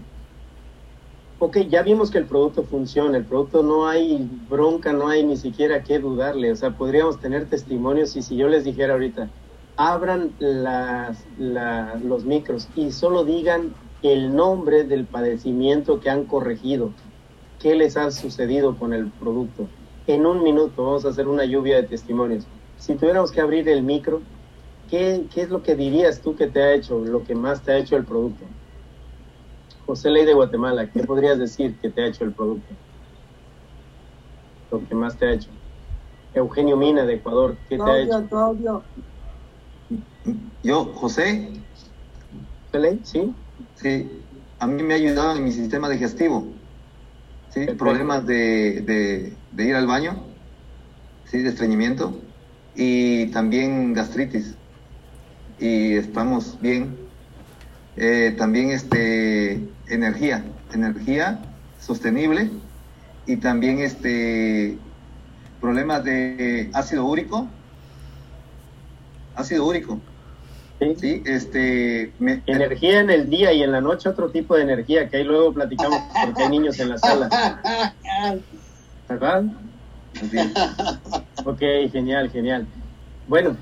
Ok, 1.39 1.57
ya 1.69 1.83
vimos 1.83 2.09
que 2.09 2.17
el 2.17 2.25
producto 2.25 2.63
funciona, 2.63 3.15
el 3.15 3.25
producto 3.25 3.61
no 3.61 3.87
hay 3.87 4.27
bronca, 4.49 4.91
no 4.91 5.07
hay 5.07 5.23
ni 5.23 5.37
siquiera 5.37 5.83
que 5.83 5.99
dudarle, 5.99 6.51
o 6.51 6.55
sea, 6.55 6.71
podríamos 6.71 7.19
tener 7.19 7.47
testimonios 7.47 8.15
y 8.15 8.23
si 8.23 8.37
yo 8.37 8.47
les 8.47 8.63
dijera 8.63 8.93
ahorita, 8.93 9.29
abran 9.75 10.31
las, 10.39 11.23
los 11.37 12.25
micros 12.25 12.67
y 12.75 12.91
solo 12.91 13.23
digan 13.23 13.75
el 14.03 14.35
nombre 14.35 14.83
del 14.83 15.05
padecimiento 15.05 15.99
que 15.99 16.09
han 16.09 16.25
corregido, 16.25 16.91
qué 17.59 17.75
les 17.75 17.97
ha 17.97 18.11
sucedido 18.11 18.77
con 18.77 18.93
el 18.93 19.07
producto. 19.07 19.67
En 20.05 20.25
un 20.25 20.43
minuto 20.43 20.83
vamos 20.83 21.05
a 21.05 21.09
hacer 21.09 21.27
una 21.27 21.45
lluvia 21.45 21.77
de 21.77 21.83
testimonios. 21.83 22.45
Si 22.77 22.95
tuviéramos 22.95 23.31
que 23.31 23.41
abrir 23.41 23.67
el 23.67 23.81
micro, 23.83 24.21
¿qué, 24.89 25.25
es 25.35 25.49
lo 25.49 25.63
que 25.63 25.75
dirías 25.75 26.21
tú 26.21 26.35
que 26.35 26.47
te 26.47 26.61
ha 26.61 26.73
hecho, 26.73 26.99
lo 26.99 27.23
que 27.23 27.35
más 27.35 27.61
te 27.61 27.71
ha 27.71 27.77
hecho 27.77 27.97
el 27.97 28.05
producto? 28.05 28.45
José 29.85 30.09
Ley 30.11 30.25
de 30.25 30.33
Guatemala, 30.33 30.89
¿qué 30.91 31.03
podrías 31.03 31.39
decir 31.39 31.75
que 31.79 31.89
te 31.89 32.03
ha 32.03 32.07
hecho 32.07 32.23
el 32.23 32.33
producto? 32.33 32.73
Lo 34.71 34.85
que 34.87 34.95
más 34.95 35.17
te 35.17 35.25
ha 35.25 35.33
hecho. 35.33 35.49
Eugenio 36.33 36.77
Mina 36.77 37.05
de 37.05 37.15
Ecuador, 37.15 37.57
¿qué 37.67 37.77
te 37.77 37.83
ha 37.83 37.99
hecho? 37.99 38.53
Yo, 40.61 40.85
José. 40.85 41.49
¿Sí? 43.03 43.33
Sí, 43.75 44.09
a 44.59 44.67
mí 44.67 44.83
me 44.83 44.93
ha 44.93 44.97
ayudado 44.97 45.35
en 45.35 45.43
mi 45.43 45.51
sistema 45.51 45.89
digestivo. 45.89 46.47
¿sí? 47.49 47.65
Problemas 47.77 48.25
de, 48.25 49.35
de, 49.51 49.65
ir 49.65 49.75
al 49.75 49.87
baño, 49.87 50.23
¿sí? 51.25 51.39
de 51.39 51.49
estreñimiento 51.49 52.19
y 52.75 53.27
también 53.27 53.93
gastritis. 53.93 54.55
Y 55.59 55.93
estamos 55.95 56.59
bien. 56.61 56.95
Eh, 57.95 58.35
también 58.37 58.69
este, 58.69 59.59
energía, 59.87 60.45
energía 60.71 61.39
sostenible 61.79 62.51
y 63.25 63.37
también 63.37 63.79
este, 63.79 64.77
problemas 65.59 66.03
de 66.03 66.69
ácido 66.73 67.05
úrico. 67.05 67.47
Ácido 69.35 69.65
úrico. 69.65 69.99
Sí, 70.79 71.23
este... 71.25 72.13
energía 72.45 72.99
en 72.99 73.09
el 73.09 73.29
día 73.29 73.51
y 73.51 73.63
en 73.63 73.71
la 73.71 73.81
noche 73.81 74.09
otro 74.09 74.29
tipo 74.29 74.55
de 74.55 74.61
energía 74.61 75.09
que 75.09 75.17
ahí 75.17 75.23
luego 75.23 75.51
platicamos 75.53 75.99
porque 76.23 76.43
hay 76.43 76.49
niños 76.49 76.79
en 76.79 76.89
la 76.89 76.97
sala. 76.99 77.29
¿Verdad? 79.09 79.43
Ok, 81.45 81.59
genial, 81.91 82.29
genial. 82.29 82.67
Bueno, 83.27 83.57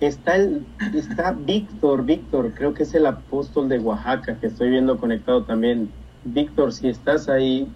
está 0.00 0.36
el, 0.36 0.64
está 0.94 1.32
Víctor, 1.32 2.04
Víctor, 2.04 2.52
creo 2.54 2.72
que 2.72 2.84
es 2.84 2.94
el 2.94 3.06
apóstol 3.06 3.68
de 3.68 3.78
Oaxaca 3.78 4.38
que 4.40 4.46
estoy 4.46 4.70
viendo 4.70 4.98
conectado 4.98 5.44
también. 5.44 5.90
Víctor, 6.24 6.72
si 6.72 6.88
estás 6.88 7.28
ahí, 7.28 7.68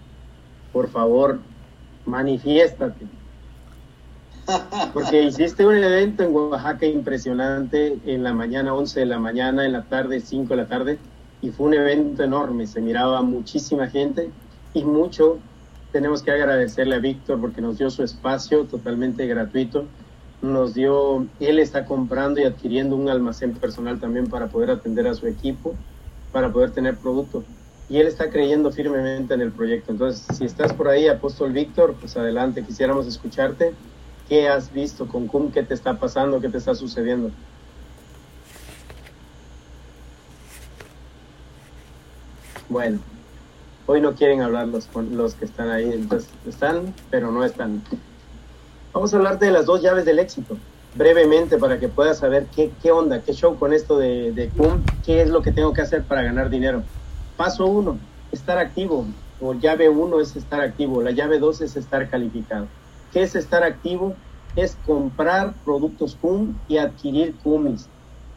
por 0.73 0.89
favor, 0.89 1.41
manifiéstate. 2.07 3.07
Porque 4.93 5.23
hiciste 5.23 5.67
un 5.67 5.77
evento 5.77 6.23
en 6.23 6.35
Oaxaca 6.35 6.87
impresionante 6.87 7.99
en 8.07 8.23
la 8.23 8.33
mañana 8.33 8.75
11 8.75 9.01
de 9.01 9.07
la 9.07 9.19
mañana, 9.19 9.67
en 9.67 9.73
la 9.73 9.83
tarde 9.85 10.21
5 10.21 10.49
de 10.49 10.57
la 10.57 10.67
tarde, 10.67 10.99
y 11.43 11.51
fue 11.51 11.67
un 11.67 11.75
evento 11.75 12.23
enorme, 12.25 12.67
se 12.67 12.81
miraba 12.81 13.23
muchísima 13.23 13.89
gente 13.89 14.31
y 14.75 14.85
mucho 14.85 15.39
tenemos 15.93 16.23
que 16.23 16.31
agradecerle 16.31 16.97
a 16.97 16.99
Víctor 16.99 17.41
porque 17.41 17.61
nos 17.61 17.79
dio 17.79 17.91
su 17.91 18.03
espacio 18.03 18.65
totalmente 18.65 19.27
gratuito, 19.27 19.85
nos 20.43 20.75
dio, 20.75 21.27
él 21.41 21.59
está 21.59 21.85
comprando 21.85 22.41
y 22.41 22.45
adquiriendo 22.45 22.97
un 22.97 23.09
almacén 23.09 23.55
personal 23.55 23.99
también 23.99 24.27
para 24.29 24.49
poder 24.49 24.71
atender 24.71 25.07
a 25.07 25.15
su 25.15 25.27
equipo, 25.27 25.75
para 26.33 26.53
poder 26.53 26.71
tener 26.71 26.97
producto. 26.97 27.45
Y 27.89 27.99
él 27.99 28.07
está 28.07 28.29
creyendo 28.29 28.71
firmemente 28.71 29.33
en 29.33 29.41
el 29.41 29.51
proyecto. 29.51 29.93
Entonces, 29.93 30.37
si 30.37 30.45
estás 30.45 30.75
por 30.75 30.89
ahí, 30.89 31.09
Apóstol 31.09 31.53
Víctor, 31.53 31.97
pues 31.99 32.17
adelante, 32.19 32.63
quisiéramos 32.63 33.07
escucharte 33.07 33.73
¿Qué 34.29 34.47
has 34.47 34.73
visto 34.73 35.09
con 35.09 35.27
CUM? 35.27 35.51
¿Qué 35.53 35.63
te 35.63 35.73
está 35.73 35.99
pasando? 35.99 36.41
¿Qué 36.41 36.51
te 36.51 36.59
está 36.59 36.75
sucediendo? 36.75 37.31
Bueno, 42.69 42.99
hoy 43.87 44.03
no 44.03 44.13
quieren 44.13 44.43
hablar 44.43 44.69
los, 44.69 44.87
los 44.95 45.35
que 45.35 45.47
están 45.47 45.71
ahí, 45.71 45.91
entonces 45.91 46.29
están, 46.47 46.95
pero 47.11 47.33
no 47.33 47.43
están. 47.43 47.83
Vamos 48.93 49.15
a 49.15 49.17
hablarte 49.17 49.47
de 49.47 49.53
las 49.53 49.65
dos 49.65 49.81
llaves 49.81 50.05
del 50.05 50.19
éxito, 50.19 50.59
brevemente, 50.95 51.57
para 51.57 51.79
que 51.79 51.89
puedas 51.89 52.19
saber 52.19 52.47
qué, 52.55 52.71
qué 52.83 52.93
onda, 52.93 53.23
qué 53.23 53.33
show 53.33 53.59
con 53.59 53.73
esto 53.73 53.97
de, 53.97 54.33
de 54.33 54.51
CUM, 54.51 54.83
qué 55.07 55.23
es 55.23 55.31
lo 55.31 55.41
que 55.41 55.53
tengo 55.53 55.73
que 55.73 55.81
hacer 55.81 56.03
para 56.03 56.23
ganar 56.23 56.51
dinero. 56.51 56.83
Paso 57.39 57.65
uno, 57.65 57.97
estar 58.31 58.59
activo, 58.59 59.07
o 59.41 59.55
llave 59.55 59.89
uno 59.89 60.21
es 60.21 60.37
estar 60.37 60.61
activo, 60.61 61.01
la 61.01 61.13
llave 61.13 61.39
dos 61.39 61.63
es 61.63 61.77
estar 61.77 62.11
calificado. 62.11 62.67
¿Qué 63.13 63.23
es 63.23 63.35
estar 63.35 63.63
activo? 63.63 64.15
Es 64.55 64.77
comprar 64.85 65.55
productos 65.65 66.17
CUM 66.21 66.55
y 66.69 66.77
adquirir 66.77 67.35
CUMIS. 67.43 67.89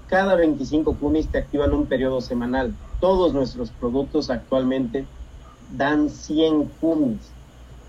Cada 0.08 0.36
25 0.36 0.96
CUMIS 0.96 1.28
te 1.28 1.40
activan 1.40 1.74
un 1.74 1.88
periodo 1.88 2.22
semanal. 2.22 2.74
Todos 3.02 3.34
nuestros 3.34 3.72
productos 3.72 4.30
actualmente 4.30 5.06
dan 5.76 6.10
100 6.10 6.66
CUMIS. 6.80 7.32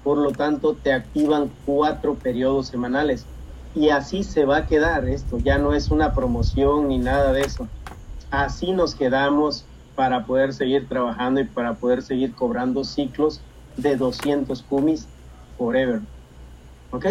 Por 0.02 0.18
lo 0.18 0.32
tanto, 0.32 0.74
te 0.74 0.92
activan 0.92 1.50
cuatro 1.64 2.14
periodos 2.14 2.66
semanales. 2.66 3.26
Y 3.76 3.90
así 3.90 4.24
se 4.24 4.44
va 4.44 4.58
a 4.58 4.66
quedar 4.66 5.08
esto. 5.08 5.38
Ya 5.38 5.58
no 5.58 5.74
es 5.74 5.90
una 5.90 6.14
promoción 6.14 6.88
ni 6.88 6.98
nada 6.98 7.32
de 7.32 7.42
eso. 7.42 7.68
Así 8.30 8.72
nos 8.72 8.96
quedamos 8.96 9.64
para 9.94 10.26
poder 10.26 10.52
seguir 10.52 10.88
trabajando 10.88 11.40
y 11.40 11.44
para 11.44 11.74
poder 11.74 12.02
seguir 12.02 12.34
cobrando 12.34 12.82
ciclos 12.82 13.40
de 13.76 13.96
200 13.96 14.62
CUMIS 14.62 15.06
forever. 15.56 16.00
¿Ok? 16.92 17.06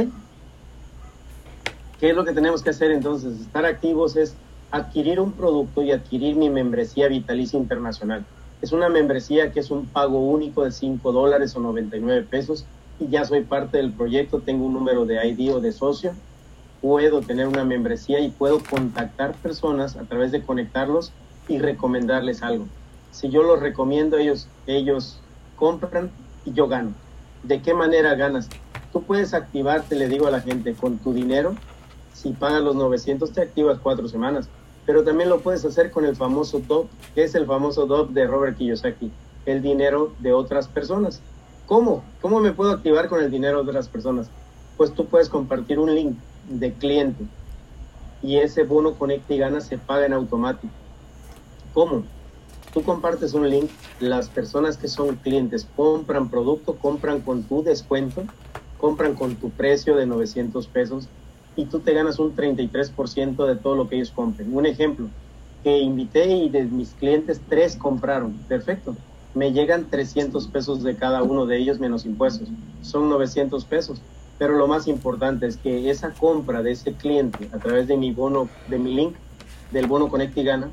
¿Qué 1.99 2.09
es 2.11 2.15
lo 2.15 2.23
que 2.23 2.33
tenemos 2.33 2.63
que 2.63 2.69
hacer 2.69 2.91
entonces? 2.91 3.39
Estar 3.41 3.65
activos 3.65 4.15
es 4.15 4.35
adquirir 4.69 5.19
un 5.19 5.33
producto 5.33 5.81
y 5.81 5.91
adquirir 5.91 6.35
mi 6.35 6.49
membresía 6.49 7.07
vitalicia 7.07 7.59
internacional. 7.59 8.25
Es 8.61 8.71
una 8.71 8.89
membresía 8.89 9.51
que 9.51 9.59
es 9.59 9.71
un 9.71 9.87
pago 9.87 10.19
único 10.19 10.63
de 10.63 10.71
5 10.71 11.11
dólares 11.11 11.55
o 11.55 11.59
99 11.59 12.27
pesos 12.29 12.65
y 12.99 13.07
ya 13.07 13.25
soy 13.25 13.41
parte 13.41 13.77
del 13.77 13.91
proyecto, 13.91 14.39
tengo 14.39 14.65
un 14.65 14.73
número 14.73 15.05
de 15.05 15.27
ID 15.27 15.55
o 15.55 15.59
de 15.59 15.71
socio, 15.71 16.13
puedo 16.79 17.21
tener 17.21 17.47
una 17.47 17.63
membresía 17.63 18.19
y 18.19 18.29
puedo 18.29 18.59
contactar 18.59 19.33
personas 19.33 19.97
a 19.97 20.03
través 20.03 20.31
de 20.31 20.43
conectarlos 20.43 21.11
y 21.47 21.57
recomendarles 21.57 22.43
algo. 22.43 22.67
Si 23.11 23.29
yo 23.29 23.41
los 23.41 23.59
recomiendo, 23.59 24.17
ellos, 24.17 24.47
ellos 24.67 25.19
compran 25.55 26.11
y 26.45 26.53
yo 26.53 26.67
gano. 26.67 26.93
¿De 27.43 27.61
qué 27.61 27.73
manera 27.73 28.13
ganas? 28.13 28.47
Tú 28.91 29.03
puedes 29.03 29.33
activarte, 29.33 29.95
le 29.95 30.07
digo 30.07 30.27
a 30.27 30.31
la 30.31 30.41
gente, 30.41 30.73
con 30.73 30.97
tu 30.97 31.13
dinero. 31.13 31.55
Si 32.13 32.31
pagas 32.31 32.61
los 32.61 32.75
900, 32.75 33.31
te 33.31 33.41
activas 33.41 33.79
cuatro 33.81 34.07
semanas. 34.07 34.49
Pero 34.85 35.03
también 35.03 35.29
lo 35.29 35.41
puedes 35.41 35.63
hacer 35.65 35.91
con 35.91 36.05
el 36.05 36.15
famoso 36.15 36.59
DOP, 36.59 36.89
que 37.15 37.23
es 37.23 37.35
el 37.35 37.45
famoso 37.45 37.85
DOP 37.85 38.09
de 38.11 38.27
Robert 38.27 38.57
Kiyosaki, 38.57 39.11
el 39.45 39.61
dinero 39.61 40.13
de 40.19 40.33
otras 40.33 40.67
personas. 40.67 41.21
¿Cómo? 41.67 42.03
¿Cómo 42.21 42.39
me 42.39 42.51
puedo 42.51 42.71
activar 42.71 43.07
con 43.07 43.21
el 43.21 43.31
dinero 43.31 43.63
de 43.63 43.69
otras 43.69 43.87
personas? 43.87 44.29
Pues 44.77 44.93
tú 44.93 45.05
puedes 45.05 45.29
compartir 45.29 45.79
un 45.79 45.93
link 45.93 46.17
de 46.49 46.73
cliente 46.73 47.23
y 48.23 48.37
ese 48.37 48.63
bono 48.63 48.95
Conecta 48.95 49.33
y 49.33 49.37
Gana 49.37 49.61
se 49.61 49.77
paga 49.77 50.05
en 50.05 50.13
automático. 50.13 50.73
¿Cómo? 51.73 52.03
Tú 52.73 52.83
compartes 52.83 53.33
un 53.33 53.49
link, 53.49 53.69
las 53.99 54.29
personas 54.29 54.77
que 54.77 54.87
son 54.87 55.15
clientes 55.17 55.67
compran 55.75 56.29
producto, 56.29 56.75
compran 56.75 57.21
con 57.21 57.43
tu 57.43 57.63
descuento 57.63 58.23
compran 58.81 59.13
con 59.13 59.35
tu 59.35 59.51
precio 59.51 59.95
de 59.95 60.07
900 60.07 60.67
pesos 60.67 61.07
y 61.55 61.65
tú 61.65 61.79
te 61.79 61.93
ganas 61.93 62.17
un 62.17 62.35
33% 62.35 63.45
de 63.45 63.55
todo 63.55 63.75
lo 63.75 63.87
que 63.87 63.95
ellos 63.95 64.11
compren. 64.11 64.53
Un 64.53 64.65
ejemplo, 64.65 65.07
que 65.63 65.77
invité 65.77 66.27
y 66.27 66.49
de 66.49 66.63
mis 66.63 66.89
clientes 66.89 67.39
tres 67.47 67.75
compraron, 67.75 68.33
perfecto. 68.49 68.95
Me 69.35 69.53
llegan 69.53 69.89
300 69.89 70.47
pesos 70.47 70.83
de 70.83 70.95
cada 70.95 71.23
uno 71.23 71.45
de 71.45 71.57
ellos 71.57 71.79
menos 71.79 72.05
impuestos. 72.05 72.49
Son 72.81 73.07
900 73.09 73.63
pesos. 73.65 74.01
Pero 74.39 74.57
lo 74.57 74.67
más 74.67 74.87
importante 74.87 75.45
es 75.45 75.55
que 75.55 75.91
esa 75.91 76.13
compra 76.13 76.63
de 76.63 76.71
ese 76.71 76.93
cliente 76.93 77.47
a 77.53 77.59
través 77.59 77.87
de 77.87 77.95
mi 77.95 78.11
bono, 78.11 78.49
de 78.67 78.79
mi 78.79 78.95
link, 78.95 79.13
del 79.71 79.85
bono 79.85 80.09
Conect 80.09 80.35
y 80.35 80.43
Gana, 80.43 80.71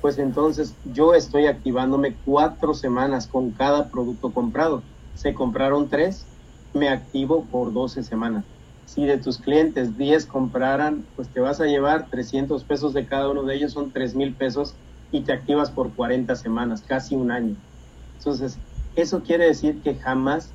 pues 0.00 0.18
entonces 0.18 0.74
yo 0.92 1.14
estoy 1.14 1.46
activándome 1.46 2.16
cuatro 2.24 2.74
semanas 2.74 3.28
con 3.28 3.52
cada 3.52 3.88
producto 3.88 4.32
comprado. 4.32 4.82
Se 5.14 5.32
compraron 5.32 5.88
tres, 5.88 6.26
me 6.74 6.88
activo 6.88 7.46
por 7.50 7.72
12 7.72 8.02
semanas. 8.02 8.44
Si 8.84 9.06
de 9.06 9.18
tus 9.18 9.38
clientes 9.38 9.96
10 9.96 10.26
compraran, 10.26 11.06
pues 11.16 11.30
te 11.30 11.40
vas 11.40 11.60
a 11.60 11.66
llevar 11.66 12.10
300 12.10 12.64
pesos 12.64 12.92
de 12.92 13.06
cada 13.06 13.30
uno 13.30 13.44
de 13.44 13.54
ellos, 13.54 13.72
son 13.72 13.92
3 13.92 14.14
mil 14.14 14.36
pesos 14.36 14.74
y 15.10 15.22
te 15.22 15.32
activas 15.32 15.70
por 15.70 15.94
40 15.94 16.34
semanas, 16.36 16.82
casi 16.82 17.14
un 17.14 17.30
año. 17.30 17.56
Entonces, 18.18 18.58
eso 18.94 19.22
quiere 19.22 19.46
decir 19.46 19.80
que 19.82 19.94
jamás 19.94 20.52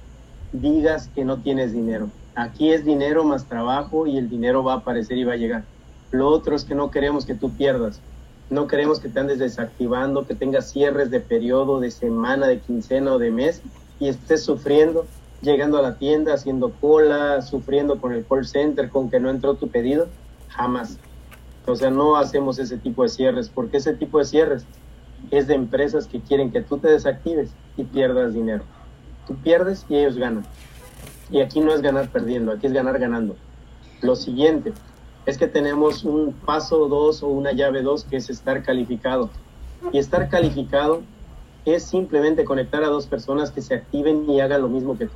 digas 0.52 1.10
que 1.10 1.26
no 1.26 1.42
tienes 1.42 1.74
dinero. 1.74 2.12
Aquí 2.36 2.72
es 2.72 2.86
dinero 2.86 3.24
más 3.24 3.48
trabajo 3.48 4.06
y 4.06 4.18
el 4.18 4.30
dinero 4.30 4.64
va 4.64 4.74
a 4.74 4.78
aparecer 4.78 5.18
y 5.18 5.24
va 5.24 5.34
a 5.34 5.38
llegar. 5.38 5.66
Lo 6.12 6.28
otro 6.28 6.56
es 6.56 6.64
que 6.64 6.76
no 6.76 6.92
queremos 6.92 7.26
que 7.26 7.36
tú 7.36 7.56
pierdas. 7.56 8.02
No 8.50 8.68
queremos 8.68 9.00
que 9.00 9.10
te 9.10 9.20
andes 9.20 9.40
desactivando, 9.40 10.26
que 10.26 10.36
tengas 10.36 10.72
cierres 10.72 11.12
de 11.12 11.20
periodo, 11.22 11.80
de 11.80 11.92
semana, 11.92 12.48
de 12.48 12.62
quincena 12.62 13.14
o 13.14 13.20
de 13.20 13.32
mes 13.32 13.62
y 14.00 14.08
estés 14.08 14.44
sufriendo 14.44 15.08
llegando 15.42 15.78
a 15.78 15.82
la 15.82 15.96
tienda, 15.98 16.34
haciendo 16.34 16.72
cola, 16.82 17.42
sufriendo 17.42 18.00
con 18.00 18.14
el 18.14 18.26
call 18.26 18.46
center, 18.46 18.90
con 18.90 19.10
que 19.10 19.20
no 19.20 19.30
entró 19.30 19.56
tu 19.56 19.70
pedido, 19.70 20.08
jamás. 20.50 20.98
O 21.66 21.76
sea, 21.76 21.90
no 21.90 22.18
hacemos 22.18 22.60
ese 22.60 22.78
tipo 22.78 23.04
de 23.04 23.10
cierres, 23.10 23.50
porque 23.50 23.78
ese 23.78 23.94
tipo 23.94 24.20
de 24.20 24.26
cierres 24.26 24.66
es 25.32 25.48
de 25.48 25.56
empresas 25.56 26.08
que 26.08 26.20
quieren 26.20 26.52
que 26.52 26.62
tú 26.62 26.78
te 26.78 26.90
desactives 26.90 27.52
y 27.78 27.84
pierdas 27.84 28.34
dinero. 28.34 28.64
Tú 29.28 29.36
pierdes 29.36 29.86
y 29.90 29.98
ellos 29.98 30.18
ganan. 30.18 30.46
Y 31.30 31.42
aquí 31.42 31.60
no 31.60 31.74
es 31.74 31.82
ganar 31.82 32.10
perdiendo, 32.10 32.52
aquí 32.52 32.68
es 32.68 32.74
ganar 32.74 32.98
ganando. 32.98 33.36
Lo 34.02 34.16
siguiente 34.16 34.74
es 35.26 35.38
que 35.38 35.48
tenemos 35.48 36.04
un 36.04 36.34
paso 36.34 36.88
dos 36.88 37.22
o 37.22 37.28
una 37.28 37.52
llave 37.52 37.84
dos 37.84 38.04
que 38.04 38.18
es 38.18 38.30
estar 38.30 38.64
calificado. 38.64 39.30
Y 39.94 40.00
estar 40.00 40.28
calificado 40.30 41.04
es 41.66 41.84
simplemente 41.84 42.46
conectar 42.46 42.84
a 42.84 42.88
dos 42.88 43.06
personas 43.06 43.52
que 43.52 43.62
se 43.62 43.76
activen 43.76 44.30
y 44.30 44.42
hagan 44.42 44.62
lo 44.62 44.70
mismo 44.70 44.98
que 44.98 45.06
tú 45.06 45.14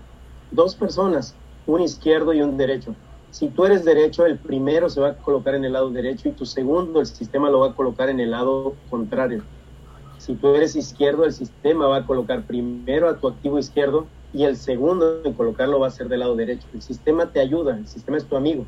dos 0.54 0.76
personas, 0.76 1.39
un 1.66 1.82
izquierdo 1.82 2.34
y 2.34 2.41
un 2.41 2.58
derecho, 2.58 2.95
Si 3.30 3.49
tú 3.49 3.66
eres 3.66 3.84
derecho, 3.84 4.26
el 4.28 4.39
primero 4.39 4.89
se 4.89 5.01
va 5.01 5.10
a 5.10 5.18
colocar 5.18 5.56
en 5.56 5.66
el 5.66 5.74
lado 5.74 5.89
derecho 5.91 6.30
y 6.30 6.36
tu 6.36 6.45
segundo, 6.45 6.99
el 6.99 7.08
sistema 7.08 7.49
lo 7.49 7.62
va 7.62 7.70
a 7.72 7.76
colocar 7.76 8.10
en 8.10 8.20
el 8.20 8.30
lado 8.32 8.78
contrario. 8.89 9.47
Si 10.18 10.36
tú 10.36 10.49
eres 10.56 10.76
izquierdo, 10.76 11.26
el 11.26 11.34
sistema 11.34 11.88
va 11.88 11.97
a 11.97 12.06
colocar 12.06 12.45
primero 12.45 13.10
a 13.10 13.20
tu 13.20 13.28
activo 13.28 13.58
izquierdo 13.60 14.12
y 14.32 14.43
el 14.43 14.56
segundo 14.58 15.24
en 15.26 15.34
colocarlo 15.34 15.80
va 15.80 15.88
a 15.88 15.91
ser 15.91 16.10
del 16.10 16.20
lado 16.22 16.36
derecho. 16.36 16.70
El 16.74 16.82
sistema 16.84 17.32
te 17.32 17.39
ayuda, 17.41 17.78
el 17.80 17.88
sistema 17.88 18.18
es 18.18 18.28
tu 18.28 18.36
amigo. 18.36 18.68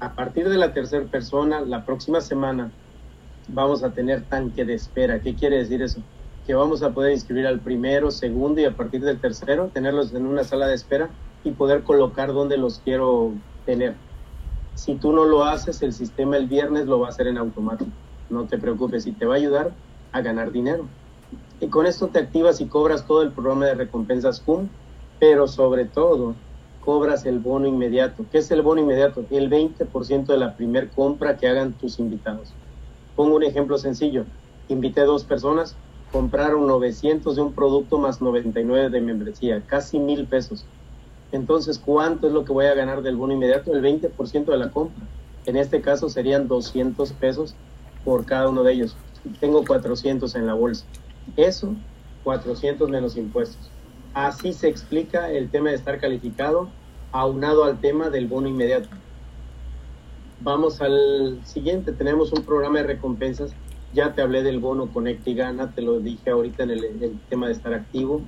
A 0.00 0.14
partir 0.14 0.48
de 0.48 0.56
la 0.58 0.72
tercera 0.72 1.06
persona, 1.08 1.60
la 1.60 1.84
próxima 1.84 2.20
semana 2.22 2.74
vamos 3.48 3.84
a 3.84 3.92
tener 3.92 4.26
tanque 4.28 4.64
de 4.64 4.74
espera. 4.74 5.20
¿Qué 5.20 5.34
quiere 5.36 5.58
decir 5.58 5.82
eso? 5.82 6.02
Que 6.46 6.54
vamos 6.54 6.82
a 6.82 6.94
poder 6.94 7.12
inscribir 7.12 7.46
al 7.46 7.60
primero, 7.60 8.12
segundo 8.12 8.60
y 8.60 8.64
a 8.64 8.76
partir 8.76 9.02
del 9.02 9.20
tercero, 9.20 9.68
tenerlos 9.74 10.14
en 10.14 10.26
una 10.26 10.44
sala 10.44 10.68
de 10.68 10.74
espera 10.74 11.10
y 11.42 11.50
poder 11.50 11.82
colocar 11.82 12.32
donde 12.32 12.56
los 12.56 12.78
quiero 12.78 13.32
tener. 13.64 13.96
Si 14.74 14.94
tú 14.94 15.12
no 15.12 15.24
lo 15.24 15.44
haces, 15.44 15.82
el 15.82 15.92
sistema 15.92 16.36
el 16.36 16.46
viernes 16.46 16.86
lo 16.86 17.00
va 17.00 17.06
a 17.06 17.10
hacer 17.10 17.26
en 17.26 17.38
automático. 17.38 17.90
No 18.30 18.46
te 18.46 18.58
preocupes, 18.58 19.06
y 19.06 19.12
te 19.12 19.26
va 19.26 19.34
a 19.34 19.38
ayudar 19.38 19.74
a 20.12 20.20
ganar 20.20 20.52
dinero. 20.52 20.86
Y 21.60 21.68
con 21.68 21.86
esto 21.86 22.08
te 22.08 22.20
activas 22.20 22.60
y 22.60 22.68
cobras 22.68 23.06
todo 23.06 23.22
el 23.22 23.32
programa 23.32 23.66
de 23.66 23.74
recompensas 23.74 24.40
CUM, 24.40 24.68
pero 25.18 25.48
sobre 25.48 25.86
todo 25.86 26.36
cobras 26.78 27.26
el 27.26 27.40
bono 27.40 27.66
inmediato. 27.66 28.24
¿Qué 28.30 28.38
es 28.38 28.50
el 28.52 28.62
bono 28.62 28.80
inmediato? 28.80 29.24
El 29.30 29.50
20% 29.50 30.26
de 30.26 30.38
la 30.38 30.56
primer 30.56 30.90
compra 30.90 31.36
que 31.36 31.48
hagan 31.48 31.72
tus 31.72 31.98
invitados. 31.98 32.54
Pongo 33.16 33.34
un 33.34 33.42
ejemplo 33.42 33.78
sencillo. 33.78 34.26
Invité 34.68 35.00
dos 35.02 35.24
personas, 35.24 35.76
compraron 36.12 36.66
900 36.66 37.36
de 37.36 37.42
un 37.42 37.52
producto 37.52 37.98
más 37.98 38.20
99 38.20 38.90
de 38.90 39.00
membresía, 39.00 39.62
casi 39.66 39.98
mil 39.98 40.26
pesos. 40.26 40.64
Entonces, 41.32 41.78
¿cuánto 41.78 42.28
es 42.28 42.32
lo 42.32 42.44
que 42.44 42.52
voy 42.52 42.66
a 42.66 42.74
ganar 42.74 43.02
del 43.02 43.16
bono 43.16 43.32
inmediato? 43.32 43.74
El 43.74 43.82
20% 43.82 44.44
de 44.44 44.56
la 44.56 44.70
compra. 44.70 45.04
En 45.44 45.56
este 45.56 45.80
caso 45.80 46.08
serían 46.08 46.48
200 46.48 47.12
pesos 47.12 47.54
por 48.04 48.24
cada 48.24 48.48
uno 48.48 48.62
de 48.62 48.72
ellos. 48.72 48.96
Tengo 49.40 49.64
400 49.64 50.34
en 50.36 50.46
la 50.46 50.54
bolsa. 50.54 50.86
Eso, 51.36 51.74
400 52.24 52.88
menos 52.88 53.16
impuestos. 53.16 53.70
Así 54.14 54.52
se 54.52 54.68
explica 54.68 55.30
el 55.30 55.50
tema 55.50 55.70
de 55.70 55.76
estar 55.76 56.00
calificado, 56.00 56.68
aunado 57.12 57.64
al 57.64 57.80
tema 57.80 58.08
del 58.08 58.28
bono 58.28 58.48
inmediato. 58.48 58.88
Vamos 60.40 60.80
al 60.80 61.40
siguiente. 61.44 61.92
Tenemos 61.92 62.32
un 62.32 62.42
programa 62.42 62.78
de 62.78 62.84
recompensas. 62.84 63.52
Ya 63.96 64.12
te 64.12 64.20
hablé 64.20 64.42
del 64.42 64.60
bono 64.60 64.92
Conecta 64.92 65.30
y 65.30 65.34
Gana, 65.34 65.72
te 65.72 65.80
lo 65.80 66.00
dije 66.00 66.28
ahorita 66.28 66.64
en 66.64 66.70
el, 66.70 67.18
tema 67.30 67.46
de 67.46 67.54
estar 67.54 67.72
activo, 67.72 68.20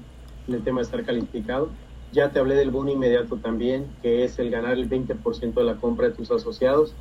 en 0.47 0.55
el 0.55 0.65
tema 0.65 0.79
de 0.79 0.85
estar 0.85 1.05
calificado. 1.05 1.69
Ya 2.11 2.31
te 2.31 2.39
hablé 2.39 2.55
del 2.55 2.71
bono 2.71 2.91
inmediato 2.91 3.37
también, 3.37 3.87
que 4.01 4.25
es 4.25 4.39
el 4.39 4.51
ganar 4.51 4.79
el 4.79 4.89
20% 4.89 5.53
de 5.53 5.65
la 5.65 5.77
compra 5.77 6.09
de 6.09 6.15
tus 6.15 6.31
asociados. 6.31 6.95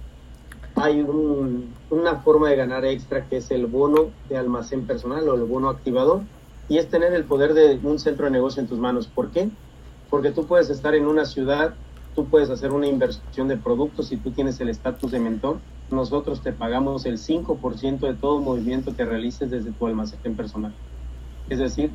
Hay 0.76 1.00
un, 1.00 1.74
una 1.90 2.18
forma 2.18 2.50
de 2.50 2.58
ganar 2.58 2.84
extra 2.84 3.30
que 3.30 3.38
es 3.38 3.52
el 3.52 3.68
bono 3.68 4.10
de 4.28 4.36
almacén 4.36 4.86
personal 4.86 5.30
o 5.30 5.36
el 5.36 5.46
bono 5.46 5.70
activador 5.70 6.24
y 6.68 6.78
es 6.78 6.90
tener 6.90 7.14
el 7.14 7.24
poder 7.24 7.54
de 7.54 7.80
un 7.84 8.00
centro 8.00 8.26
de 8.26 8.32
negocio 8.32 8.62
en 8.62 8.68
tus 8.68 8.80
manos. 8.80 9.08
¿Por 9.08 9.30
qué? 9.32 9.48
Porque 10.10 10.32
tú 10.32 10.46
puedes 10.46 10.70
estar 10.70 10.94
en 10.94 11.08
una 11.08 11.24
ciudad, 11.24 11.74
tú 12.16 12.26
puedes 12.26 12.50
hacer 12.50 12.74
una 12.74 12.88
inversión 12.88 13.48
de 13.48 13.56
productos 13.56 14.10
si 14.10 14.18
tú 14.18 14.32
tienes 14.32 14.60
el 14.60 14.68
estatus 14.68 15.12
de 15.12 15.22
mentor. 15.22 15.60
Nosotros 15.90 16.42
te 16.42 16.52
pagamos 16.52 17.06
el 17.06 17.18
5% 17.18 18.00
de 18.08 18.16
todo 18.16 18.40
movimiento 18.40 18.96
que 18.96 19.06
realices 19.06 19.50
desde 19.50 19.72
tu 19.72 19.88
almacén 19.88 20.36
personal. 20.36 20.76
Es 21.48 21.60
decir, 21.60 21.92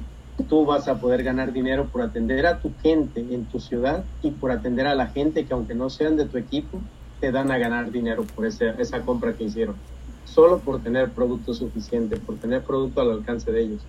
tú 0.49 0.65
vas 0.65 0.89
a 0.89 0.99
poder 0.99 1.23
ganar 1.23 1.53
dinero 1.53 1.89
por 1.91 2.03
atender 2.03 2.47
a 2.47 2.59
tu 2.61 2.75
gente 2.83 3.21
en 3.21 3.47
tu 3.47 3.61
ciudad 3.61 4.07
y 4.23 4.31
por 4.31 4.51
atender 4.51 4.87
a 4.87 4.95
la 4.95 5.09
gente 5.09 5.45
que 5.45 5.53
aunque 5.53 5.75
no 5.75 5.91
sean 5.91 6.17
de 6.17 6.27
tu 6.27 6.39
equipo, 6.39 6.83
te 7.21 7.31
dan 7.31 7.51
a 7.51 7.59
ganar 7.59 7.91
dinero 7.91 8.25
por 8.35 8.47
esa 8.47 9.03
compra 9.05 9.37
que 9.37 9.45
hicieron. 9.45 9.77
Solo 10.25 10.61
por 10.61 10.83
tener 10.83 11.13
producto 11.13 11.53
suficiente, 11.53 12.17
por 12.17 12.39
tener 12.39 12.65
producto 12.65 13.01
al 13.01 13.11
alcance 13.11 13.53
de 13.53 13.63
ellos. 13.63 13.87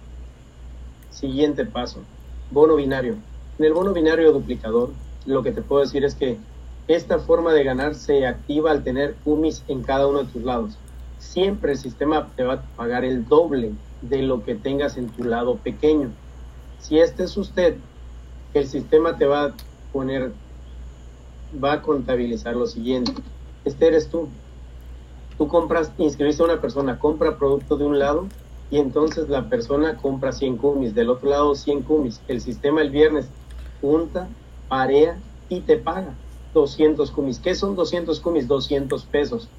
Siguiente 1.09 1.65
paso, 1.65 2.03
bono 2.49 2.75
binario. 2.75 3.13
En 3.57 3.65
el 3.65 3.73
bono 3.73 3.93
binario 3.93 4.33
duplicador, 4.33 4.93
lo 5.25 5.43
que 5.43 5.51
te 5.51 5.61
puedo 5.61 5.81
decir 5.81 6.03
es 6.03 6.15
que 6.15 6.37
esta 6.87 7.19
forma 7.19 7.53
de 7.53 7.63
ganar 7.63 7.95
se 7.95 8.27
activa 8.27 8.71
al 8.71 8.83
tener 8.83 9.15
UMIS 9.23 9.63
en 9.69 9.83
cada 9.83 10.07
uno 10.07 10.23
de 10.23 10.31
tus 10.31 10.43
lados. 10.43 10.77
Siempre 11.17 11.71
el 11.71 11.77
sistema 11.77 12.29
te 12.35 12.43
va 12.43 12.53
a 12.53 12.61
pagar 12.75 13.05
el 13.05 13.25
doble 13.25 13.71
de 14.01 14.21
lo 14.21 14.43
que 14.43 14.55
tengas 14.55 14.97
en 14.97 15.07
tu 15.07 15.23
lado 15.23 15.55
pequeño. 15.55 16.09
Si 16.79 16.99
este 16.99 17.23
es 17.23 17.37
usted, 17.37 17.77
el 18.53 18.67
sistema 18.67 19.17
te 19.17 19.25
va 19.25 19.45
a 19.45 19.53
poner, 19.93 20.33
va 21.63 21.73
a 21.73 21.81
contabilizar 21.81 22.55
lo 22.55 22.67
siguiente. 22.67 23.13
Este 23.63 23.87
eres 23.87 24.09
tú. 24.09 24.27
Tú 25.37 25.47
compras, 25.47 25.91
inscribiste 25.97 26.43
a 26.43 26.47
una 26.47 26.61
persona, 26.61 26.99
compra 26.99 27.37
producto 27.37 27.77
de 27.77 27.85
un 27.85 27.97
lado 27.97 28.27
y 28.69 28.77
entonces 28.77 29.29
la 29.29 29.47
persona 29.47 29.95
compra 29.95 30.33
100 30.33 30.57
cumis, 30.57 30.93
del 30.93 31.09
otro 31.09 31.29
lado 31.29 31.55
100 31.55 31.83
cumis. 31.83 32.19
El 32.27 32.41
sistema 32.41 32.81
el 32.81 32.89
viernes 32.89 33.29
junta, 33.79 34.27
parea 34.67 35.17
y 35.47 35.61
te 35.61 35.77
paga 35.77 36.13
200 36.53 37.11
cumis. 37.11 37.39
¿Qué 37.39 37.55
son 37.55 37.75
200 37.75 38.19
cumis? 38.19 38.47
200 38.47 39.05
pesos. 39.05 39.49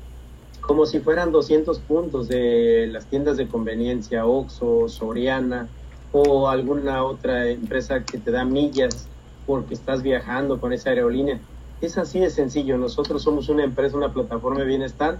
Como 0.60 0.86
si 0.86 1.00
fueran 1.00 1.32
200 1.32 1.78
puntos 1.80 2.28
de 2.28 2.88
las 2.90 3.06
tiendas 3.06 3.36
de 3.36 3.48
conveniencia, 3.48 4.26
Oxxo, 4.26 4.88
Soriana, 4.88 5.68
o 6.12 6.48
alguna 6.48 7.04
otra 7.04 7.48
empresa 7.48 8.04
que 8.04 8.18
te 8.18 8.30
da 8.30 8.44
millas 8.44 9.08
porque 9.46 9.74
estás 9.74 10.02
viajando 10.02 10.60
con 10.60 10.72
esa 10.72 10.90
aerolínea. 10.90 11.40
Es 11.80 11.98
así 11.98 12.20
de 12.20 12.30
sencillo. 12.30 12.78
Nosotros 12.78 13.22
somos 13.22 13.48
una 13.48 13.64
empresa, 13.64 13.96
una 13.96 14.12
plataforma 14.12 14.60
de 14.60 14.66
bienestar. 14.66 15.18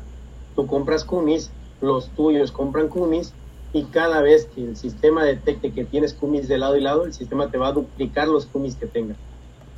Tú 0.55 0.67
compras 0.67 1.05
cumis, 1.05 1.51
los 1.81 2.11
tuyos 2.11 2.53
compran 2.53 2.89
cumis 2.89 3.35
y 3.73 3.83
cada 3.87 4.23
vez 4.23 4.47
que 4.47 4.63
el 4.63 4.77
sistema 4.77 5.25
detecte 5.25 5.73
que 5.73 5.85
tienes 5.85 6.15
cumis 6.15 6.47
de 6.47 6.59
lado 6.59 6.77
y 6.77 6.81
lado, 6.81 7.05
el 7.05 7.13
sistema 7.13 7.51
te 7.51 7.59
va 7.59 7.69
a 7.69 7.73
duplicar 7.73 8.29
los 8.29 8.47
cumis 8.47 8.77
que 8.77 8.87
tengas. 8.87 9.17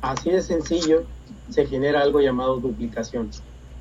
Así 0.01 0.29
de 0.29 0.43
sencillo 0.43 1.03
se 1.49 1.65
genera 1.65 2.01
algo 2.01 2.19
llamado 2.19 2.57
duplicación. 2.57 3.29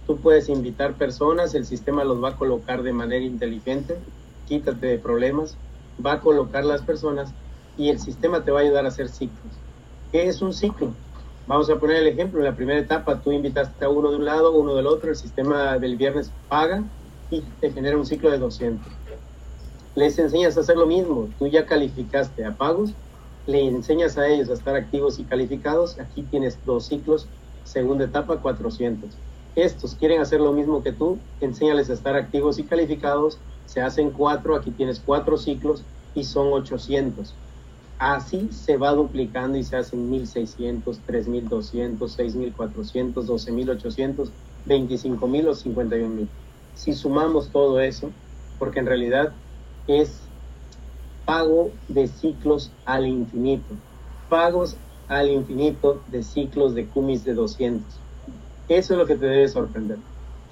Tú 0.06 0.16
puedes 0.18 0.48
invitar 0.48 0.94
personas, 0.94 1.54
el 1.54 1.66
sistema 1.66 2.04
los 2.04 2.22
va 2.22 2.30
a 2.30 2.36
colocar 2.36 2.82
de 2.82 2.92
manera 2.92 3.24
inteligente, 3.24 3.96
quítate 4.46 4.86
de 4.86 4.98
problemas, 4.98 5.56
va 6.04 6.12
a 6.12 6.20
colocar 6.20 6.64
las 6.64 6.82
personas 6.82 7.32
y 7.76 7.90
el 7.90 7.98
sistema 7.98 8.44
te 8.44 8.50
va 8.50 8.60
a 8.60 8.62
ayudar 8.62 8.84
a 8.84 8.88
hacer 8.88 9.08
ciclos. 9.08 9.52
¿Qué 10.12 10.28
es 10.28 10.42
un 10.42 10.54
ciclo? 10.54 10.92
Vamos 11.46 11.70
a 11.70 11.76
poner 11.76 11.96
el 11.96 12.08
ejemplo, 12.08 12.40
en 12.40 12.44
la 12.44 12.56
primera 12.56 12.80
etapa 12.80 13.20
tú 13.20 13.32
invitaste 13.32 13.84
a 13.84 13.88
uno 13.88 14.10
de 14.10 14.16
un 14.16 14.24
lado, 14.24 14.52
uno 14.52 14.74
del 14.74 14.86
otro, 14.86 15.10
el 15.10 15.16
sistema 15.16 15.78
del 15.78 15.96
viernes 15.96 16.32
paga 16.48 16.84
y 17.30 17.40
te 17.60 17.72
genera 17.72 17.96
un 17.96 18.06
ciclo 18.06 18.30
de 18.30 18.38
200. 18.38 18.92
Les 19.94 20.18
enseñas 20.18 20.56
a 20.56 20.60
hacer 20.60 20.76
lo 20.76 20.86
mismo, 20.86 21.30
tú 21.38 21.46
ya 21.46 21.66
calificaste 21.66 22.44
a 22.44 22.56
pagos, 22.56 22.94
le 23.46 23.64
enseñas 23.64 24.18
a 24.18 24.26
ellos 24.28 24.50
a 24.50 24.54
estar 24.54 24.76
activos 24.76 25.18
y 25.18 25.24
calificados, 25.24 25.98
aquí 25.98 26.22
tienes 26.24 26.58
dos 26.64 26.86
ciclos, 26.86 27.28
segunda 27.76 28.06
etapa 28.06 28.40
400. 28.40 29.18
Estos 29.54 29.96
quieren 29.96 30.22
hacer 30.22 30.40
lo 30.40 30.50
mismo 30.54 30.82
que 30.82 30.92
tú, 30.92 31.18
enséñales 31.40 31.90
a 31.90 31.92
estar 31.92 32.16
activos 32.16 32.58
y 32.58 32.64
calificados, 32.64 33.38
se 33.66 33.82
hacen 33.82 34.12
cuatro, 34.12 34.56
aquí 34.56 34.70
tienes 34.70 34.98
cuatro 34.98 35.36
ciclos 35.36 35.84
y 36.14 36.24
son 36.24 36.54
800. 36.54 37.34
Así 37.98 38.50
se 38.50 38.78
va 38.78 38.92
duplicando 38.92 39.58
y 39.58 39.62
se 39.62 39.76
hacen 39.76 40.08
1600, 40.08 41.02
3200, 41.04 42.14
6400, 42.14 43.26
12800, 43.26 44.32
25000 44.64 45.48
o 45.48 45.54
51000. 45.54 46.28
Si 46.72 46.94
sumamos 46.94 47.50
todo 47.50 47.78
eso, 47.80 48.10
porque 48.58 48.78
en 48.78 48.86
realidad 48.86 49.34
es 49.86 50.22
pago 51.26 51.72
de 51.88 52.06
ciclos 52.06 52.72
al 52.86 53.06
infinito, 53.06 53.74
pagos 54.30 54.78
al 55.08 55.30
infinito 55.30 56.02
de 56.08 56.22
ciclos 56.22 56.74
de 56.74 56.88
cumis 56.88 57.24
de 57.24 57.34
200. 57.34 58.00
Eso 58.68 58.94
es 58.94 58.98
lo 58.98 59.06
que 59.06 59.16
te 59.16 59.26
debe 59.26 59.48
sorprender. 59.48 59.98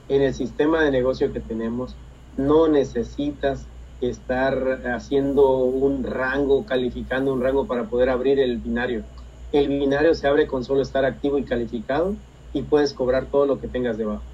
En 0.08 0.22
el 0.22 0.34
sistema 0.34 0.82
de 0.82 0.90
negocio 0.90 1.32
que 1.32 1.40
tenemos, 1.40 1.96
no 2.36 2.68
necesitas 2.68 3.66
estar 4.00 4.82
haciendo 4.86 5.64
un 5.64 6.04
rango, 6.04 6.66
calificando 6.66 7.32
un 7.32 7.40
rango 7.40 7.66
para 7.66 7.88
poder 7.88 8.10
abrir 8.10 8.38
el 8.38 8.58
binario. 8.58 9.04
El 9.52 9.68
binario 9.68 10.14
se 10.14 10.26
abre 10.26 10.46
con 10.46 10.64
solo 10.64 10.82
estar 10.82 11.04
activo 11.04 11.38
y 11.38 11.44
calificado 11.44 12.16
y 12.52 12.62
puedes 12.62 12.92
cobrar 12.92 13.30
todo 13.30 13.46
lo 13.46 13.60
que 13.60 13.68
tengas 13.68 13.96
debajo. 13.96 14.24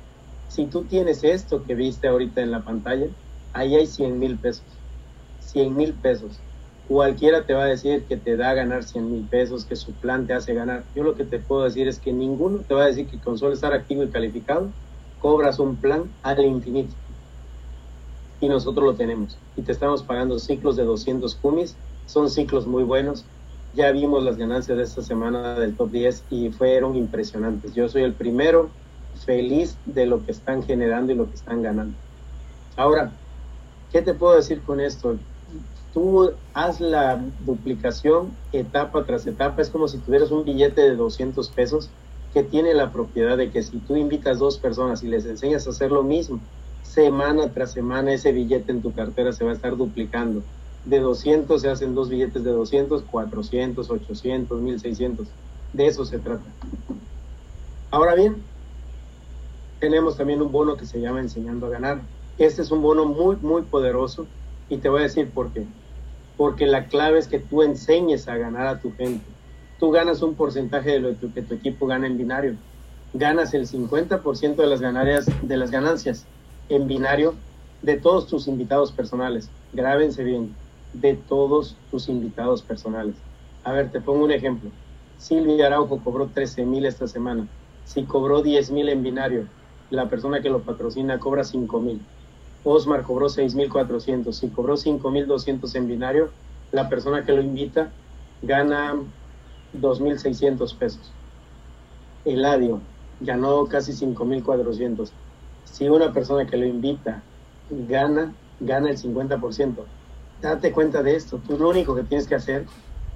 Si 0.48 0.66
tú 0.66 0.86
tienes 0.86 1.22
esto 1.24 1.64
que 1.64 1.74
viste 1.74 2.08
ahorita 2.08 2.40
en 2.42 2.50
la 2.50 2.64
pantalla, 2.64 3.06
ahí 3.52 3.76
hay 3.76 3.86
100 3.86 4.18
mil 4.18 4.38
pesos. 4.40 4.66
100 5.38 5.74
mil 5.76 5.94
pesos. 6.00 6.42
Cualquiera 6.91 7.47
te 7.47 7.55
va 7.55 7.62
a 7.62 7.66
decir 7.68 8.05
que 8.09 8.16
te 8.16 8.36
da 8.36 8.51
a 8.51 8.55
ganar 8.55 8.82
100 8.82 9.09
mil 9.09 9.28
pesos, 9.28 9.64
que 9.64 9.76
su 9.76 9.97
plan 10.01 10.26
te 10.26 10.34
hace 10.34 10.55
ganar. 10.55 10.88
Yo 10.93 11.05
lo 11.05 11.14
que 11.14 11.24
te 11.24 11.38
puedo 11.38 11.62
decir 11.62 11.86
es 11.86 12.01
que 12.01 12.12
ninguno 12.12 12.64
te 12.64 12.74
va 12.74 12.82
a 12.82 12.86
decir 12.86 13.07
que 13.07 13.20
con 13.20 13.38
solo 13.38 13.53
estar 13.53 13.72
activo 13.72 14.03
y 14.03 14.11
calificado, 14.11 14.74
cobras 15.16 15.61
un 15.61 15.80
plan 15.80 16.16
al 16.22 16.45
infinito 16.45 16.97
y 18.41 18.49
nosotros 18.49 18.84
lo 18.84 18.97
tenemos. 18.97 19.41
Y 19.55 19.62
te 19.62 19.70
estamos 19.70 20.03
pagando 20.03 20.41
ciclos 20.41 20.74
de 20.74 20.82
200 20.82 21.36
cumis, 21.36 21.78
son 22.07 22.28
ciclos 22.28 22.66
muy 22.66 22.82
buenos. 22.82 23.30
Ya 23.72 23.93
vimos 23.93 24.24
las 24.24 24.36
ganancias 24.36 24.76
de 24.76 24.82
esta 24.82 25.03
semana 25.03 25.61
del 25.61 25.76
top 25.76 25.93
10 25.93 26.26
y 26.28 26.51
fueron 26.51 26.97
impresionantes. 26.97 27.72
Yo 27.72 27.88
soy 27.88 28.03
el 28.03 28.16
primero 28.16 28.74
feliz 29.14 29.80
de 29.84 30.07
lo 30.07 30.24
que 30.24 30.32
están 30.32 30.64
generando 30.64 31.12
y 31.12 31.14
lo 31.14 31.28
que 31.28 31.36
están 31.36 31.62
ganando. 31.62 32.01
Ahora, 32.76 33.20
¿qué 33.91 34.03
te 34.03 34.14
puedo 34.14 34.34
decir 34.34 34.64
con 34.64 34.80
esto? 34.80 35.20
Tú 35.93 36.32
haz 36.55 36.80
la 36.80 37.24
duplicación 37.41 38.30
etapa 38.53 39.05
tras 39.05 39.26
etapa, 39.26 39.61
es 39.61 39.70
como 39.70 39.88
si 39.88 39.99
tuvieras 39.99 40.30
un 40.30 40.45
billete 40.45 40.82
de 40.82 40.95
200 40.95 41.51
pesos 41.51 41.91
que 42.32 42.45
tiene 42.45 42.74
la 42.74 42.93
propiedad 42.93 43.36
de 43.36 43.51
que 43.51 43.62
si 43.62 43.78
tú 43.78 43.97
invitas 43.97 44.38
dos 44.38 44.59
personas 44.59 45.03
y 45.03 45.09
les 45.09 45.26
enseñas 45.26 45.66
a 45.66 45.70
hacer 45.70 45.91
lo 45.91 46.05
mismo, 46.05 46.41
semana 46.82 47.53
tras 47.53 47.72
semana 47.72 48.12
ese 48.12 48.32
billete 48.32 48.70
en 48.70 48.82
tu 48.82 48.93
cartera 48.93 49.32
se 49.32 49.45
va 49.45 49.51
a 49.51 49.55
estar 49.55 49.76
duplicando. 49.76 50.43
De 50.84 51.01
200 51.01 51.61
se 51.61 51.68
hacen 51.68 51.95
dos 51.95 52.09
billetes 52.09 52.45
de 52.45 52.51
200, 52.51 53.03
400, 53.03 53.91
800, 53.91 54.61
1600. 54.61 55.28
De 55.72 55.86
eso 55.86 56.05
se 56.05 56.18
trata. 56.18 56.45
Ahora 57.91 58.14
bien, 58.14 58.45
tenemos 59.80 60.16
también 60.16 60.41
un 60.41 60.53
bono 60.53 60.76
que 60.76 60.86
se 60.86 61.01
llama 61.01 61.20
Enseñando 61.20 61.66
a 61.66 61.70
Ganar. 61.70 62.03
Este 62.38 62.62
es 62.62 62.70
un 62.70 62.80
bono 62.80 63.07
muy, 63.07 63.36
muy 63.36 63.62
poderoso 63.62 64.26
y 64.68 64.78
te 64.78 64.88
voy 64.88 65.01
a 65.01 65.05
decir 65.05 65.32
por 65.32 65.53
qué. 65.53 65.66
Porque 66.41 66.64
la 66.66 66.86
clave 66.86 67.18
es 67.18 67.28
que 67.28 67.38
tú 67.38 67.62
enseñes 67.62 68.26
a 68.26 68.34
ganar 68.38 68.66
a 68.66 68.80
tu 68.80 68.97
gente. 68.97 69.26
Tú 69.78 69.91
ganas 69.91 70.22
un 70.22 70.36
porcentaje 70.36 70.93
de 70.93 71.01
lo 71.01 71.11
que 71.34 71.43
tu 71.43 71.53
equipo 71.53 71.86
gana 71.86 72.07
en 72.07 72.16
binario. 72.16 72.55
Ganas 73.12 73.53
el 73.53 73.68
50% 73.68 74.57
de 74.57 74.66
las, 75.59 75.70
ganancias, 75.70 76.24
en 76.70 76.86
binario 76.86 77.34
de 77.82 77.99
todos 77.99 78.26
tus 78.26 78.49
invitados 78.49 78.91
personales. 78.91 79.51
Grábense 79.74 80.24
bien, 80.24 80.55
de 80.95 81.12
todos 81.12 81.76
tus 81.91 82.09
invitados 82.09 82.62
personales. 82.62 83.16
A 83.62 83.72
ver, 83.72 83.93
te 83.93 84.01
pongo 84.01 84.24
un 84.24 84.32
ejemplo. 84.32 84.70
Silvia 85.18 85.66
Araujo 85.66 86.01
cobró 86.03 86.28
13 86.28 86.64
mil 86.64 86.86
esta 86.86 87.07
semana. 87.07 87.47
Si 87.84 88.05
cobró 88.05 88.41
10 88.41 88.70
mil 88.70 88.88
en 88.88 89.03
binario, 89.03 89.45
la 89.91 90.09
persona 90.09 90.41
que 90.41 90.49
lo 90.49 90.62
patrocina 90.62 91.18
cobra 91.18 91.45
5 91.45 91.80
mil. 91.80 92.01
Osmar 92.64 93.02
cobró 93.02 93.26
6.400. 93.26 94.32
Si 94.32 94.48
cobró 94.48 94.74
5.200 94.74 95.74
en 95.76 95.88
binario, 95.88 96.30
la 96.72 96.88
persona 96.88 97.24
que 97.24 97.32
lo 97.32 97.42
invita 97.42 97.90
gana 98.42 98.94
2.600 99.74 100.76
pesos. 100.76 101.12
Eladio 102.24 102.80
ganó 103.20 103.66
casi 103.66 103.92
5.400. 103.92 105.11
Si 105.64 105.88
una 105.88 106.12
persona 106.12 106.46
que 106.46 106.56
lo 106.56 106.66
invita 106.66 107.22
gana, 107.70 108.34
gana 108.61 108.90
el 108.90 108.98
50%. 108.98 109.74
Date 110.42 110.72
cuenta 110.72 111.02
de 111.02 111.16
esto. 111.16 111.38
Tú 111.46 111.58
lo 111.58 111.68
único 111.68 111.94
que 111.94 112.02
tienes 112.02 112.26
que 112.26 112.34
hacer 112.34 112.66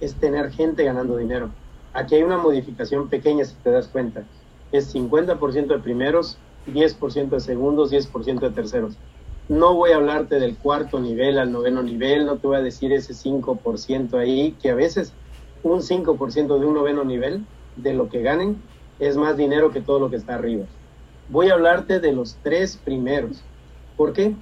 es 0.00 0.14
tener 0.14 0.50
gente 0.52 0.84
ganando 0.84 1.16
dinero. 1.16 1.50
Aquí 1.92 2.16
hay 2.16 2.22
una 2.22 2.38
modificación 2.38 3.08
pequeña 3.08 3.44
si 3.44 3.54
te 3.56 3.70
das 3.70 3.88
cuenta. 3.88 4.24
Es 4.72 4.94
50% 4.94 5.66
de 5.66 5.78
primeros, 5.78 6.38
10% 6.66 7.28
de 7.28 7.40
segundos, 7.40 7.92
10% 7.92 8.40
de 8.40 8.50
terceros. 8.50 8.98
No 9.48 9.74
voy 9.74 9.92
a 9.92 9.96
hablarte 9.96 10.38
del 10.38 10.58
cuarto 10.58 11.00
nivel 11.00 11.38
al 11.38 11.52
noveno 11.52 11.82
nivel, 11.82 12.26
no 12.26 12.38
te 12.38 12.46
voy 12.46 12.56
a 12.56 12.62
decir 12.62 12.92
ese 12.92 13.14
5% 13.14 14.16
ahí, 14.18 14.56
que 14.58 14.70
a 14.70 14.74
veces 14.74 15.18
un 15.62 15.82
5% 15.82 16.58
de 16.58 16.66
un 16.66 16.74
noveno 16.74 17.04
nivel 17.04 17.46
de 17.74 17.94
lo 17.94 18.08
que 18.08 18.22
ganen 18.22 18.62
es 18.98 19.16
más 19.16 19.36
dinero 19.36 19.70
que 19.70 19.82
todo 19.82 19.98
lo 20.00 20.10
que 20.10 20.16
está 20.16 20.34
arriba. 20.34 20.66
Voy 21.26 21.48
a 21.48 21.54
hablarte 21.54 22.00
de 22.00 22.12
los 22.12 22.40
tres 22.42 22.76
primeros. 22.78 23.50
¿Por 23.96 24.12
qué? 24.12 24.36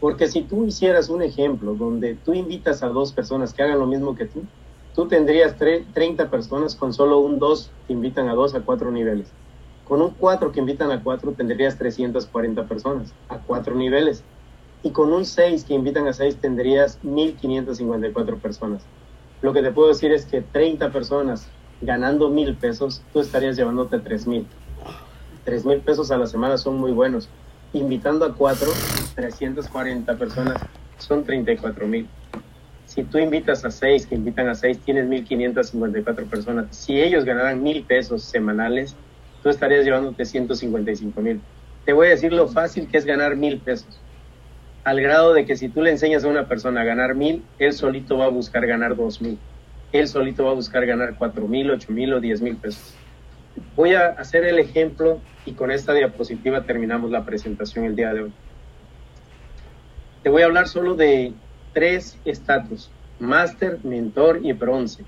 Porque 0.00 0.26
si 0.28 0.42
tú 0.42 0.66
hicieras 0.66 1.08
un 1.08 1.22
ejemplo 1.22 1.74
donde 1.74 2.16
tú 2.16 2.34
invitas 2.34 2.82
a 2.82 2.88
dos 2.88 3.12
personas 3.14 3.54
que 3.54 3.62
hagan 3.62 3.78
lo 3.78 3.86
mismo 3.86 4.14
que 4.14 4.26
tú, 4.26 4.48
tú 4.92 5.08
tendrías 5.08 5.56
30 5.56 6.30
personas 6.30 6.76
con 6.76 6.92
solo 6.92 7.20
un 7.20 7.38
2 7.38 7.76
que 7.86 7.92
invitan 7.92 8.28
a 8.28 8.34
dos 8.34 8.54
a 8.54 8.64
cuatro 8.64 8.90
niveles. 8.90 9.36
Con 9.92 10.00
un 10.00 10.12
4 10.12 10.52
que 10.52 10.60
invitan 10.60 10.90
a 10.90 11.02
4 11.02 11.32
tendrías 11.32 11.76
340 11.76 12.64
personas 12.64 13.12
a 13.28 13.36
4 13.36 13.74
niveles. 13.74 14.24
Y 14.82 14.88
con 14.92 15.12
un 15.12 15.26
6 15.26 15.64
que 15.64 15.74
invitan 15.74 16.08
a 16.08 16.14
6 16.14 16.36
tendrías 16.36 16.98
1554 17.04 18.38
personas. 18.38 18.86
Lo 19.42 19.52
que 19.52 19.60
te 19.60 19.70
puedo 19.70 19.88
decir 19.88 20.10
es 20.10 20.24
que 20.24 20.40
30 20.40 20.90
personas 20.92 21.46
ganando 21.82 22.30
mil 22.30 22.56
pesos, 22.56 23.02
tú 23.12 23.20
estarías 23.20 23.54
llevándote 23.54 23.98
3 23.98 24.26
mil. 24.28 24.46
3 25.44 25.66
mil 25.66 25.80
pesos 25.80 26.10
a 26.10 26.16
la 26.16 26.26
semana 26.26 26.56
son 26.56 26.78
muy 26.78 26.92
buenos. 26.92 27.28
Invitando 27.74 28.24
a 28.24 28.34
4, 28.34 28.66
340 29.14 30.16
personas 30.16 30.56
son 30.96 31.22
34 31.22 31.86
mil. 31.86 32.08
Si 32.86 33.02
tú 33.02 33.18
invitas 33.18 33.62
a 33.66 33.70
6, 33.70 34.06
que 34.06 34.14
invitan 34.14 34.48
a 34.48 34.54
6, 34.54 34.78
tienes 34.86 35.06
1554 35.06 36.24
personas. 36.24 36.74
Si 36.74 36.98
ellos 36.98 37.26
ganaran 37.26 37.62
mil 37.62 37.84
pesos 37.84 38.22
semanales, 38.22 38.96
tú 39.42 39.48
estarías 39.48 39.84
llevándote 39.84 40.24
155 40.24 41.20
mil. 41.20 41.40
Te 41.84 41.92
voy 41.92 42.08
a 42.08 42.10
decir 42.10 42.32
lo 42.32 42.48
fácil 42.48 42.88
que 42.88 42.98
es 42.98 43.04
ganar 43.04 43.36
mil 43.36 43.58
pesos. 43.58 44.00
Al 44.84 45.00
grado 45.00 45.32
de 45.32 45.44
que 45.44 45.56
si 45.56 45.68
tú 45.68 45.82
le 45.82 45.90
enseñas 45.90 46.24
a 46.24 46.28
una 46.28 46.48
persona 46.48 46.80
a 46.80 46.84
ganar 46.84 47.14
mil, 47.14 47.42
él 47.58 47.72
solito 47.72 48.18
va 48.18 48.26
a 48.26 48.28
buscar 48.28 48.66
ganar 48.66 48.96
dos 48.96 49.20
mil. 49.20 49.38
Él 49.92 50.08
solito 50.08 50.44
va 50.44 50.52
a 50.52 50.54
buscar 50.54 50.86
ganar 50.86 51.16
cuatro 51.18 51.46
mil, 51.46 51.70
ocho 51.70 51.92
mil 51.92 52.12
o 52.14 52.20
diez 52.20 52.40
mil 52.40 52.56
pesos. 52.56 52.94
Voy 53.76 53.94
a 53.94 54.06
hacer 54.08 54.44
el 54.44 54.58
ejemplo 54.58 55.20
y 55.44 55.52
con 55.52 55.70
esta 55.70 55.92
diapositiva 55.92 56.62
terminamos 56.62 57.10
la 57.10 57.24
presentación 57.24 57.84
el 57.84 57.96
día 57.96 58.12
de 58.12 58.22
hoy. 58.22 58.32
Te 60.22 60.30
voy 60.30 60.42
a 60.42 60.46
hablar 60.46 60.68
solo 60.68 60.94
de 60.94 61.32
tres 61.72 62.18
estatus, 62.24 62.90
máster, 63.18 63.78
mentor 63.82 64.40
y 64.42 64.52
bronce. 64.52 65.04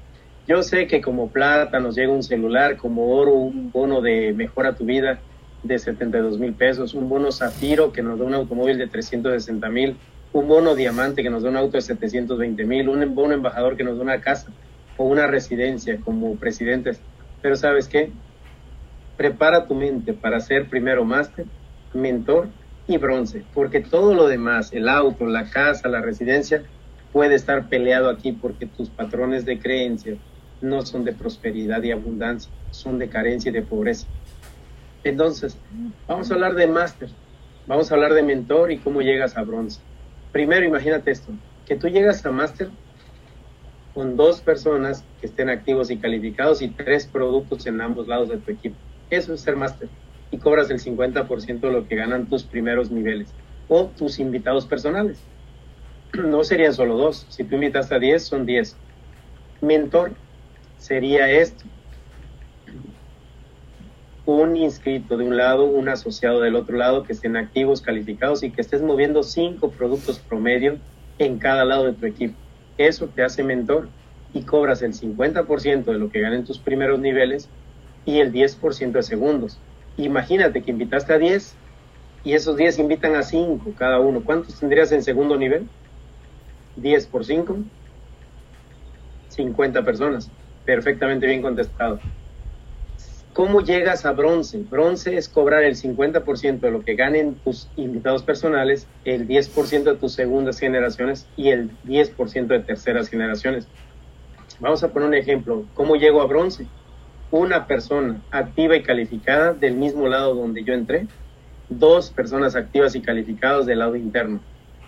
Yo 0.47 0.63
sé 0.63 0.87
que 0.87 1.01
como 1.01 1.31
plata 1.31 1.81
nos 1.81 1.97
llega 1.97 2.13
un 2.13 2.23
celular, 2.23 2.77
como 2.77 3.17
oro 3.17 3.33
un 3.33 3.71
bono 3.73 4.03
de 4.03 4.35
mejora 4.35 4.75
tu 4.75 4.85
vida 4.85 5.19
de 5.63 5.79
72 5.79 6.39
mil 6.39 6.53
pesos, 6.53 6.93
un 6.93 7.09
bono 7.09 7.33
zafiro 7.33 7.93
que 7.93 8.03
nos 8.03 8.19
da 8.19 8.27
un 8.27 8.35
automóvil 8.35 8.77
de 8.77 8.87
360 8.87 9.67
mil, 9.71 9.97
un 10.35 10.47
bono 10.47 10.75
diamante 10.75 11.23
que 11.23 11.31
nos 11.31 11.45
da 11.45 11.49
un 11.49 11.57
auto 11.57 11.79
de 11.79 11.81
720 11.81 12.63
mil, 12.65 12.91
un 12.91 13.15
bono 13.15 13.33
embajador 13.33 13.75
que 13.75 13.85
nos 13.85 13.97
da 13.97 14.03
una 14.03 14.21
casa 14.21 14.53
o 14.99 15.05
una 15.05 15.27
residencia 15.27 15.99
como 16.05 16.37
presidentes. 16.37 17.01
Pero 17.41 17.57
sabes 17.57 17.89
qué? 17.89 18.11
Prepara 19.17 19.67
tu 19.67 19.75
mente 19.75 20.13
para 20.13 20.41
ser 20.41 20.69
primero 20.69 21.07
máster, 21.07 21.47
mentor 21.95 22.49
y 22.87 22.99
bronce, 22.99 23.45
porque 23.55 23.81
todo 23.81 24.13
lo 24.13 24.29
demás, 24.29 24.75
el 24.75 24.91
auto, 24.91 25.25
la 25.25 25.49
casa, 25.49 25.89
la 25.89 26.03
residencia, 26.03 26.65
puede 27.13 27.35
estar 27.35 27.71
peleado 27.71 28.11
aquí 28.11 28.33
porque 28.33 28.67
tus 28.67 28.91
patrones 28.91 29.47
de 29.47 29.59
creencia, 29.59 30.19
no 30.61 30.83
son 30.83 31.05
de 31.05 31.13
prosperidad 31.13 31.83
y 31.83 31.93
abundancia, 31.93 32.51
son 32.71 32.99
de 32.99 33.09
carencia 33.09 33.51
y 33.51 33.53
de 33.53 33.63
pobreza. 33.63 34.07
Entonces, 35.05 35.57
vamos 36.09 36.31
a 36.31 36.35
hablar 36.35 36.55
de 36.55 36.67
máster, 36.67 37.11
vamos 37.67 37.91
a 37.91 37.95
hablar 37.95 38.15
de 38.15 38.23
mentor 38.23 38.73
y 38.73 38.79
cómo 38.79 39.03
llegas 39.03 39.37
a 39.37 39.43
bronce. 39.43 39.81
Primero, 40.33 40.65
imagínate 40.65 41.11
esto, 41.11 41.33
que 41.67 41.77
tú 41.77 41.89
llegas 41.89 42.25
a 42.25 42.31
máster 42.31 42.71
con 43.95 44.17
dos 44.17 44.41
personas 44.41 45.05
que 45.21 45.27
estén 45.27 45.49
activos 45.49 45.91
y 45.91 45.97
calificados 45.97 46.63
y 46.63 46.69
tres 46.69 47.07
productos 47.07 47.67
en 47.67 47.81
ambos 47.81 48.09
lados 48.09 48.29
de 48.29 48.39
tu 48.39 48.51
equipo. 48.51 48.77
Eso 49.11 49.35
es 49.35 49.41
ser 49.41 49.57
máster. 49.57 49.89
Y 50.31 50.39
cobras 50.39 50.69
el 50.71 50.81
50% 50.81 51.61
de 51.61 51.71
lo 51.71 51.87
que 51.87 51.95
ganan 51.95 52.27
tus 52.27 52.43
primeros 52.43 52.91
niveles 52.91 53.29
o 53.69 53.87
tus 53.87 54.19
invitados 54.19 54.67
personales. 54.67 55.19
No 56.15 56.45
serían 56.45 56.73
solo 56.75 56.97
dos. 56.97 57.27
Si 57.29 57.45
tú 57.45 57.57
invitas 57.57 57.91
a 57.91 57.99
10, 57.99 58.23
son 58.23 58.47
10. 58.47 58.77
Mentor, 59.61 60.13
sería 60.85 61.31
esto. 61.31 61.65
Un 64.27 64.55
inscrito 64.55 65.17
de 65.17 65.25
un 65.25 65.35
lado, 65.39 65.65
un 65.65 65.89
asociado 65.89 66.43
del 66.43 66.57
otro 66.57 66.77
lado, 66.77 67.05
que 67.05 67.15
estén 67.15 67.39
activos, 67.39 67.81
calificados 67.81 68.43
y 68.43 68.51
que 68.51 68.61
estés 68.61 68.83
moviendo 68.83 69.23
cinco 69.23 69.71
productos 69.71 70.19
promedio 70.19 70.77
en 71.19 71.39
cada 71.39 71.65
lado 71.65 71.87
de 71.87 71.95
tu 71.95 72.05
equipo. 72.05 72.35
Eso 72.77 73.07
te 73.07 73.23
hace 73.23 73.43
mentor 73.43 73.89
y 74.35 74.43
cobras 74.43 74.83
el 74.83 74.93
50% 74.93 75.85
de 75.85 75.99
lo 75.99 76.11
que 76.11 76.21
ganan 76.21 76.45
tus 76.45 76.59
primeros 76.59 77.01
niveles 77.01 77.49
y 78.05 78.19
el 78.19 78.31
10% 78.31 78.93
de 78.93 79.03
segundos. 79.03 79.59
Imagínate 79.97 80.63
que 80.63 80.71
invitaste 80.71 81.15
a 81.15 81.19
10 81.19 81.55
y 82.25 82.35
esos 82.35 82.59
10 82.59 82.81
invitan 82.81 83.15
a 83.15 83.23
5 83.23 83.73
cada 83.79 84.01
uno. 84.01 84.23
¿Cuántos 84.23 84.61
tendrías 84.61 84.93
en 84.93 85.03
segundo 85.03 85.39
nivel? 85.39 85.67
10 86.77 87.07
por 87.07 87.25
5, 87.25 87.57
50 89.31 89.83
personas. 89.83 90.31
Perfectamente 90.65 91.27
bien 91.27 91.43
contestado. 91.43 92.01
¿Cómo 93.35 93.63
llegas 93.63 94.07
a 94.07 94.13
bronce? 94.13 94.59
Bronce 94.59 95.17
es 95.17 95.29
cobrar 95.29 95.65
el 95.65 95.75
50% 95.75 96.61
de 96.61 96.71
lo 96.71 96.85
que 96.85 96.95
ganen 96.95 97.35
tus 97.35 97.69
invitados 97.75 98.23
personales, 98.23 98.87
el 99.05 99.27
10% 99.27 99.83
de 99.83 99.97
tus 99.97 100.13
segundas 100.13 100.61
generaciones 100.61 101.27
y 101.37 101.49
el 101.49 101.73
10% 101.83 102.47
de 102.47 102.61
terceras 102.61 103.09
generaciones. 103.09 103.67
Vamos 104.61 104.85
a 104.85 104.93
poner 104.93 105.09
un 105.09 105.15
ejemplo. 105.15 105.65
¿Cómo 105.75 105.97
llego 105.97 106.23
a 106.23 106.27
bronce? 106.27 106.69
Una 107.33 107.67
persona 107.67 108.23
activa 108.31 108.77
y 108.77 108.85
calificada 108.85 109.53
del 109.53 109.75
mismo 109.75 110.07
lado 110.07 110.37
donde 110.37 110.63
yo 110.63 110.73
entré, 110.73 111.09
dos 111.69 112.11
personas 112.11 112.55
activas 112.55 112.95
y 112.95 113.03
calificadas 113.03 113.67
del 113.67 113.81
lado 113.81 113.97
interno. 113.97 114.39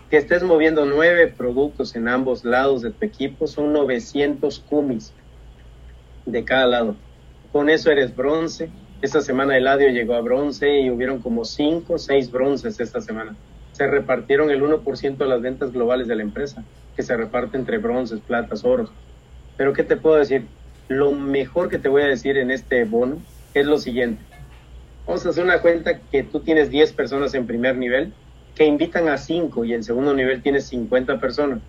Que 0.09 0.19
estés 0.19 0.45
moviendo 0.45 0.85
nueve 0.85 1.27
productos 1.27 1.97
en 1.97 2.07
ambos 2.07 2.45
lados 2.45 2.83
de 2.83 2.93
tu 2.93 3.05
equipo 3.05 3.49
son 3.49 3.73
900 3.73 4.61
cumis 4.61 5.13
de 6.27 6.45
cada 6.45 6.67
lado. 6.67 6.97
Con 7.53 7.71
eso 7.71 7.91
eres 7.91 8.15
bronce 8.15 8.69
Esta 9.01 9.21
semana 9.21 9.57
Eladio 9.57 9.89
llegó 9.89 10.15
a 10.15 10.21
bronce 10.21 10.81
y 10.81 10.91
hubieron 10.91 11.21
como 11.21 11.45
cinco 11.45 11.95
o 11.95 11.99
seis 11.99 12.31
bronces 12.31 12.81
esta 12.81 13.01
semana. 13.01 13.37
Se 13.73 13.87
repartieron 13.87 14.51
el 14.51 14.63
1% 14.63 15.17
de 15.17 15.27
las 15.27 15.41
ventas 15.41 15.73
globales 15.73 16.09
de 16.09 16.17
la 16.17 16.23
empresa, 16.23 16.65
que 16.97 17.03
se 17.03 17.17
reparte 17.17 17.57
entre 17.57 17.79
bronces, 17.79 18.21
platas, 18.21 18.65
oros. 18.65 18.91
Pero 19.57 19.73
¿qué 19.73 19.85
te 19.85 19.97
puedo 19.97 20.17
decir? 20.17 20.47
Lo 20.89 21.13
mejor 21.13 21.69
que 21.69 21.79
te 21.79 21.89
voy 21.89 22.03
a 22.03 22.07
decir 22.07 22.37
en 22.37 22.51
este 22.51 22.85
bono 22.85 23.19
es 23.55 23.67
lo 23.67 23.79
siguiente. 23.79 24.23
Vamos 25.07 25.25
a 25.25 25.29
hacer 25.29 25.45
una 25.45 25.61
cuenta 25.61 26.01
que 26.01 26.23
tú 26.23 26.41
tienes 26.41 26.71
10 26.71 26.93
personas 26.95 27.35
en 27.35 27.47
primer 27.47 27.77
nivel, 27.77 28.13
que 28.55 28.65
invitan 28.65 29.09
a 29.09 29.19
5 29.19 29.65
y 29.65 29.75
en 29.75 29.85
segundo 29.85 30.15
nivel 30.15 30.43
tienes 30.43 30.67
50 30.69 31.21
personas, 31.21 31.61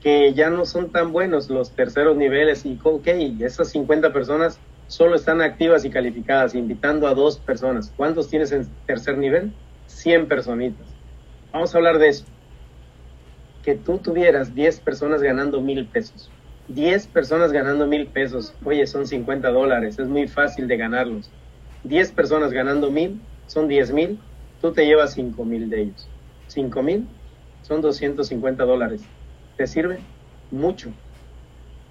que 0.00 0.34
ya 0.34 0.50
no 0.50 0.64
son 0.64 0.92
tan 0.92 1.12
buenos 1.12 1.50
los 1.50 1.74
terceros 1.74 2.16
niveles 2.16 2.64
y, 2.64 2.78
ok, 2.82 3.06
esas 3.40 3.70
50 3.70 4.12
personas 4.12 4.60
solo 4.86 5.16
están 5.16 5.40
activas 5.40 5.84
y 5.84 5.90
calificadas, 5.90 6.54
invitando 6.54 7.06
a 7.06 7.14
dos 7.14 7.38
personas. 7.40 7.92
¿Cuántos 7.96 8.28
tienes 8.28 8.52
en 8.52 8.66
tercer 8.86 9.18
nivel? 9.18 9.52
100 9.86 10.28
personitas. 10.28 10.96
Vamos 11.52 11.74
a 11.74 11.78
hablar 11.78 11.98
de 11.98 12.08
eso. 12.08 12.26
Que 13.62 13.74
tú 13.74 13.98
tuvieras 13.98 14.54
10 14.54 14.80
personas 14.80 15.22
ganando 15.22 15.60
mil 15.60 15.88
pesos. 15.88 16.30
10 16.68 17.06
personas 17.08 17.52
ganando 17.52 17.86
mil 17.86 18.08
pesos. 18.08 18.54
Oye, 18.64 18.86
son 18.86 19.06
50 19.06 19.48
dólares. 19.50 19.98
Es 19.98 20.08
muy 20.08 20.28
fácil 20.28 20.68
de 20.68 20.76
ganarlos. 20.76 21.30
10 21.82 22.12
personas 22.12 22.52
ganando 22.52 22.90
mil, 22.90 23.20
son 23.46 23.68
10 23.68 23.92
mil. 23.92 24.20
Tú 24.60 24.72
te 24.72 24.84
llevas 24.84 25.14
5 25.14 25.44
mil 25.44 25.70
de 25.70 25.82
ellos. 25.82 26.10
5 26.48 26.82
mil 26.82 27.08
son 27.62 27.80
250 27.80 28.64
dólares. 28.64 29.10
¿Te 29.56 29.66
sirve? 29.66 29.98
Mucho. 30.50 30.92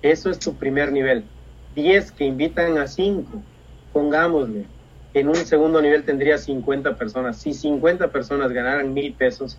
Eso 0.01 0.29
es 0.29 0.39
tu 0.39 0.55
primer 0.55 0.91
nivel. 0.91 1.25
10 1.73 2.11
que 2.11 2.25
invitan 2.25 2.77
a 2.77 2.87
5, 2.87 3.43
pongámosle, 3.91 4.67
en 5.15 5.29
un 5.29 5.35
segundo 5.35 5.81
nivel 5.81 6.03
tendría 6.03 6.37
50 6.37 6.97
personas. 6.97 7.41
Si 7.41 7.53
50 7.53 8.11
personas 8.11 8.51
ganaran 8.51 8.93
mil 8.93 9.15
pesos, 9.15 9.57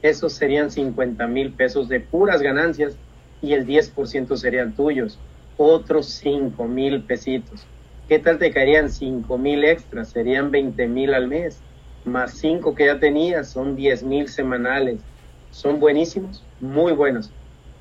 esos 0.00 0.32
serían 0.32 0.70
50 0.70 1.26
mil 1.26 1.54
pesos 1.54 1.88
de 1.88 2.00
puras 2.00 2.40
ganancias 2.40 2.98
y 3.42 3.52
el 3.52 3.66
10% 3.66 4.36
serían 4.36 4.74
tuyos. 4.74 5.18
Otros 5.56 6.06
5 6.20 6.66
mil 6.66 7.04
pesitos. 7.04 7.66
¿Qué 8.06 8.20
tal 8.20 8.38
te 8.38 8.52
caerían 8.52 8.88
5 8.88 9.36
mil 9.36 9.64
extras? 9.64 10.10
Serían 10.12 10.50
20 10.50 10.86
mil 10.86 11.12
al 11.12 11.28
mes. 11.28 11.64
Más 12.04 12.38
5 12.38 12.74
que 12.74 12.86
ya 12.86 13.00
tenías, 13.00 13.50
son 13.50 13.74
10 13.76 14.04
mil 14.04 14.28
semanales. 14.28 15.04
Son 15.50 15.80
buenísimos, 15.80 16.44
muy 16.60 16.92
buenos. 16.92 17.32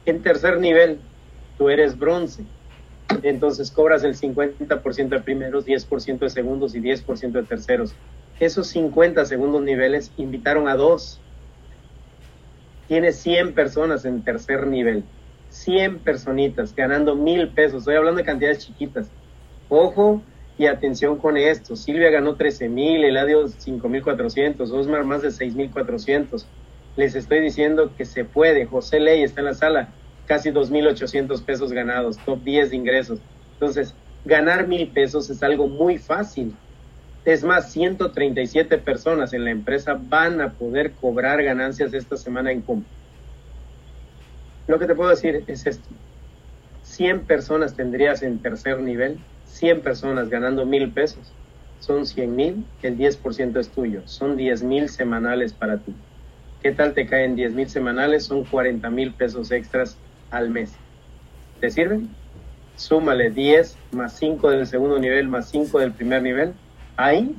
En 0.06 0.22
tercer 0.22 0.60
nivel, 0.60 1.00
tú 1.58 1.70
eres 1.70 1.98
bronce 1.98 2.46
entonces 3.24 3.72
cobras 3.72 4.04
el 4.04 4.16
50% 4.16 5.10
de 5.10 5.22
primeros, 5.22 5.66
10% 5.66 6.20
de 6.20 6.30
segundos 6.30 6.76
y 6.76 6.80
10% 6.82 7.32
de 7.32 7.44
terceros. 7.44 7.96
Esos 8.40 8.68
50 8.68 9.26
segundos 9.26 9.62
niveles 9.62 10.12
invitaron 10.18 10.68
a 10.68 10.76
dos. 10.76 11.20
Tienes 12.88 13.18
100 13.18 13.54
personas 13.54 14.06
en 14.06 14.24
tercer 14.24 14.68
nivel, 14.68 15.04
100 15.50 16.00
personitas 16.00 16.74
ganando 16.74 17.16
mil 17.16 17.54
pesos. 17.54 17.80
Estoy 17.80 17.96
hablando 17.96 18.20
de 18.20 18.26
cantidades 18.26 18.66
chiquitas. 18.66 19.12
Ojo 19.68 20.24
y 20.58 20.68
atención 20.68 21.18
con 21.18 21.38
esto. 21.38 21.76
Silvia 21.76 22.10
ganó 22.10 22.36
13 22.36 22.70
mil, 22.70 23.04
Eladio 23.04 23.48
5 23.48 23.90
mil 23.90 24.04
400, 24.04 24.72
Osmar 24.72 25.04
más 25.04 25.22
de 25.22 25.32
6 25.32 25.56
mil 25.56 25.72
400. 25.72 26.48
Les 26.98 27.14
estoy 27.14 27.42
diciendo 27.42 27.94
que 27.96 28.06
se 28.06 28.26
puede. 28.26 28.66
José 28.66 29.00
Ley 29.00 29.22
está 29.22 29.42
en 29.42 29.46
la 29.46 29.54
sala 29.54 29.94
casi 30.26 30.50
2.800 30.50 31.46
pesos 31.46 31.72
ganados, 31.72 32.18
top 32.26 32.44
10 32.44 32.72
de 32.72 32.76
ingresos. 32.76 33.22
Entonces, 33.54 33.96
ganar 34.26 34.68
mil 34.68 34.92
pesos 34.92 35.30
es 35.30 35.44
algo 35.44 35.68
muy 35.68 36.00
fácil. 36.00 36.58
Es 37.24 37.44
más, 37.44 37.72
137 37.72 38.80
personas 38.80 39.32
en 39.34 39.46
la 39.46 39.52
empresa 39.52 39.94
van 39.94 40.42
a 40.42 40.58
poder 40.58 40.96
cobrar 40.96 41.44
ganancias 41.44 41.94
esta 41.94 42.18
semana 42.18 42.52
en 42.52 42.64
compra. 42.64 42.92
Lo 44.66 44.80
que 44.80 44.88
te 44.88 44.96
puedo 44.96 45.12
decir 45.12 45.44
es 45.46 45.68
esto. 45.68 45.94
100 46.82 47.28
personas 47.28 47.76
tendrías 47.76 48.24
en 48.24 48.42
tercer 48.42 48.82
nivel, 48.82 49.20
100 49.44 49.84
personas 49.84 50.30
ganando 50.30 50.66
mil 50.66 50.92
pesos. 50.94 51.38
Son 51.78 52.08
100 52.08 52.36
mil, 52.36 52.66
el 52.82 52.98
10% 52.98 53.60
es 53.60 53.72
tuyo. 53.72 54.08
Son 54.08 54.36
10 54.36 54.64
mil 54.64 54.90
semanales 54.90 55.54
para 55.54 55.84
ti. 55.84 55.96
¿Qué 56.68 56.74
tal 56.74 56.94
te 56.94 57.06
caen 57.06 57.38
10 57.38 57.54
mil 57.54 57.70
semanales? 57.70 58.26
Son 58.26 58.44
40 58.44 58.90
mil 58.90 59.14
pesos 59.14 59.52
extras 59.52 59.98
al 60.32 60.50
mes. 60.50 60.74
¿Te 61.62 61.72
sirven? 61.72 62.10
Súmale 62.76 63.30
10 63.30 63.78
más 63.94 64.18
5 64.18 64.50
del 64.52 64.68
segundo 64.68 65.00
nivel 65.00 65.30
más 65.30 65.48
5 65.48 65.80
del 65.80 65.94
primer 65.94 66.24
nivel. 66.24 66.52
Hay 66.98 67.34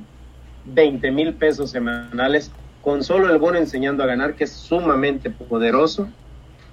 20 0.65 1.11
mil 1.11 1.35
pesos 1.35 1.69
semanales 1.69 2.51
con 2.81 3.03
solo 3.03 3.31
el 3.31 3.37
bono 3.37 3.59
enseñando 3.59 4.01
a 4.01 4.07
ganar, 4.07 4.33
que 4.33 4.45
es 4.45 4.51
sumamente 4.51 5.29
poderoso. 5.29 6.09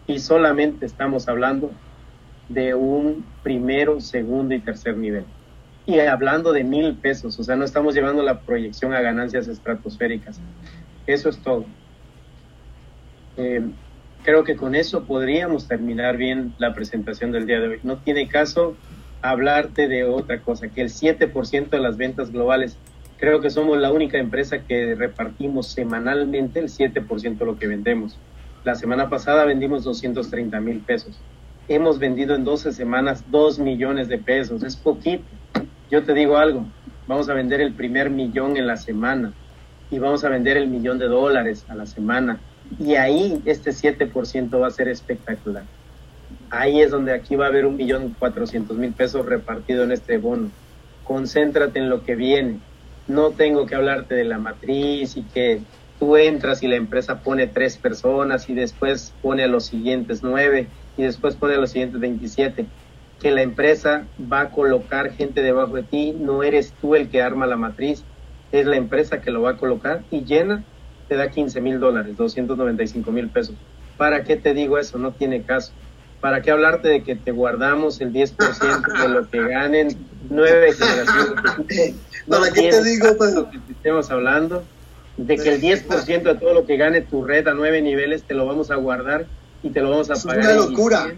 Y 0.06 0.20
solamente 0.20 0.86
estamos 0.86 1.28
hablando 1.28 1.72
de 2.48 2.74
un 2.74 3.26
primero, 3.42 4.00
segundo 4.00 4.54
y 4.54 4.60
tercer 4.60 4.96
nivel. 4.96 5.26
Y 5.84 5.98
hablando 5.98 6.54
de 6.54 6.64
mil 6.64 6.94
pesos, 6.94 7.38
o 7.38 7.44
sea, 7.44 7.54
no 7.54 7.66
estamos 7.66 7.94
llevando 7.94 8.22
la 8.22 8.40
proyección 8.40 8.94
a 8.94 9.02
ganancias 9.02 9.46
estratosféricas. 9.46 10.40
Eso 11.06 11.28
es 11.28 11.36
todo. 11.36 11.66
Eh, 13.36 13.62
creo 14.24 14.44
que 14.44 14.56
con 14.56 14.74
eso 14.74 15.04
podríamos 15.04 15.68
terminar 15.68 16.16
bien 16.16 16.54
la 16.58 16.74
presentación 16.74 17.32
del 17.32 17.46
día 17.46 17.60
de 17.60 17.68
hoy. 17.68 17.80
No 17.82 17.98
tiene 17.98 18.28
caso 18.28 18.76
hablarte 19.22 19.88
de 19.88 20.04
otra 20.04 20.40
cosa, 20.40 20.68
que 20.68 20.82
el 20.82 20.88
7% 20.88 21.70
de 21.70 21.78
las 21.78 21.96
ventas 21.96 22.32
globales, 22.32 22.76
creo 23.18 23.40
que 23.40 23.50
somos 23.50 23.78
la 23.78 23.92
única 23.92 24.18
empresa 24.18 24.58
que 24.60 24.94
repartimos 24.94 25.68
semanalmente 25.68 26.60
el 26.60 26.66
7% 26.66 27.38
de 27.38 27.44
lo 27.44 27.58
que 27.58 27.66
vendemos. 27.66 28.18
La 28.64 28.74
semana 28.74 29.08
pasada 29.08 29.44
vendimos 29.44 29.84
230 29.84 30.60
mil 30.60 30.80
pesos. 30.80 31.18
Hemos 31.68 31.98
vendido 31.98 32.34
en 32.34 32.44
12 32.44 32.72
semanas 32.72 33.24
2 33.30 33.58
millones 33.58 34.08
de 34.08 34.18
pesos. 34.18 34.62
Es 34.62 34.76
poquito. 34.76 35.24
Yo 35.90 36.02
te 36.02 36.14
digo 36.14 36.36
algo, 36.36 36.66
vamos 37.06 37.28
a 37.28 37.34
vender 37.34 37.60
el 37.60 37.74
primer 37.74 38.10
millón 38.10 38.56
en 38.56 38.66
la 38.66 38.76
semana 38.76 39.32
y 39.90 40.00
vamos 40.00 40.24
a 40.24 40.28
vender 40.28 40.56
el 40.56 40.66
millón 40.66 40.98
de 40.98 41.06
dólares 41.06 41.64
a 41.68 41.76
la 41.76 41.86
semana 41.86 42.40
y 42.78 42.94
ahí 42.94 43.40
este 43.44 43.70
7% 43.70 44.60
va 44.60 44.66
a 44.66 44.70
ser 44.70 44.88
espectacular. 44.88 45.64
Ahí 46.50 46.80
es 46.80 46.90
donde 46.90 47.12
aquí 47.12 47.36
va 47.36 47.46
a 47.46 47.48
haber 47.48 47.66
un 47.66 47.76
millón 47.76 48.14
cuatrocientos 48.18 48.76
mil 48.76 48.92
pesos 48.92 49.26
repartido 49.26 49.84
en 49.84 49.92
este 49.92 50.18
bono. 50.18 50.50
Concéntrate 51.04 51.78
en 51.78 51.88
lo 51.88 52.04
que 52.04 52.14
viene. 52.14 52.58
No 53.08 53.30
tengo 53.30 53.66
que 53.66 53.74
hablarte 53.74 54.14
de 54.14 54.24
la 54.24 54.38
matriz 54.38 55.16
y 55.16 55.22
que 55.22 55.60
tú 55.98 56.16
entras 56.16 56.62
y 56.62 56.68
la 56.68 56.76
empresa 56.76 57.20
pone 57.20 57.46
tres 57.46 57.76
personas 57.76 58.48
y 58.48 58.54
después 58.54 59.12
pone 59.22 59.44
a 59.44 59.48
los 59.48 59.66
siguientes 59.66 60.22
nueve 60.22 60.68
y 60.96 61.02
después 61.02 61.36
pone 61.36 61.54
a 61.54 61.58
los 61.58 61.70
siguientes 61.70 62.00
27. 62.00 62.66
Que 63.20 63.30
la 63.30 63.42
empresa 63.42 64.06
va 64.20 64.40
a 64.40 64.50
colocar 64.50 65.12
gente 65.12 65.42
debajo 65.42 65.76
de 65.76 65.82
ti, 65.84 66.14
no 66.18 66.42
eres 66.42 66.74
tú 66.80 66.94
el 66.94 67.08
que 67.08 67.22
arma 67.22 67.46
la 67.46 67.56
matriz, 67.56 68.04
es 68.52 68.66
la 68.66 68.76
empresa 68.76 69.20
que 69.20 69.30
lo 69.30 69.42
va 69.42 69.52
a 69.52 69.56
colocar 69.56 70.02
y 70.10 70.24
llena 70.24 70.64
te 71.08 71.16
da 71.16 71.30
15 71.30 71.60
mil 71.60 71.78
dólares, 71.80 72.16
295 72.16 73.10
mil 73.12 73.28
pesos. 73.28 73.54
¿Para 73.96 74.24
qué 74.24 74.36
te 74.36 74.54
digo 74.54 74.78
eso? 74.78 74.98
No 74.98 75.12
tiene 75.12 75.42
caso. 75.42 75.72
¿Para 76.20 76.42
qué 76.42 76.50
hablarte 76.50 76.88
de 76.88 77.02
que 77.02 77.14
te 77.14 77.30
guardamos 77.30 78.00
el 78.00 78.12
10% 78.12 79.02
de 79.02 79.08
lo 79.08 79.28
que 79.28 79.46
ganen 79.46 79.96
nueve 80.28 80.72
generaciones? 80.72 81.94
¿Para 82.28 82.50
qué 82.50 82.70
te 82.70 82.82
digo? 82.84 83.16
Pues? 83.16 83.34
Lo 83.34 83.50
que 83.50 83.58
estemos 83.70 84.10
hablando, 84.10 84.64
de 85.16 85.36
que 85.36 85.54
el 85.54 85.60
10% 85.60 86.22
de 86.22 86.34
todo 86.34 86.54
lo 86.54 86.66
que 86.66 86.76
gane 86.76 87.02
tu 87.02 87.24
red 87.24 87.46
a 87.48 87.54
nueve 87.54 87.80
niveles 87.80 88.22
te 88.22 88.34
lo 88.34 88.46
vamos 88.46 88.70
a 88.70 88.76
guardar 88.76 89.26
y 89.62 89.70
te 89.70 89.80
lo 89.80 89.90
vamos 89.90 90.10
a 90.10 90.14
pagar. 90.14 90.40
Es 90.40 90.46
una 90.46 90.66
locura. 90.66 91.14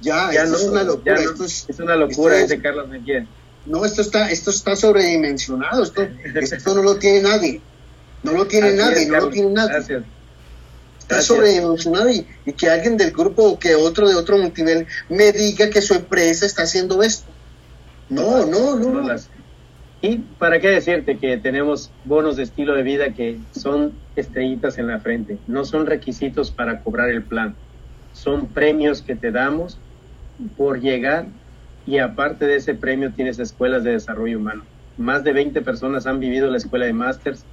Ya, 0.00 0.32
ya 0.32 0.44
no, 0.44 0.56
es 0.56 0.64
una 0.64 0.82
locura. 0.84 1.14
esto 1.14 1.44
es, 1.44 1.80
una 1.80 1.96
locura, 1.96 2.36
dice 2.36 2.60
Carlos 2.60 2.88
Mejía. 2.88 3.26
No, 3.66 3.84
esto 3.84 4.00
está, 4.00 4.30
esto 4.30 4.50
está 4.50 4.76
sobredimensionado. 4.76 5.82
Esto, 5.82 6.02
esto 6.34 6.74
no 6.74 6.82
lo 6.82 6.96
tiene 6.96 7.22
nadie. 7.22 7.60
No 8.22 8.32
lo 8.32 8.46
tiene 8.46 8.72
nadie, 8.74 9.06
no 9.06 9.20
lo 9.20 9.30
tiene 9.30 9.50
nadie. 9.50 9.72
Gracias. 9.72 10.02
Está 10.98 11.22
sobredimensionado 11.22 12.10
y, 12.10 12.26
y, 12.44 12.52
que 12.52 12.68
alguien 12.68 12.98
del 12.98 13.12
grupo 13.12 13.44
o 13.44 13.58
que 13.58 13.74
otro 13.74 14.08
de 14.08 14.14
otro 14.14 14.36
multinivel 14.36 14.86
me 15.08 15.32
diga 15.32 15.70
que 15.70 15.80
su 15.80 15.94
empresa 15.94 16.44
está 16.44 16.64
haciendo 16.64 17.02
esto. 17.02 17.30
No, 18.10 18.44
no, 18.46 18.76
no. 18.76 19.16
Y 20.00 20.18
para 20.38 20.60
qué 20.60 20.68
decirte 20.68 21.18
que 21.18 21.36
tenemos 21.38 21.90
bonos 22.04 22.36
de 22.36 22.44
estilo 22.44 22.74
de 22.74 22.82
vida 22.82 23.14
que 23.14 23.38
son 23.52 23.92
estrellitas 24.14 24.78
en 24.78 24.86
la 24.86 25.00
frente, 25.00 25.38
no 25.48 25.64
son 25.64 25.86
requisitos 25.86 26.52
para 26.52 26.82
cobrar 26.82 27.10
el 27.10 27.22
plan, 27.22 27.56
son 28.12 28.46
premios 28.46 29.02
que 29.02 29.16
te 29.16 29.32
damos 29.32 29.78
por 30.56 30.80
llegar 30.80 31.26
y 31.84 31.98
aparte 31.98 32.46
de 32.46 32.56
ese 32.56 32.74
premio 32.74 33.12
tienes 33.12 33.40
escuelas 33.40 33.82
de 33.82 33.92
desarrollo 33.92 34.38
humano. 34.38 34.64
Más 34.98 35.24
de 35.24 35.32
20 35.32 35.62
personas 35.62 36.06
han 36.06 36.20
vivido 36.20 36.48
la 36.48 36.58
escuela 36.58 36.86
de 36.86 36.92
másters 36.92 37.44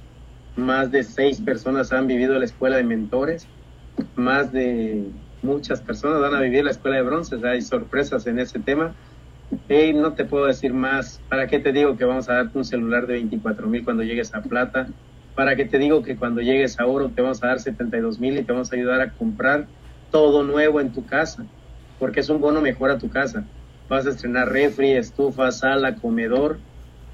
más 0.56 0.90
de 0.90 1.02
seis 1.02 1.40
personas 1.40 1.92
han 1.92 2.06
vivido 2.06 2.38
la 2.38 2.44
escuela 2.44 2.76
de 2.76 2.84
mentores, 2.84 3.46
más 4.14 4.52
de 4.52 5.04
muchas 5.42 5.80
personas 5.80 6.20
van 6.20 6.34
a 6.34 6.40
vivir 6.40 6.64
la 6.64 6.70
escuela 6.70 6.96
de 6.96 7.02
bronce, 7.02 7.36
hay 7.46 7.62
sorpresas 7.62 8.26
en 8.26 8.38
ese 8.38 8.58
tema 8.58 8.94
Hey, 9.68 9.94
no 9.94 10.14
te 10.14 10.24
puedo 10.24 10.46
decir 10.46 10.72
más. 10.74 11.20
¿Para 11.28 11.46
qué 11.46 11.60
te 11.60 11.72
digo 11.72 11.96
que 11.96 12.04
vamos 12.04 12.28
a 12.28 12.34
darte 12.34 12.58
un 12.58 12.64
celular 12.64 13.06
de 13.06 13.14
24 13.14 13.68
mil 13.68 13.84
cuando 13.84 14.02
llegues 14.02 14.34
a 14.34 14.42
plata? 14.42 14.88
¿Para 15.36 15.54
qué 15.54 15.64
te 15.64 15.78
digo 15.78 16.02
que 16.02 16.16
cuando 16.16 16.40
llegues 16.40 16.80
a 16.80 16.86
oro 16.86 17.10
te 17.10 17.22
vamos 17.22 17.42
a 17.44 17.48
dar 17.48 17.60
72 17.60 18.18
mil 18.18 18.36
y 18.38 18.42
te 18.42 18.52
vamos 18.52 18.72
a 18.72 18.76
ayudar 18.76 19.00
a 19.00 19.12
comprar 19.12 19.68
todo 20.10 20.42
nuevo 20.42 20.80
en 20.80 20.92
tu 20.92 21.06
casa? 21.06 21.46
Porque 22.00 22.20
es 22.20 22.28
un 22.28 22.40
bono 22.40 22.60
mejor 22.60 22.90
a 22.90 22.98
tu 22.98 23.08
casa. 23.08 23.44
Vas 23.88 24.06
a 24.06 24.10
estrenar 24.10 24.50
refri, 24.50 24.92
estufa, 24.92 25.52
sala, 25.52 25.94
comedor. 25.94 26.58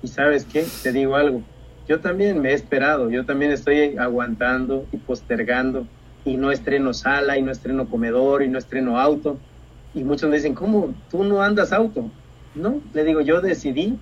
Y 0.03 0.09
sabes 0.09 0.47
qué, 0.47 0.64
te 0.82 0.90
digo 0.93 1.16
algo. 1.16 1.43
Yo 1.88 2.00
también 2.00 2.40
me 2.40 2.50
he 2.50 2.54
esperado, 2.54 3.10
yo 3.10 3.26
también 3.26 3.50
estoy 3.50 3.96
aguantando 3.96 4.86
y 4.92 4.98
postergando 4.98 5.86
y 6.24 6.36
no 6.36 6.52
estreno 6.52 6.94
sala 6.94 7.36
y 7.36 7.42
no 7.42 7.50
estreno 7.50 7.88
comedor 7.88 8.42
y 8.42 8.48
no 8.48 8.58
estreno 8.58 8.98
auto. 8.98 9.38
Y 9.92 10.04
muchos 10.04 10.30
me 10.30 10.36
dicen, 10.36 10.54
¿cómo? 10.54 10.94
¿Tú 11.10 11.24
no 11.24 11.42
andas 11.42 11.72
auto? 11.72 12.10
No, 12.54 12.80
le 12.92 13.04
digo, 13.04 13.20
yo 13.20 13.40
decidí 13.40 13.98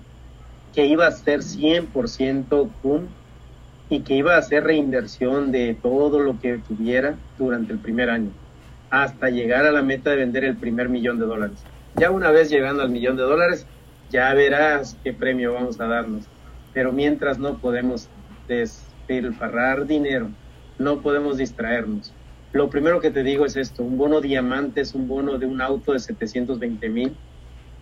que 0.73 0.85
iba 0.85 1.07
a 1.07 1.11
ser 1.11 1.41
100% 1.41 2.69
PUM 2.81 3.07
y 3.89 4.03
que 4.03 4.15
iba 4.15 4.35
a 4.35 4.39
hacer 4.39 4.63
reinversión 4.63 5.51
de 5.51 5.77
todo 5.81 6.19
lo 6.19 6.39
que 6.39 6.59
tuviera 6.59 7.19
durante 7.37 7.73
el 7.73 7.79
primer 7.79 8.09
año, 8.09 8.31
hasta 8.89 9.29
llegar 9.29 9.65
a 9.65 9.71
la 9.71 9.81
meta 9.81 10.11
de 10.11 10.17
vender 10.17 10.45
el 10.45 10.57
primer 10.57 10.87
millón 10.87 11.19
de 11.19 11.25
dólares. 11.25 11.67
Ya 11.95 12.09
una 12.09 12.31
vez 12.31 12.49
llegando 12.49 12.83
al 12.83 12.89
millón 12.89 13.17
de 13.17 13.23
dólares, 13.23 13.67
ya 14.07 14.33
verás 14.33 14.97
qué 15.03 15.11
premio 15.13 15.53
vamos 15.53 15.79
a 15.81 15.87
darnos. 15.87 16.30
Pero 16.73 16.91
mientras 16.91 17.39
no 17.39 17.57
podemos 17.57 18.09
despilfarrar 18.47 19.85
dinero, 19.85 20.29
no 20.77 21.01
podemos 21.01 21.37
distraernos. 21.37 22.13
Lo 22.53 22.69
primero 22.69 22.99
que 22.99 23.11
te 23.11 23.23
digo 23.23 23.45
es 23.45 23.55
esto, 23.55 23.83
un 23.83 23.97
bono 23.97 24.19
diamante 24.19 24.81
es 24.81 24.93
un 24.93 25.07
bono 25.07 25.37
de 25.37 25.45
un 25.45 25.61
auto 25.61 25.93
de 25.93 25.99
720 25.99 26.89
mil. 26.89 27.15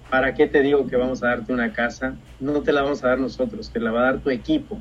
¿Para 0.10 0.34
qué 0.34 0.48
te 0.48 0.62
digo 0.62 0.88
que 0.88 0.96
vamos 0.96 1.24
a 1.24 1.28
darte 1.28 1.54
una 1.54 1.74
casa? 1.74 2.16
No 2.40 2.62
te 2.62 2.72
la 2.72 2.82
vamos 2.82 3.04
a 3.04 3.10
dar 3.10 3.20
nosotros, 3.20 3.72
te 3.72 3.80
la 3.80 3.92
va 3.92 4.02
a 4.02 4.12
dar 4.12 4.20
tu 4.20 4.30
equipo 4.30 4.80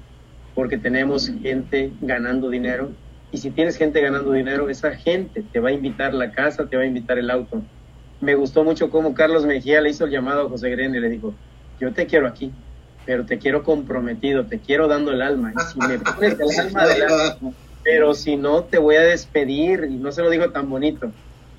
porque 0.59 0.77
tenemos 0.77 1.31
gente 1.41 1.93
ganando 2.01 2.51
dinero. 2.51 2.91
Y 3.31 3.39
si 3.39 3.53
tienes 3.53 3.77
gente 3.77 4.01
ganando 4.01 4.33
dinero, 4.33 4.69
esa 4.69 4.91
gente 4.91 5.45
te 5.53 5.61
va 5.61 5.69
a 5.69 5.73
invitar 5.73 6.13
la 6.15 6.33
casa, 6.33 6.67
te 6.67 6.77
va 6.77 6.83
a 6.83 6.87
invitar 6.87 7.17
el 7.17 7.31
auto. 7.31 7.63
Me 8.21 8.35
gustó 8.35 8.65
mucho 8.65 8.91
cómo 8.91 9.15
Carlos 9.15 9.47
Mejía 9.47 9.81
le 9.81 9.91
hizo 9.91 10.07
el 10.07 10.11
llamado 10.11 10.47
a 10.47 10.49
José 10.49 10.71
Grene 10.71 10.99
y 10.99 11.01
le 11.01 11.11
dijo, 11.11 11.33
yo 11.79 11.93
te 11.93 12.07
quiero 12.07 12.27
aquí, 12.27 12.53
pero 13.09 13.25
te 13.25 13.39
quiero 13.39 13.63
comprometido, 13.63 14.45
te 14.45 14.59
quiero 14.59 14.87
dando 14.87 15.13
el 15.13 15.23
alma. 15.23 15.55
Y 15.57 15.73
si 15.73 15.79
me 15.79 15.99
pones 15.99 16.39
el 16.39 16.61
alma 16.67 16.83
adelante, 16.83 17.39
pero 17.83 18.13
si 18.13 18.37
no, 18.37 18.65
te 18.65 18.77
voy 18.77 18.97
a 18.97 19.01
despedir. 19.01 19.89
Y 19.91 19.95
no 19.95 20.13
se 20.13 20.21
lo 20.21 20.29
digo 20.29 20.51
tan 20.51 20.69
bonito, 20.69 21.11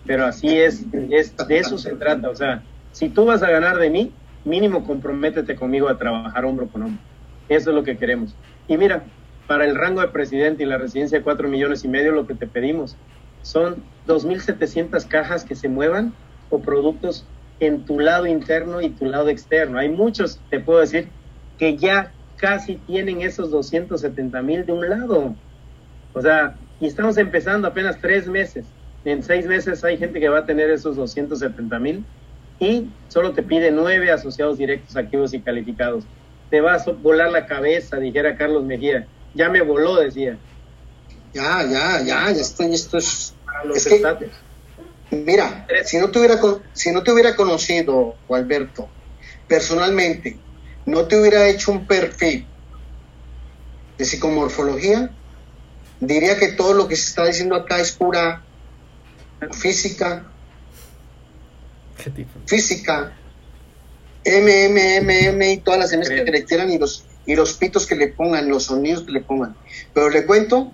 pero 0.05 0.27
así 0.27 0.59
es, 0.59 0.85
es 1.09 1.35
de 1.35 1.57
eso 1.57 1.79
se 1.79 1.95
trata. 1.95 2.29
O 2.29 2.35
sea, 2.35 2.61
si 2.91 3.09
tú 3.09 3.25
vas 3.25 3.41
a 3.41 3.49
ganar 3.49 3.79
de 3.79 3.89
mí, 3.89 4.11
mínimo 4.45 4.85
comprométete 4.85 5.55
conmigo 5.55 5.89
a 5.89 5.97
trabajar 5.97 6.45
hombro 6.45 6.67
con 6.67 6.83
hombro. 6.83 7.01
Eso 7.49 7.71
es 7.71 7.75
lo 7.75 7.83
que 7.83 7.97
queremos. 7.97 8.35
Y 8.67 8.77
mira, 8.77 9.01
para 9.47 9.65
el 9.65 9.73
rango 9.73 10.01
de 10.01 10.09
presidente 10.09 10.61
y 10.61 10.67
la 10.67 10.77
residencia 10.77 11.17
de 11.17 11.23
4 11.23 11.47
millones 11.47 11.83
y 11.83 11.87
medio, 11.87 12.11
lo 12.11 12.27
que 12.27 12.35
te 12.35 12.45
pedimos 12.45 12.95
son 13.41 13.77
2.700 14.05 15.07
cajas 15.07 15.45
que 15.45 15.55
se 15.55 15.67
muevan 15.67 16.13
o 16.51 16.59
productos 16.59 17.25
en 17.59 17.85
tu 17.85 17.99
lado 17.99 18.27
interno 18.27 18.81
y 18.81 18.89
tu 18.91 19.05
lado 19.05 19.29
externo. 19.29 19.79
Hay 19.79 19.89
muchos, 19.89 20.39
te 20.51 20.59
puedo 20.59 20.79
decir, 20.79 21.09
que 21.59 21.77
ya 21.77 22.11
casi 22.37 22.77
tienen 22.77 23.21
esos 23.21 23.51
270 23.51 24.41
mil 24.41 24.65
de 24.65 24.71
un 24.71 24.89
lado. 24.89 25.35
O 26.13 26.21
sea, 26.21 26.55
y 26.79 26.87
estamos 26.87 27.17
empezando 27.17 27.67
apenas 27.67 27.99
tres 28.01 28.27
meses. 28.27 28.65
En 29.05 29.21
seis 29.21 29.45
meses 29.45 29.83
hay 29.83 29.97
gente 29.97 30.19
que 30.19 30.29
va 30.29 30.39
a 30.39 30.45
tener 30.45 30.71
esos 30.71 30.95
270 30.95 31.79
mil 31.79 32.03
y 32.59 32.89
solo 33.09 33.33
te 33.33 33.43
pide 33.43 33.69
nueve 33.71 34.11
asociados 34.11 34.57
directos, 34.57 34.95
activos 34.95 35.33
y 35.33 35.39
calificados 35.39 36.05
te 36.49 36.61
va 36.61 36.75
a 36.75 36.83
volar 37.01 37.31
la 37.31 37.45
cabeza, 37.45 37.97
dijera 37.97 38.35
Carlos 38.35 38.63
Mejía. 38.63 39.07
Ya 39.33 39.49
me 39.49 39.61
voló, 39.61 39.95
decía. 39.95 40.37
Ya, 41.33 41.63
ya, 41.63 42.01
ya, 42.01 42.31
ya 42.31 42.41
estoy, 42.41 42.73
esto 42.73 42.97
es... 42.97 43.35
mira, 45.11 45.67
si 45.83 45.97
no, 45.99 46.09
te 46.09 46.19
hubiera, 46.19 46.39
si 46.73 46.91
no 46.91 47.03
te 47.03 47.11
hubiera 47.11 47.35
conocido, 47.35 48.15
Alberto, 48.29 48.89
personalmente, 49.47 50.39
no 50.85 51.05
te 51.05 51.19
hubiera 51.19 51.47
hecho 51.47 51.71
un 51.71 51.85
perfil 51.85 52.45
de 53.97 54.05
psicomorfología, 54.05 55.11
diría 55.99 56.37
que 56.37 56.49
todo 56.49 56.73
lo 56.73 56.87
que 56.87 56.95
se 56.95 57.09
está 57.09 57.25
diciendo 57.25 57.55
acá 57.55 57.79
es 57.79 57.91
pura 57.91 58.43
física, 59.51 60.25
física, 62.45 63.13
M, 64.23 64.65
M, 64.65 64.97
M, 64.97 65.25
M 65.27 65.51
y 65.51 65.57
todas 65.57 65.79
las 65.79 65.93
M's 65.93 66.09
que 66.09 66.23
le 66.23 66.45
quieran 66.45 66.71
y 66.71 66.77
los, 66.77 67.05
y 67.25 67.35
los 67.35 67.53
pitos 67.53 67.85
que 67.85 67.95
le 67.95 68.07
pongan, 68.07 68.49
los 68.49 68.65
sonidos 68.65 69.03
que 69.03 69.11
le 69.11 69.21
pongan. 69.21 69.55
Pero 69.93 70.09
le 70.09 70.25
cuento, 70.25 70.71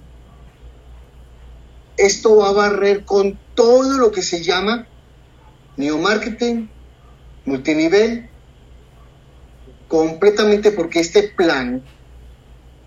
esto 1.97 2.37
va 2.37 2.49
a 2.49 2.51
barrer 2.51 3.05
con 3.05 3.39
todo 3.55 3.97
lo 3.97 4.11
que 4.11 4.21
se 4.21 4.43
llama 4.43 4.87
neomarketing, 5.77 6.69
multinivel, 7.45 8.29
completamente 9.87 10.71
porque 10.71 10.99
este 10.99 11.23
plan 11.23 11.83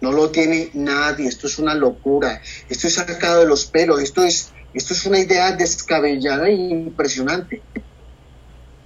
no 0.00 0.12
lo 0.12 0.30
tiene 0.30 0.70
nadie, 0.74 1.28
esto 1.28 1.46
es 1.46 1.58
una 1.58 1.74
locura, 1.74 2.40
esto 2.68 2.86
es 2.86 2.94
sacado 2.94 3.40
de 3.40 3.46
los 3.46 3.66
pelos, 3.66 4.00
esto 4.00 4.22
es, 4.22 4.50
esto 4.74 4.94
es 4.94 5.06
una 5.06 5.18
idea 5.18 5.52
descabellada 5.52 6.48
e 6.48 6.54
impresionante. 6.54 7.62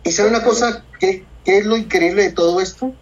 Y 0.04 0.10
sabe 0.10 0.30
una 0.30 0.42
cosa 0.42 0.84
que 0.98 1.24
¿Qué 1.44 1.58
es 1.58 1.66
lo 1.66 1.76
increíble 1.76 2.22
de 2.22 2.32
todo 2.32 2.60
esto? 2.60 2.94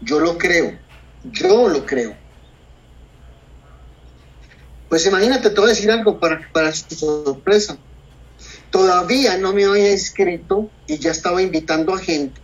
Yo 0.00 0.20
lo 0.20 0.36
creo, 0.36 0.78
yo 1.24 1.68
lo 1.68 1.86
creo. 1.86 2.14
Pues 4.88 5.06
imagínate, 5.06 5.50
te 5.50 5.60
voy 5.60 5.70
a 5.70 5.74
decir 5.74 5.90
algo 5.90 6.18
para, 6.18 6.48
para 6.52 6.72
su 6.72 6.94
sorpresa. 6.94 7.78
Todavía 8.70 9.38
no 9.38 9.54
me 9.54 9.64
había 9.64 9.88
escrito 9.88 10.70
y 10.86 10.98
ya 10.98 11.10
estaba 11.10 11.42
invitando 11.42 11.94
a 11.94 11.98
gente. 11.98 12.40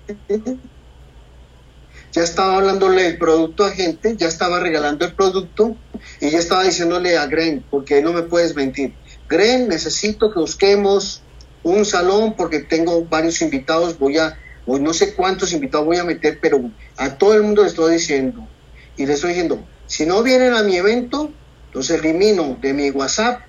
Ya 2.15 2.23
estaba 2.23 2.57
hablándole 2.57 3.03
del 3.03 3.19
producto 3.19 3.65
a 3.65 3.71
gente, 3.71 4.17
ya 4.17 4.29
estaba 4.29 4.61
regalando 4.61 5.05
el 5.05 5.13
producto 5.13 5.77
y 6.21 6.31
ya 6.31 6.39
estaba 6.39 6.63
diciéndole 6.63 7.19
a 7.19 7.27
Gren, 7.27 7.65
porque 7.71 8.01
no 8.01 8.13
me 8.13 8.23
puedes 8.23 8.55
mentir. 8.55 8.95
Gren, 9.29 9.69
necesito 9.69 10.33
que 10.33 10.39
busquemos 10.41 11.23
un 11.63 11.85
salón 11.85 12.35
porque 12.37 12.61
tengo 12.61 13.05
varios 13.05 13.43
invitados, 13.43 13.99
voy 13.99 14.19
a 14.19 14.39
Hoy 14.67 14.81
no 14.81 14.95
sé 14.95 15.15
cuántos 15.15 15.53
invitados 15.53 15.87
voy 15.87 15.99
a 15.99 16.05
meter, 16.05 16.39
pero 16.41 16.71
a 16.97 17.19
todo 17.19 17.35
el 17.35 17.43
mundo 17.43 17.63
le 17.63 17.69
estoy 17.69 17.95
diciendo, 17.95 18.49
y 18.97 19.05
le 19.05 19.13
estoy 19.13 19.31
diciendo, 19.31 19.63
si 19.87 20.07
no 20.07 20.23
vienen 20.23 20.55
a 20.55 20.63
mi 20.63 20.77
evento, 20.77 21.31
los 21.73 21.91
elimino 21.91 22.57
de 22.63 22.73
mi 22.73 22.91
WhatsApp 22.91 23.43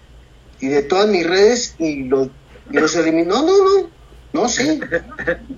y 0.59 0.68
de 0.68 0.82
todas 0.82 1.07
mis 1.07 1.26
redes 1.26 1.76
y 1.80 2.03
los, 2.03 2.30
y 2.70 2.78
los 2.78 2.95
elimino. 2.95 3.36
No, 3.36 3.45
no, 3.45 3.63
no, 3.63 3.89
no, 4.34 4.49
sí. 4.49 4.80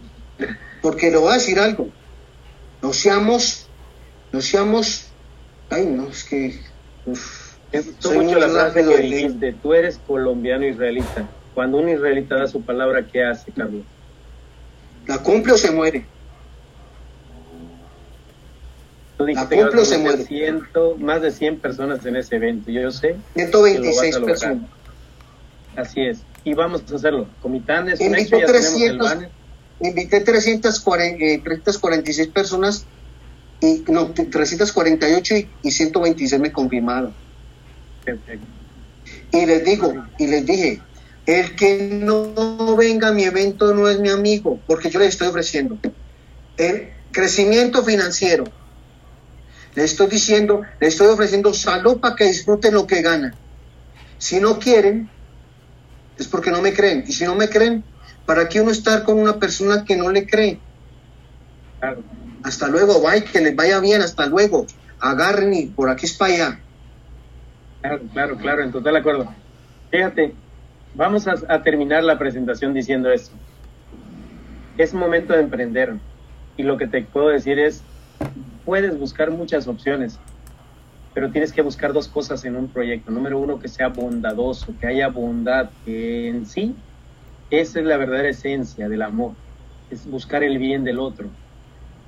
Porque 0.82 1.10
le 1.10 1.18
voy 1.18 1.32
a 1.32 1.36
decir 1.36 1.60
algo. 1.60 1.90
No 2.88 2.94
seamos, 2.94 3.68
no 4.32 4.40
seamos, 4.40 5.08
ay, 5.70 5.88
no, 5.88 6.08
es 6.08 6.24
que... 6.24 6.58
Uf, 7.06 7.58
soy 8.00 8.20
mucho 8.20 8.40
la 8.40 8.48
frase 8.48 8.82
que 8.82 8.98
dijiste, 9.00 9.52
tú 9.62 9.74
eres 9.74 10.00
colombiano 10.08 10.66
israelita. 10.66 11.28
Cuando 11.54 11.80
un 11.80 11.90
israelita 11.90 12.36
da 12.38 12.48
su 12.48 12.62
palabra, 12.62 13.06
¿qué 13.06 13.26
hace, 13.26 13.52
Carlos? 13.52 13.84
¿La 15.06 15.18
cumple 15.18 15.52
o 15.52 15.58
se 15.58 15.70
muere? 15.70 16.06
La 19.20 19.50
cumple 19.50 19.82
o 19.82 19.86
se 19.86 19.98
muere. 19.98 20.26
más 20.98 21.22
de 21.22 21.32
100 21.32 21.60
personas 21.60 22.06
en 22.06 22.16
ese 22.16 22.38
evento, 22.38 22.72
yo 22.72 22.90
sé. 22.90 23.18
126 23.34 24.20
personas. 24.20 24.70
Así 25.76 26.06
es. 26.06 26.20
Y 26.46 26.54
vamos 26.54 26.86
a 26.90 26.96
hacerlo. 26.96 27.28
Comitanes, 27.42 28.00
Invité 28.00 28.46
300, 28.46 29.28
invité 29.80 30.22
340, 30.22 31.44
346 31.44 32.28
personas 32.30 32.86
y 33.62 33.84
no, 33.88 34.12
348 34.12 35.36
y, 35.36 35.50
y 35.64 35.72
126 35.72 36.42
me 36.42 36.52
confirmaron. 36.52 37.14
Perfecto. 38.04 38.46
Y 39.32 39.46
les 39.46 39.64
digo, 39.64 39.94
y 40.18 40.28
les 40.28 40.46
dije, 40.46 40.82
el 41.26 41.56
que 41.56 41.90
no 41.92 42.76
venga 42.76 43.10
a 43.10 43.12
mi 43.12 43.24
evento 43.24 43.74
no 43.74 43.90
es 43.90 44.00
mi 44.00 44.10
amigo, 44.10 44.60
porque 44.66 44.90
yo 44.90 45.00
le 45.00 45.08
estoy 45.08 45.28
ofreciendo 45.28 45.78
el 46.58 46.90
crecimiento 47.12 47.84
financiero. 47.84 48.46
Le 49.76 49.84
estoy 49.84 50.08
diciendo, 50.08 50.62
le 50.80 50.88
estoy 50.88 51.08
ofreciendo 51.08 51.54
salud 51.54 52.00
para 52.00 52.16
que 52.16 52.26
disfruten 52.26 52.74
lo 52.74 52.88
que 52.88 53.02
ganan. 53.02 53.36
Si 54.18 54.40
no 54.40 54.58
quieren, 54.58 55.10
es 56.18 56.28
porque 56.28 56.50
no 56.50 56.62
me 56.62 56.74
creen. 56.74 57.04
Y 57.08 57.14
si 57.14 57.26
no 57.26 57.36
me 57.36 57.48
creen, 57.50 57.84
¿para 58.28 58.48
qué 58.48 58.62
uno 58.62 58.70
estar 58.70 59.04
con 59.04 59.18
una 59.18 59.40
persona 59.40 59.84
que 59.84 59.98
no 59.98 60.12
le 60.12 60.28
cree? 60.28 60.60
Hasta 62.44 62.68
luego, 62.68 63.02
bye, 63.02 63.24
que 63.24 63.42
les 63.42 63.56
vaya 63.56 63.80
bien, 63.80 64.04
hasta 64.04 64.28
luego. 64.28 64.68
Agarren 65.00 65.52
y 65.56 65.66
por 65.66 65.90
aquí 65.90 66.06
es 66.06 66.14
para 66.14 66.34
allá. 66.34 66.60
Claro, 67.82 68.02
claro, 68.14 68.38
claro, 68.38 68.64
en 68.64 68.72
total 68.72 68.96
acuerdo. 68.98 69.34
Fíjate, 69.90 70.36
Vamos 70.98 71.28
a, 71.28 71.62
terminar 71.62 72.04
la 72.04 72.18
presentación 72.18 72.74
diciendo 72.74 73.12
esto. 73.12 73.36
Es 74.80 74.96
momento 74.96 75.34
de 75.34 75.42
emprender. 75.42 75.94
Y 76.58 76.64
lo 76.64 76.78
que 76.78 76.88
te 76.88 77.04
puedo 77.04 77.28
decir 77.28 77.60
es, 77.60 77.84
puedes 78.66 78.98
buscar 78.98 79.30
muchas 79.30 79.68
opciones, 79.68 80.18
pero 81.14 81.30
tienes 81.30 81.54
que 81.54 81.62
buscar 81.62 81.94
dos 81.94 82.08
cosas 82.08 82.46
en 82.46 82.56
un 82.56 82.68
proyecto. 82.68 83.12
Número 83.12 83.38
uno, 83.38 83.60
que 83.60 83.68
sea 83.68 83.90
bondadoso, 83.90 84.74
que 84.82 84.88
haya 84.88 85.08
bondad, 85.10 85.70
que 85.86 86.30
en 86.30 86.48
sí, 86.48 86.76
esa 87.50 87.80
es 87.80 87.86
la 87.86 87.98
verdadera 87.98 88.30
esencia 88.30 88.90
del 88.90 89.02
amor, 89.02 89.34
es 89.90 90.10
buscar 90.10 90.44
el 90.44 90.58
bien 90.58 90.84
del 90.84 91.00
otro. 91.00 91.28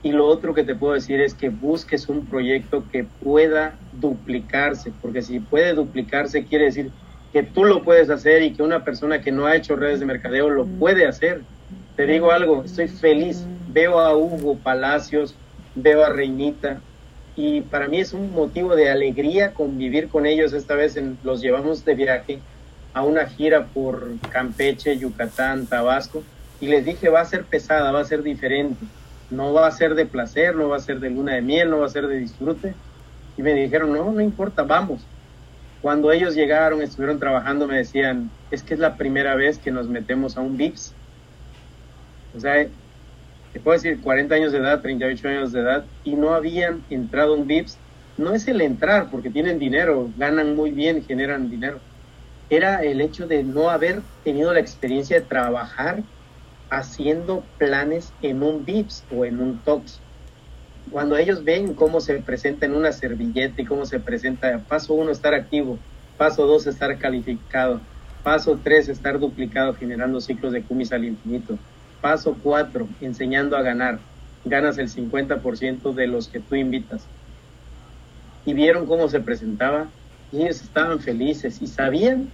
Y 0.01 0.11
lo 0.13 0.27
otro 0.27 0.53
que 0.53 0.63
te 0.63 0.75
puedo 0.75 0.93
decir 0.93 1.19
es 1.19 1.33
que 1.33 1.49
busques 1.49 2.07
un 2.07 2.25
proyecto 2.25 2.83
que 2.91 3.03
pueda 3.03 3.77
duplicarse, 3.93 4.93
porque 5.01 5.21
si 5.21 5.39
puede 5.39 5.73
duplicarse 5.73 6.45
quiere 6.45 6.65
decir 6.65 6.91
que 7.33 7.43
tú 7.43 7.65
lo 7.65 7.83
puedes 7.83 8.09
hacer 8.09 8.41
y 8.41 8.53
que 8.53 8.63
una 8.63 8.83
persona 8.83 9.21
que 9.21 9.31
no 9.31 9.45
ha 9.45 9.55
hecho 9.55 9.75
redes 9.75 9.99
de 9.99 10.05
mercadeo 10.05 10.49
lo 10.49 10.65
puede 10.65 11.05
hacer. 11.05 11.41
Te 11.95 12.05
digo 12.05 12.31
algo, 12.31 12.63
estoy 12.63 12.87
feliz. 12.87 13.45
Veo 13.71 13.99
a 13.99 14.15
Hugo 14.15 14.57
Palacios, 14.57 15.35
veo 15.75 16.03
a 16.03 16.09
Reinita 16.09 16.81
y 17.35 17.61
para 17.61 17.87
mí 17.87 17.99
es 17.99 18.13
un 18.13 18.31
motivo 18.31 18.75
de 18.75 18.89
alegría 18.89 19.53
convivir 19.53 20.07
con 20.07 20.25
ellos. 20.25 20.53
Esta 20.53 20.75
vez 20.75 20.99
los 21.23 21.41
llevamos 21.41 21.85
de 21.85 21.95
viaje 21.95 22.39
a 22.93 23.03
una 23.03 23.27
gira 23.27 23.65
por 23.67 24.07
Campeche, 24.31 24.97
Yucatán, 24.97 25.67
Tabasco 25.67 26.23
y 26.59 26.67
les 26.67 26.85
dije 26.85 27.09
va 27.09 27.21
a 27.21 27.25
ser 27.25 27.43
pesada, 27.43 27.91
va 27.91 28.01
a 28.01 28.05
ser 28.05 28.23
diferente. 28.23 28.85
No 29.29 29.53
va 29.53 29.67
a 29.67 29.71
ser 29.71 29.93
de 29.93 30.05
placer, 30.05 30.55
no 30.55 30.69
va 30.69 30.77
a 30.77 30.81
ser 30.81 30.99
de 30.99 31.11
luna 31.11 31.35
de 31.35 31.41
miel, 31.41 31.69
no 31.69 31.79
va 31.79 31.85
a 31.85 31.89
ser 31.89 32.07
de 32.07 32.17
disfrute. 32.17 32.73
Y 33.37 33.43
me 33.43 33.53
dijeron, 33.53 33.93
no, 33.93 34.11
no 34.11 34.21
importa, 34.21 34.63
vamos 34.63 35.01
cuando 35.81 36.11
ellos 36.11 36.35
llegaron, 36.35 36.81
estuvieron 36.81 37.19
trabajando, 37.19 37.67
me 37.67 37.77
decían, 37.77 38.29
es 38.51 38.63
que 38.63 38.73
es 38.73 38.79
la 38.79 38.97
primera 38.97 39.35
vez 39.35 39.57
que 39.57 39.71
nos 39.71 39.87
metemos 39.87 40.37
a 40.37 40.41
un 40.41 40.57
VIPS. 40.57 40.93
O 42.35 42.39
sea, 42.39 42.67
te 43.53 43.59
puedo 43.59 43.77
decir 43.77 44.01
40 44.01 44.35
años 44.35 44.51
de 44.51 44.59
edad, 44.59 44.81
38 44.81 45.27
años 45.27 45.51
de 45.51 45.61
edad, 45.61 45.85
y 46.03 46.15
no 46.15 46.33
habían 46.33 46.83
entrado 46.89 47.33
a 47.33 47.37
un 47.37 47.47
VIPS. 47.47 47.77
No 48.17 48.33
es 48.33 48.47
el 48.49 48.59
entrar, 48.59 49.09
porque 49.09 49.29
tienen 49.29 49.59
dinero, 49.59 50.09
ganan 50.17 50.55
muy 50.55 50.71
bien, 50.71 51.05
generan 51.05 51.49
dinero. 51.49 51.79
Era 52.49 52.83
el 52.83 53.01
hecho 53.01 53.27
de 53.27 53.43
no 53.43 53.69
haber 53.69 54.01
tenido 54.23 54.53
la 54.53 54.59
experiencia 54.59 55.19
de 55.19 55.25
trabajar 55.25 56.03
haciendo 56.69 57.43
planes 57.57 58.13
en 58.21 58.43
un 58.43 58.65
VIPS 58.65 59.05
o 59.11 59.25
en 59.25 59.39
un 59.39 59.59
TOX 59.59 60.01
cuando 60.91 61.17
ellos 61.17 61.43
ven 61.43 61.73
cómo 61.75 62.01
se 62.01 62.19
presenta 62.19 62.65
en 62.65 62.73
una 62.73 62.91
servilleta 62.91 63.61
y 63.61 63.65
cómo 63.65 63.85
se 63.85 63.99
presenta, 63.99 64.65
paso 64.67 64.93
uno, 64.93 65.11
estar 65.11 65.33
activo, 65.33 65.77
paso 66.17 66.45
dos, 66.47 66.65
estar 66.67 66.97
calificado, 66.97 67.81
paso 68.23 68.59
tres, 68.63 68.89
estar 68.89 69.19
duplicado, 69.19 69.73
generando 69.75 70.19
ciclos 70.19 70.51
de 70.51 70.63
cumis 70.63 70.91
al 70.91 71.05
infinito, 71.05 71.59
paso 72.01 72.35
cuatro, 72.41 72.87
enseñando 73.01 73.55
a 73.55 73.61
ganar, 73.61 73.99
ganas 74.43 74.77
el 74.77 74.89
50% 74.89 75.93
de 75.93 76.07
los 76.07 76.27
que 76.27 76.39
tú 76.39 76.55
invitas. 76.55 77.07
Y 78.45 78.53
vieron 78.53 78.87
cómo 78.87 79.07
se 79.09 79.19
presentaba 79.19 79.91
y 80.31 80.43
ellos 80.43 80.61
estaban 80.61 80.99
felices 80.99 81.61
y 81.61 81.67
sabían 81.67 82.31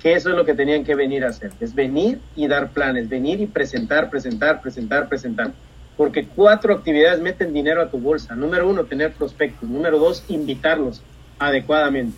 que 0.00 0.12
eso 0.12 0.30
es 0.30 0.36
lo 0.36 0.44
que 0.44 0.54
tenían 0.54 0.84
que 0.84 0.94
venir 0.94 1.24
a 1.24 1.28
hacer, 1.28 1.50
es 1.60 1.74
venir 1.74 2.20
y 2.36 2.46
dar 2.46 2.70
planes, 2.70 3.08
venir 3.08 3.40
y 3.40 3.46
presentar, 3.46 4.10
presentar, 4.10 4.60
presentar, 4.60 5.08
presentar 5.08 5.52
porque 5.98 6.28
cuatro 6.28 6.72
actividades 6.72 7.20
meten 7.20 7.52
dinero 7.52 7.82
a 7.82 7.90
tu 7.90 7.98
bolsa. 7.98 8.36
Número 8.36 8.68
uno, 8.68 8.84
tener 8.84 9.12
prospectos. 9.12 9.68
Número 9.68 9.98
dos, 9.98 10.24
invitarlos 10.28 11.02
adecuadamente. 11.40 12.16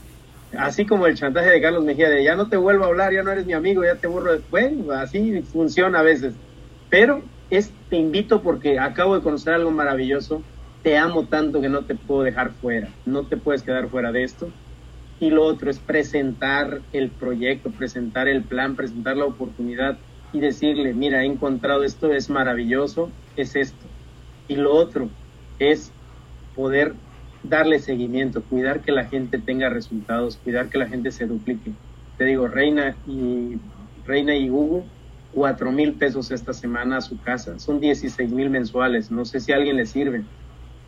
Así 0.56 0.84
como 0.84 1.06
el 1.06 1.16
chantaje 1.16 1.48
de 1.48 1.62
Carlos 1.62 1.82
Mejía 1.82 2.10
de 2.10 2.22
ya 2.22 2.36
no 2.36 2.50
te 2.50 2.58
vuelvo 2.58 2.84
a 2.84 2.88
hablar, 2.88 3.14
ya 3.14 3.22
no 3.22 3.30
eres 3.30 3.46
mi 3.46 3.54
amigo, 3.54 3.82
ya 3.82 3.94
te 3.94 4.06
borro. 4.06 4.38
Bueno, 4.50 4.92
así 4.92 5.40
funciona 5.50 6.00
a 6.00 6.02
veces. 6.02 6.34
Pero 6.90 7.22
es 7.48 7.72
te 7.88 7.96
invito 7.96 8.42
porque 8.42 8.78
acabo 8.78 9.14
de 9.14 9.22
conocer 9.22 9.54
algo 9.54 9.70
maravilloso. 9.70 10.42
Te 10.82 10.98
amo 10.98 11.26
tanto 11.28 11.62
que 11.62 11.70
no 11.70 11.86
te 11.86 11.94
puedo 11.94 12.22
dejar 12.22 12.52
fuera. 12.52 12.90
No 13.06 13.24
te 13.28 13.38
puedes 13.38 13.62
quedar 13.62 13.88
fuera 13.88 14.12
de 14.12 14.24
esto. 14.24 14.50
Y 15.20 15.28
lo 15.28 15.44
otro 15.44 15.70
es 15.70 15.78
presentar 15.78 16.80
el 16.94 17.10
proyecto, 17.10 17.70
presentar 17.70 18.26
el 18.26 18.42
plan, 18.42 18.74
presentar 18.74 19.18
la 19.18 19.26
oportunidad 19.26 19.98
y 20.32 20.40
decirle, 20.40 20.94
mira, 20.94 21.22
he 21.22 21.26
encontrado 21.26 21.84
esto, 21.84 22.10
es 22.10 22.30
maravilloso, 22.30 23.10
es 23.36 23.54
esto. 23.54 23.86
Y 24.48 24.56
lo 24.56 24.74
otro 24.74 25.10
es 25.58 25.92
poder 26.54 26.94
darle 27.42 27.80
seguimiento, 27.80 28.42
cuidar 28.42 28.80
que 28.80 28.92
la 28.92 29.04
gente 29.04 29.38
tenga 29.38 29.68
resultados, 29.68 30.38
cuidar 30.38 30.70
que 30.70 30.78
la 30.78 30.88
gente 30.88 31.10
se 31.10 31.26
duplique. 31.26 31.72
Te 32.16 32.24
digo, 32.24 32.48
Reina 32.48 32.96
y 33.06 33.56
Reina 34.06 34.34
y 34.34 34.48
Hugo, 34.48 34.84
cuatro 35.32 35.70
mil 35.70 35.94
pesos 35.94 36.30
esta 36.30 36.54
semana 36.54 36.96
a 36.96 37.00
su 37.02 37.20
casa, 37.20 37.58
son 37.58 37.78
16 37.78 38.32
mil 38.32 38.48
mensuales, 38.48 39.10
no 39.10 39.26
sé 39.26 39.40
si 39.40 39.52
a 39.52 39.56
alguien 39.56 39.76
le 39.76 39.84
sirve. 39.84 40.24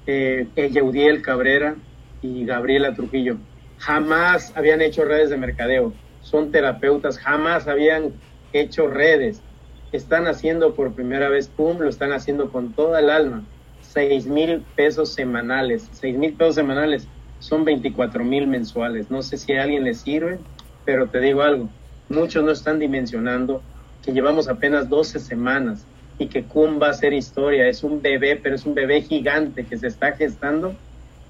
Eh, 0.07 0.49
Yeudiel 0.57 1.21
Cabrera 1.21 1.77
y 2.23 2.45
Gabriela 2.45 2.95
Trujillo 2.95 3.39
jamás 3.83 4.53
habían 4.57 4.81
hecho 4.81 5.05
redes 5.05 5.31
de 5.31 5.37
mercadeo, 5.37 5.93
son 6.21 6.53
terapeutas, 6.53 7.19
jamás 7.19 7.67
habían 7.67 8.13
hecho 8.53 8.87
redes, 8.87 9.43
están 9.91 10.29
haciendo 10.29 10.75
por 10.75 10.95
primera 10.95 11.29
vez, 11.29 11.49
pum, 11.49 11.79
lo 11.81 11.89
están 11.89 12.13
haciendo 12.13 12.51
con 12.53 12.75
toda 12.75 13.01
el 13.01 13.11
alma. 13.11 13.45
Seis 13.81 14.27
mil 14.27 14.63
pesos 14.77 15.15
semanales, 15.15 15.89
seis 15.93 16.17
mil 16.17 16.37
pesos 16.37 16.55
semanales 16.55 17.09
son 17.41 17.65
24 17.65 18.25
mil 18.25 18.47
mensuales. 18.47 19.11
No 19.11 19.21
sé 19.21 19.37
si 19.37 19.53
a 19.53 19.65
alguien 19.65 19.83
le 19.83 19.95
sirve, 19.95 20.39
pero 20.85 21.11
te 21.11 21.21
digo 21.21 21.43
algo, 21.43 21.69
muchos 22.09 22.45
no 22.45 22.53
están 22.53 22.79
dimensionando 22.79 23.65
que 24.01 24.13
llevamos 24.13 24.49
apenas 24.49 24.89
12 24.89 25.19
semanas 25.19 25.89
y 26.19 26.29
que 26.29 26.47
cum 26.47 26.81
va 26.81 26.91
a 26.91 26.95
ser 26.95 27.13
historia. 27.13 27.67
Es 27.67 27.83
un 27.83 28.01
bebé, 28.01 28.37
pero 28.37 28.55
es 28.55 28.65
un 28.65 28.75
bebé 28.75 29.03
gigante 29.03 29.67
que 29.67 29.77
se 29.77 29.89
está 29.89 30.13
gestando 30.13 30.77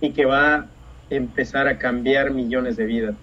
y 0.01 0.13
que 0.13 0.27
va 0.27 0.71
empezar 1.17 1.69
a 1.69 1.79
cambiar 1.79 2.31
millones 2.31 2.77
de 2.77 2.85
vidas 2.85 3.15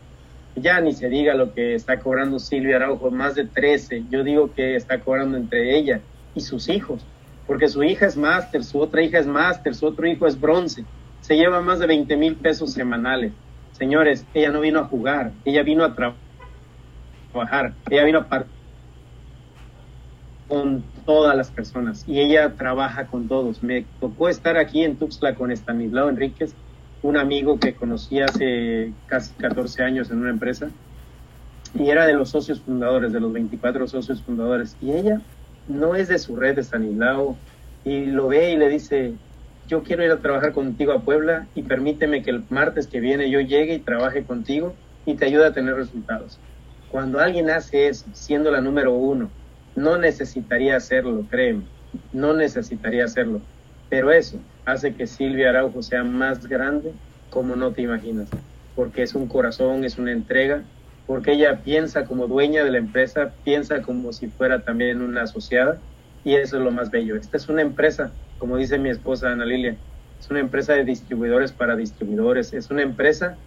ya 0.61 0.81
ni 0.81 0.93
se 0.93 1.09
diga 1.09 1.33
lo 1.33 1.53
que 1.53 1.75
está 1.75 1.99
cobrando 1.99 2.39
Silvia 2.39 2.77
Araujo, 2.77 3.11
más 3.11 3.35
de 3.35 3.45
13, 3.45 4.05
yo 4.09 4.23
digo 4.23 4.51
que 4.53 4.75
está 4.75 4.99
cobrando 4.99 5.37
entre 5.37 5.77
ella 5.77 6.01
y 6.35 6.41
sus 6.41 6.69
hijos, 6.69 7.05
porque 7.47 7.67
su 7.67 7.83
hija 7.83 8.05
es 8.05 8.17
máster, 8.17 8.63
su 8.63 8.79
otra 8.79 9.01
hija 9.01 9.19
es 9.19 9.27
máster, 9.27 9.75
su 9.75 9.85
otro 9.85 10.07
hijo 10.07 10.27
es 10.27 10.39
bronce, 10.39 10.85
se 11.21 11.35
lleva 11.35 11.61
más 11.61 11.79
de 11.79 11.87
20 11.87 12.15
mil 12.17 12.35
pesos 12.35 12.73
semanales. 12.73 13.31
Señores, 13.71 14.25
ella 14.33 14.51
no 14.51 14.61
vino 14.61 14.79
a 14.79 14.85
jugar, 14.85 15.31
ella 15.45 15.63
vino 15.63 15.85
a 15.85 15.95
trabajar, 15.95 17.73
ella 17.89 18.03
vino 18.03 18.19
a 18.19 18.27
partir 18.27 18.51
con 20.47 20.83
todas 21.05 21.37
las 21.37 21.51
personas 21.51 22.03
y 22.07 22.19
ella 22.19 22.55
trabaja 22.55 23.05
con 23.05 23.27
todos. 23.27 23.61
Me 23.61 23.85
tocó 23.99 24.29
estar 24.29 24.57
aquí 24.57 24.83
en 24.83 24.97
Tuxtla 24.97 25.35
con 25.35 25.51
Estanislao 25.51 26.09
Enríquez, 26.09 26.55
un 27.01 27.17
amigo 27.17 27.59
que 27.59 27.73
conocí 27.73 28.19
hace 28.19 28.91
casi 29.07 29.33
14 29.33 29.83
años 29.83 30.11
en 30.11 30.19
una 30.19 30.29
empresa 30.29 30.69
y 31.73 31.89
era 31.89 32.05
de 32.05 32.13
los 32.13 32.29
socios 32.29 32.61
fundadores, 32.61 33.13
de 33.13 33.19
los 33.19 33.31
24 33.31 33.87
socios 33.87 34.21
fundadores. 34.21 34.75
Y 34.81 34.91
ella 34.91 35.21
no 35.67 35.95
es 35.95 36.07
de 36.07 36.19
su 36.19 36.35
red 36.35 36.55
de 36.55 36.63
Stanislao 36.63 37.37
y 37.85 38.05
lo 38.05 38.27
ve 38.27 38.51
y 38.51 38.57
le 38.57 38.69
dice, 38.69 39.13
yo 39.67 39.83
quiero 39.83 40.03
ir 40.03 40.11
a 40.11 40.17
trabajar 40.17 40.51
contigo 40.51 40.91
a 40.91 41.01
Puebla 41.01 41.47
y 41.55 41.63
permíteme 41.63 42.23
que 42.23 42.31
el 42.31 42.43
martes 42.49 42.87
que 42.87 42.99
viene 42.99 43.29
yo 43.29 43.39
llegue 43.39 43.75
y 43.75 43.79
trabaje 43.79 44.23
contigo 44.23 44.73
y 45.05 45.15
te 45.15 45.25
ayude 45.25 45.45
a 45.45 45.53
tener 45.53 45.75
resultados. 45.75 46.39
Cuando 46.91 47.19
alguien 47.19 47.49
hace 47.51 47.87
eso, 47.87 48.07
siendo 48.13 48.49
la 48.51 48.61
número 48.61 48.93
uno, 48.93 49.29
no 49.75 49.97
necesitaría 49.97 50.75
hacerlo, 50.75 51.25
créeme, 51.29 51.63
no 52.11 52.33
necesitaría 52.33 53.05
hacerlo. 53.05 53.41
Pero 53.89 54.11
eso, 54.11 54.39
hace 54.71 54.95
que 54.95 55.07
Silvia 55.07 55.49
Araujo 55.49 55.81
sea 55.81 56.03
más 56.03 56.47
grande 56.47 56.93
como 57.29 57.55
no 57.55 57.73
te 57.73 57.81
imaginas, 57.81 58.29
porque 58.75 59.03
es 59.03 59.15
un 59.15 59.27
corazón, 59.27 59.83
es 59.83 59.97
una 59.97 60.11
entrega, 60.11 60.63
porque 61.05 61.33
ella 61.33 61.61
piensa 61.63 62.05
como 62.05 62.27
dueña 62.27 62.63
de 62.63 62.71
la 62.71 62.77
empresa, 62.77 63.33
piensa 63.43 63.81
como 63.81 64.13
si 64.13 64.29
fuera 64.29 64.63
también 64.63 65.01
una 65.01 65.23
asociada, 65.23 65.81
y 66.23 66.35
eso 66.35 66.57
es 66.57 66.63
lo 66.63 66.71
más 66.71 66.91
bello. 66.91 67.15
Esta 67.15 67.37
es 67.37 67.49
una 67.49 67.61
empresa, 67.61 68.13
como 68.37 68.57
dice 68.57 68.77
mi 68.77 68.89
esposa 68.89 69.31
Ana 69.31 69.45
Lilia, 69.45 69.77
es 70.19 70.29
una 70.29 70.39
empresa 70.39 70.73
de 70.73 70.83
distribuidores 70.83 71.53
para 71.53 71.75
distribuidores, 71.75 72.53
es 72.53 72.69
una 72.69 72.81
empresa 72.81 73.37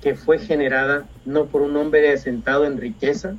que 0.00 0.14
fue 0.14 0.38
generada 0.38 1.08
no 1.24 1.48
por 1.48 1.62
un 1.62 1.76
hombre 1.76 2.16
sentado 2.18 2.64
en 2.64 2.78
riqueza, 2.78 3.36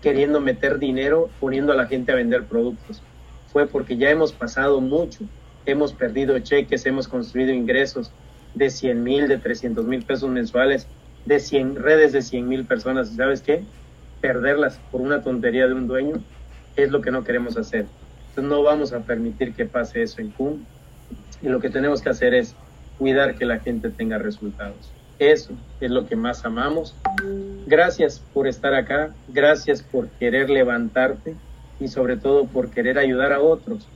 queriendo 0.00 0.40
meter 0.40 0.78
dinero, 0.78 1.30
poniendo 1.38 1.72
a 1.72 1.76
la 1.76 1.86
gente 1.86 2.12
a 2.12 2.16
vender 2.16 2.46
productos. 2.46 3.02
Fue 3.46 3.66
porque 3.66 3.96
ya 3.96 4.10
hemos 4.10 4.32
pasado 4.32 4.80
mucho 4.80 5.24
hemos 5.70 5.92
perdido 5.92 6.38
cheques, 6.38 6.86
hemos 6.86 7.08
construido 7.08 7.52
ingresos 7.52 8.10
de 8.54 8.70
100 8.70 9.02
mil, 9.02 9.28
de 9.28 9.38
300 9.38 9.84
mil 9.84 10.02
pesos 10.02 10.30
mensuales, 10.30 10.86
de 11.26 11.38
100 11.38 11.76
redes 11.76 12.12
de 12.12 12.22
100 12.22 12.48
mil 12.48 12.64
personas. 12.64 13.10
¿Sabes 13.10 13.42
qué? 13.42 13.62
Perderlas 14.20 14.80
por 14.90 15.00
una 15.00 15.22
tontería 15.22 15.66
de 15.66 15.74
un 15.74 15.86
dueño 15.86 16.22
es 16.76 16.90
lo 16.90 17.02
que 17.02 17.10
no 17.10 17.22
queremos 17.24 17.56
hacer. 17.56 17.86
Entonces 18.30 18.44
no 18.44 18.62
vamos 18.62 18.92
a 18.92 19.00
permitir 19.00 19.54
que 19.54 19.66
pase 19.66 20.02
eso 20.02 20.20
en 20.20 20.30
CUM. 20.30 20.64
Y 21.42 21.48
lo 21.48 21.60
que 21.60 21.70
tenemos 21.70 22.02
que 22.02 22.08
hacer 22.08 22.34
es 22.34 22.54
cuidar 22.98 23.36
que 23.36 23.44
la 23.44 23.58
gente 23.60 23.90
tenga 23.90 24.18
resultados. 24.18 24.90
Eso 25.18 25.52
es 25.80 25.90
lo 25.90 26.06
que 26.06 26.16
más 26.16 26.44
amamos. 26.44 26.94
Gracias 27.66 28.20
por 28.32 28.46
estar 28.46 28.74
acá, 28.74 29.12
gracias 29.28 29.82
por 29.82 30.08
querer 30.08 30.48
levantarte 30.48 31.34
y 31.80 31.88
sobre 31.88 32.16
todo 32.16 32.46
por 32.46 32.70
querer 32.70 32.98
ayudar 32.98 33.32
a 33.32 33.40
otros 33.40 33.86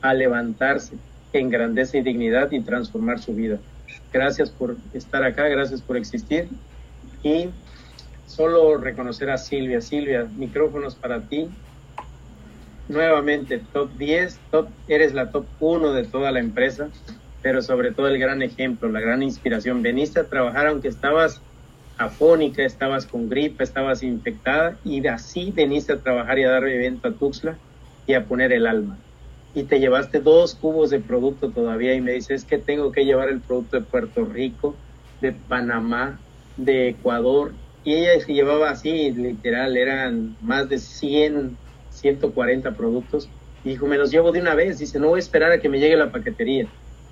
a 0.00 0.14
levantarse 0.14 0.96
en 1.32 1.50
grandeza 1.50 1.98
y 1.98 2.02
dignidad 2.02 2.50
y 2.52 2.60
transformar 2.60 3.20
su 3.20 3.34
vida. 3.34 3.58
Gracias 4.12 4.50
por 4.50 4.76
estar 4.92 5.22
acá, 5.24 5.48
gracias 5.48 5.82
por 5.82 5.96
existir 5.96 6.48
y 7.22 7.50
solo 8.26 8.76
reconocer 8.78 9.30
a 9.30 9.38
Silvia. 9.38 9.80
Silvia, 9.80 10.26
micrófonos 10.36 10.94
para 10.94 11.20
ti. 11.20 11.48
Nuevamente, 12.88 13.60
top 13.72 13.90
10, 13.96 14.38
top, 14.50 14.68
eres 14.88 15.14
la 15.14 15.30
top 15.30 15.46
1 15.60 15.92
de 15.92 16.04
toda 16.04 16.32
la 16.32 16.40
empresa, 16.40 16.88
pero 17.42 17.62
sobre 17.62 17.92
todo 17.92 18.08
el 18.08 18.18
gran 18.18 18.42
ejemplo, 18.42 18.88
la 18.88 19.00
gran 19.00 19.22
inspiración. 19.22 19.82
Veniste 19.82 20.20
a 20.20 20.24
trabajar 20.24 20.66
aunque 20.66 20.88
estabas 20.88 21.40
afónica, 21.98 22.64
estabas 22.64 23.06
con 23.06 23.28
gripe, 23.28 23.62
estabas 23.62 24.02
infectada 24.02 24.76
y 24.84 25.06
así 25.06 25.52
veniste 25.54 25.92
a 25.92 25.98
trabajar 25.98 26.38
y 26.38 26.44
a 26.44 26.50
dar 26.50 26.66
evento 26.66 27.08
a 27.08 27.12
Tuxtla 27.12 27.58
y 28.06 28.14
a 28.14 28.24
poner 28.24 28.52
el 28.52 28.66
alma. 28.66 28.96
Y 29.54 29.64
te 29.64 29.80
llevaste 29.80 30.20
dos 30.20 30.54
cubos 30.54 30.90
de 30.90 31.00
producto 31.00 31.50
todavía 31.50 31.94
y 31.94 32.00
me 32.00 32.12
dices 32.12 32.44
que 32.44 32.58
tengo 32.58 32.92
que 32.92 33.04
llevar 33.04 33.28
el 33.28 33.40
producto 33.40 33.78
de 33.78 33.82
Puerto 33.82 34.24
Rico, 34.24 34.76
de 35.20 35.32
Panamá, 35.32 36.20
de 36.56 36.90
Ecuador. 36.90 37.52
Y 37.82 37.94
ella 37.94 38.24
se 38.24 38.32
llevaba 38.32 38.70
así, 38.70 39.10
literal, 39.10 39.76
eran 39.76 40.36
más 40.40 40.68
de 40.68 40.78
100, 40.78 41.56
140 41.90 42.72
productos. 42.72 43.28
Y 43.64 43.70
dijo, 43.70 43.86
me 43.86 43.98
los 43.98 44.10
llevo 44.10 44.32
de 44.32 44.40
una 44.40 44.54
vez. 44.54 44.78
Dice, 44.78 44.98
no 44.98 45.08
voy 45.08 45.18
a 45.18 45.20
esperar 45.20 45.50
a 45.52 45.58
que 45.58 45.68
me 45.68 45.80
llegue 45.80 45.96
la 45.96 46.12
paquetería. 46.12 46.66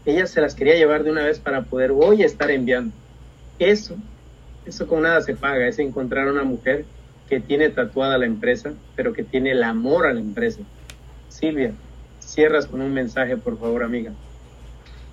Ella 0.06 0.26
se 0.26 0.40
las 0.40 0.54
quería 0.54 0.76
llevar 0.76 1.04
de 1.04 1.10
una 1.10 1.24
vez 1.24 1.40
para 1.40 1.62
poder 1.62 1.90
hoy 1.90 2.22
estar 2.22 2.50
enviando. 2.50 2.94
Eso 3.58 3.96
eso 4.68 4.86
con 4.86 5.02
nada 5.02 5.22
se 5.22 5.34
paga, 5.34 5.66
es 5.66 5.78
encontrar 5.78 6.28
una 6.28 6.44
mujer 6.44 6.84
que 7.28 7.40
tiene 7.40 7.70
tatuada 7.70 8.18
la 8.18 8.26
empresa, 8.26 8.74
pero 8.96 9.14
que 9.14 9.24
tiene 9.24 9.52
el 9.52 9.62
amor 9.62 10.06
a 10.06 10.12
la 10.12 10.20
empresa. 10.20 10.60
Silvia, 11.28 11.72
cierras 12.28 12.66
con 12.66 12.80
un 12.80 12.92
mensaje, 12.92 13.36
por 13.36 13.58
favor, 13.58 13.82
amiga. 13.82 14.12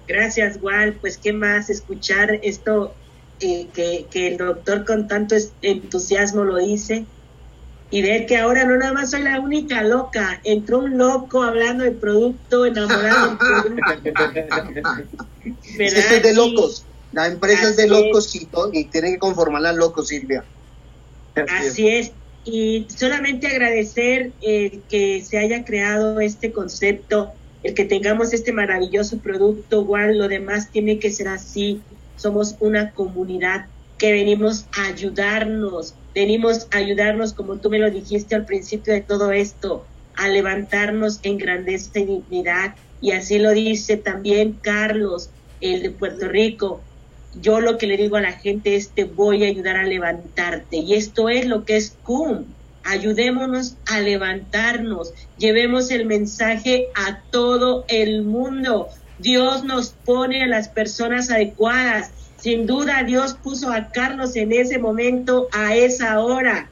Gracias, 0.08 0.60
Wal. 0.62 0.94
Pues, 0.94 1.18
¿qué 1.18 1.34
más? 1.34 1.70
Escuchar 1.70 2.40
esto 2.44 2.94
eh, 3.40 3.68
que, 3.74 4.06
que, 4.12 4.28
el 4.28 4.38
doctor 4.38 4.86
con 4.86 5.08
tanto 5.08 5.36
entusiasmo 5.62 6.44
lo 6.44 6.58
dice 6.58 7.06
y 7.90 8.02
ver 8.02 8.26
que 8.26 8.38
ahora 8.38 8.66
no 8.66 8.76
nada 8.78 8.94
más 8.94 9.12
soy 9.12 9.24
la 9.24 9.40
única 9.40 9.82
loca. 9.84 10.42
Entró 10.44 10.80
un 10.80 10.98
loco 10.98 11.44
hablando 11.44 11.84
del 11.84 11.96
producto, 11.96 12.66
enamorado 12.66 13.30
del 13.30 13.38
producto. 13.38 15.28
Esto 15.80 16.16
es 16.16 16.24
de 16.24 16.34
locos. 16.34 16.86
La 17.12 17.28
empresa 17.28 17.70
es 17.70 17.78
de 17.78 17.88
locos 17.88 18.36
y, 18.36 18.50
y 18.74 18.86
tiene 18.86 19.12
que 19.12 19.20
conformarla 19.20 19.72
locos, 19.72 20.10
Silvia. 20.10 20.44
Así 21.36 21.88
es. 21.88 22.12
Y 22.46 22.86
solamente 22.96 23.48
agradecer 23.48 24.32
eh, 24.42 24.80
que 24.88 25.22
se 25.22 25.40
haya 25.40 25.66
creado 25.66 26.20
este 26.20 26.52
concepto, 26.52 27.34
el 27.64 27.74
que 27.74 27.86
tengamos 27.86 28.34
este 28.34 28.54
maravilloso 28.54 29.18
producto, 29.18 29.82
igual 29.82 30.20
lo 30.20 30.28
demás 30.28 30.70
tiene 30.72 31.00
que 31.00 31.10
ser 31.10 31.28
así. 31.28 31.82
Somos 32.16 32.56
una 32.60 32.92
comunidad 32.92 33.66
que 33.98 34.12
venimos 34.12 34.68
a 34.78 34.88
ayudarnos, 34.88 35.96
venimos 36.14 36.68
a 36.72 36.78
ayudarnos, 36.78 37.34
como 37.34 37.58
tú 37.58 37.72
me 37.72 37.80
lo 37.80 37.90
dijiste 37.90 38.36
al 38.36 38.46
principio 38.46 38.94
de 38.94 39.02
todo 39.02 39.32
esto, 39.32 39.86
a 40.16 40.28
levantarnos 40.28 41.20
en 41.24 41.40
grandeza 41.40 42.00
y 42.00 42.06
dignidad. 42.06 42.76
Y 43.02 43.12
así 43.12 43.40
lo 43.40 43.52
dice 43.52 43.98
también 43.98 44.60
Carlos, 44.62 45.32
el 45.62 45.82
de 45.82 45.90
Puerto 45.90 46.28
Rico, 46.28 46.82
yo 47.42 47.60
lo 47.60 47.78
que 47.78 47.88
le 47.88 47.98
digo 47.98 48.16
a 48.18 48.22
la 48.22 48.34
gente 48.34 48.76
es 48.76 48.90
te 48.90 49.04
voy 49.04 49.44
a 49.44 49.48
ayudar 49.48 49.78
a 49.78 49.84
levantarte. 49.84 50.78
Y 50.78 50.94
esto 50.94 51.30
es 51.30 51.46
lo 51.46 51.66
que 51.66 51.78
es 51.78 51.98
CUM. 52.04 52.46
Ayudémonos 52.84 53.78
a 53.88 54.00
levantarnos. 54.00 55.14
Llevemos 55.38 55.92
el 55.92 56.06
mensaje 56.06 56.88
a 56.96 57.22
todo 57.32 57.86
el 57.88 58.24
mundo. 58.24 58.90
Dios 59.18 59.64
nos 59.64 59.90
pone 59.90 60.44
a 60.44 60.48
las 60.48 60.70
personas 60.70 61.32
adecuadas. 61.32 62.12
Sin 62.38 62.68
duda 62.68 63.04
Dios 63.04 63.34
puso 63.34 63.72
a 63.72 63.90
Carlos 63.90 64.36
en 64.36 64.52
ese 64.52 64.78
momento, 64.78 65.48
a 65.52 65.76
esa 65.76 66.20
hora. 66.20 66.70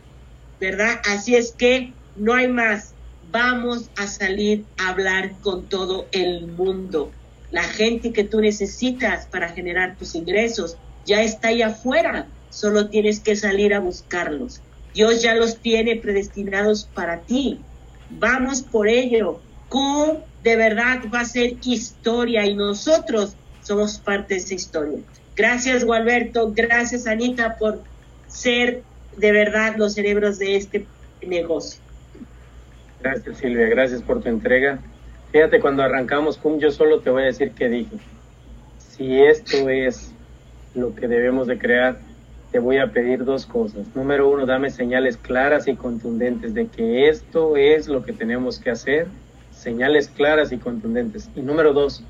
¿Verdad? 0.59 1.01
Así 1.05 1.35
es 1.35 1.51
que 1.51 1.93
no 2.15 2.33
hay 2.33 2.47
más. 2.47 2.93
Vamos 3.31 3.89
a 3.97 4.05
salir 4.05 4.65
a 4.77 4.89
hablar 4.89 5.31
con 5.41 5.65
todo 5.65 6.05
el 6.11 6.47
mundo. 6.47 7.11
La 7.53 7.61
gente 7.61 8.11
que 8.11 8.23
tú 8.23 8.41
necesitas 8.41 9.27
para 9.27 9.49
generar 9.49 9.95
tus 9.95 10.15
ingresos 10.15 10.75
ya 11.05 11.21
está 11.21 11.49
ahí 11.49 11.61
afuera, 11.61 12.25
solo 12.49 12.89
tienes 12.89 13.19
que 13.19 13.35
salir 13.35 13.75
a 13.75 13.79
buscarlos. 13.79 14.59
Dios 14.95 15.21
ya 15.21 15.35
los 15.35 15.59
tiene 15.59 15.97
predestinados 15.97 16.89
para 16.95 17.21
ti. 17.21 17.59
Vamos 18.09 18.63
por 18.63 18.87
ello. 18.87 19.39
Q 19.69 20.23
de 20.41 20.55
verdad 20.55 21.01
va 21.13 21.19
a 21.19 21.25
ser 21.25 21.57
historia 21.63 22.43
y 22.43 22.55
nosotros 22.55 23.35
somos 23.61 23.99
parte 23.99 24.33
de 24.33 24.39
esa 24.39 24.55
historia. 24.55 24.97
Gracias, 25.35 25.83
Gualberto. 25.85 26.51
Gracias, 26.55 27.05
Anita, 27.05 27.57
por 27.59 27.83
ser 28.25 28.81
de 29.15 29.31
verdad 29.31 29.75
los 29.77 29.93
cerebros 29.93 30.39
de 30.39 30.55
este 30.55 30.87
negocio. 31.21 31.79
Gracias, 32.99 33.37
Silvia. 33.37 33.67
Gracias 33.67 34.01
por 34.01 34.23
tu 34.23 34.29
entrega. 34.29 34.79
Fíjate, 35.33 35.59
cuando 35.59 35.81
arrancamos 35.81 36.39
yo 36.59 36.69
solo 36.69 36.99
te 36.99 37.09
voy 37.09 37.23
a 37.23 37.25
decir 37.25 37.53
que 37.53 37.67
dije. 37.67 37.97
Si 38.77 39.19
esto 39.19 39.67
es 39.67 40.13
lo 40.75 40.93
que 40.93 41.07
debemos 41.07 41.47
de 41.47 41.57
crear, 41.57 41.97
te 42.51 42.59
voy 42.59 42.77
a 42.77 42.91
pedir 42.91 43.25
dos 43.25 43.47
cosas. 43.47 43.87
Número 43.95 44.29
uno, 44.29 44.45
dame 44.45 44.69
señales 44.69 45.17
claras 45.17 45.67
y 45.67 45.75
contundentes 45.75 46.53
de 46.53 46.67
que 46.67 47.09
esto 47.09 47.57
es 47.57 47.87
lo 47.87 48.03
que 48.03 48.13
tenemos 48.13 48.59
que 48.59 48.69
hacer. 48.69 49.07
Señales 49.49 50.07
claras 50.07 50.51
y 50.51 50.59
contundentes. 50.59 51.27
Y 51.35 51.41
número 51.41 51.73
dos, 51.73 52.03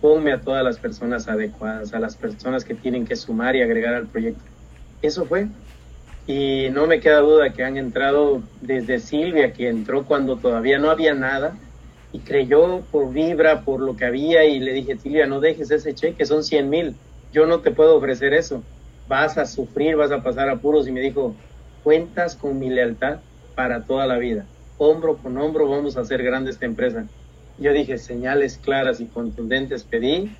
ponme 0.00 0.32
a 0.32 0.40
todas 0.40 0.64
las 0.64 0.78
personas 0.78 1.28
adecuadas, 1.28 1.92
a 1.92 2.00
las 2.00 2.16
personas 2.16 2.64
que 2.64 2.74
tienen 2.74 3.04
que 3.04 3.14
sumar 3.14 3.56
y 3.56 3.60
agregar 3.60 3.92
al 3.92 4.06
proyecto. 4.06 4.42
Eso 5.02 5.26
fue. 5.26 5.48
Y 6.26 6.70
no 6.72 6.86
me 6.86 7.00
queda 7.00 7.18
duda 7.18 7.52
que 7.52 7.62
han 7.62 7.76
entrado 7.76 8.42
desde 8.62 9.00
Silvia, 9.00 9.52
que 9.52 9.68
entró 9.68 10.06
cuando 10.06 10.38
todavía 10.38 10.78
no 10.78 10.90
había 10.90 11.12
nada, 11.12 11.58
y 12.14 12.20
creyó 12.20 12.80
por 12.92 13.12
vibra, 13.12 13.62
por 13.62 13.80
lo 13.80 13.96
que 13.96 14.04
había 14.04 14.44
y 14.44 14.60
le 14.60 14.72
dije, 14.72 14.96
Silvia, 14.96 15.26
no 15.26 15.40
dejes 15.40 15.72
ese 15.72 15.96
cheque, 15.96 16.24
son 16.24 16.44
100 16.44 16.70
mil, 16.70 16.94
yo 17.32 17.44
no 17.44 17.58
te 17.58 17.72
puedo 17.72 17.96
ofrecer 17.96 18.34
eso, 18.34 18.62
vas 19.08 19.36
a 19.36 19.46
sufrir, 19.46 19.96
vas 19.96 20.12
a 20.12 20.22
pasar 20.22 20.48
apuros 20.48 20.86
y 20.86 20.92
me 20.92 21.00
dijo, 21.00 21.34
cuentas 21.82 22.36
con 22.36 22.60
mi 22.60 22.70
lealtad 22.70 23.18
para 23.56 23.84
toda 23.84 24.06
la 24.06 24.18
vida, 24.18 24.46
hombro 24.78 25.16
con 25.16 25.36
hombro 25.38 25.68
vamos 25.68 25.96
a 25.96 26.02
hacer 26.02 26.22
grande 26.22 26.52
esta 26.52 26.66
empresa. 26.66 27.04
Yo 27.58 27.72
dije, 27.72 27.98
señales 27.98 28.58
claras 28.58 29.00
y 29.00 29.06
contundentes 29.06 29.82
pedí, 29.82 30.30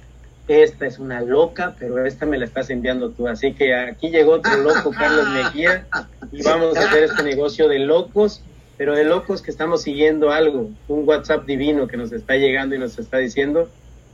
esta 0.46 0.86
es 0.86 1.00
una 1.00 1.22
loca, 1.22 1.74
pero 1.76 2.06
esta 2.06 2.24
me 2.24 2.38
la 2.38 2.44
estás 2.44 2.70
enviando 2.70 3.10
tú. 3.10 3.26
Así 3.26 3.52
que 3.54 3.74
aquí 3.74 4.10
llegó 4.10 4.34
otro 4.34 4.56
loco, 4.58 4.92
Carlos 4.92 5.28
Mejía, 5.30 5.88
y 6.30 6.42
vamos 6.42 6.76
a 6.76 6.80
hacer 6.80 7.02
este 7.02 7.22
negocio 7.24 7.68
de 7.68 7.80
locos 7.80 8.44
pero 8.76 8.94
de 8.94 9.04
locos 9.04 9.42
que 9.42 9.50
estamos 9.50 9.82
siguiendo 9.82 10.30
algo, 10.30 10.70
un 10.88 11.08
WhatsApp 11.08 11.46
divino 11.46 11.86
que 11.86 11.96
nos 11.96 12.12
está 12.12 12.34
llegando 12.36 12.74
y 12.74 12.78
nos 12.78 12.98
está 12.98 13.18
diciendo, 13.18 13.68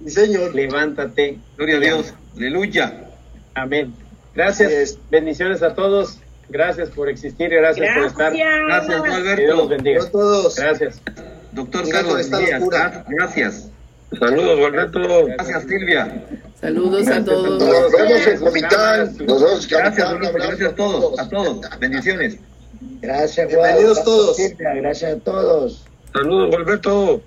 Señor, 0.06 0.54
levántate. 0.54 1.38
Gloria 1.56 1.76
a 1.76 1.80
Dios, 1.80 2.14
aleluya. 2.36 3.04
Amén. 3.54 3.92
Gracias, 4.34 4.98
bendiciones 5.10 5.62
a 5.62 5.74
todos. 5.74 6.18
Gracias 6.48 6.90
por 6.90 7.08
existir, 7.08 7.48
gracias, 7.48 7.86
gracias. 7.86 8.12
por 8.14 8.24
estar. 8.24 8.66
Gracias, 8.66 9.00
Alberto. 9.00 9.42
Dios 9.42 9.56
los 9.56 9.68
bendiga. 9.68 10.02
A 10.02 10.10
todos. 10.10 10.56
Gracias. 10.56 11.02
Doctor 11.52 11.88
Carlos 11.88 12.30
Díaz, 12.30 12.62
gracias. 13.08 13.70
Saludos, 14.18 14.66
Alberto. 14.66 15.26
Gracias, 15.26 15.62
Silvia. 15.64 16.24
Saludos 16.60 17.08
a 17.08 17.24
todos. 17.24 17.62
Nos 17.62 17.92
vemos 17.92 18.26
en 18.26 18.38
Comitán. 18.40 19.16
Nos 19.26 19.42
vemos 19.42 19.68
Gracias, 19.68 20.08
gracias 20.34 20.72
a 20.72 20.74
todos, 20.74 21.18
a 21.18 21.28
todos. 21.28 21.60
Bendiciones. 21.78 22.38
Gracias, 22.80 23.52
Juan. 23.52 23.62
Bienvenidos 23.62 24.04
todos. 24.04 24.36
Gracias 24.58 25.16
a 25.16 25.18
todos. 25.20 25.84
Saludos, 26.12 26.54
Alberto. 26.54 27.22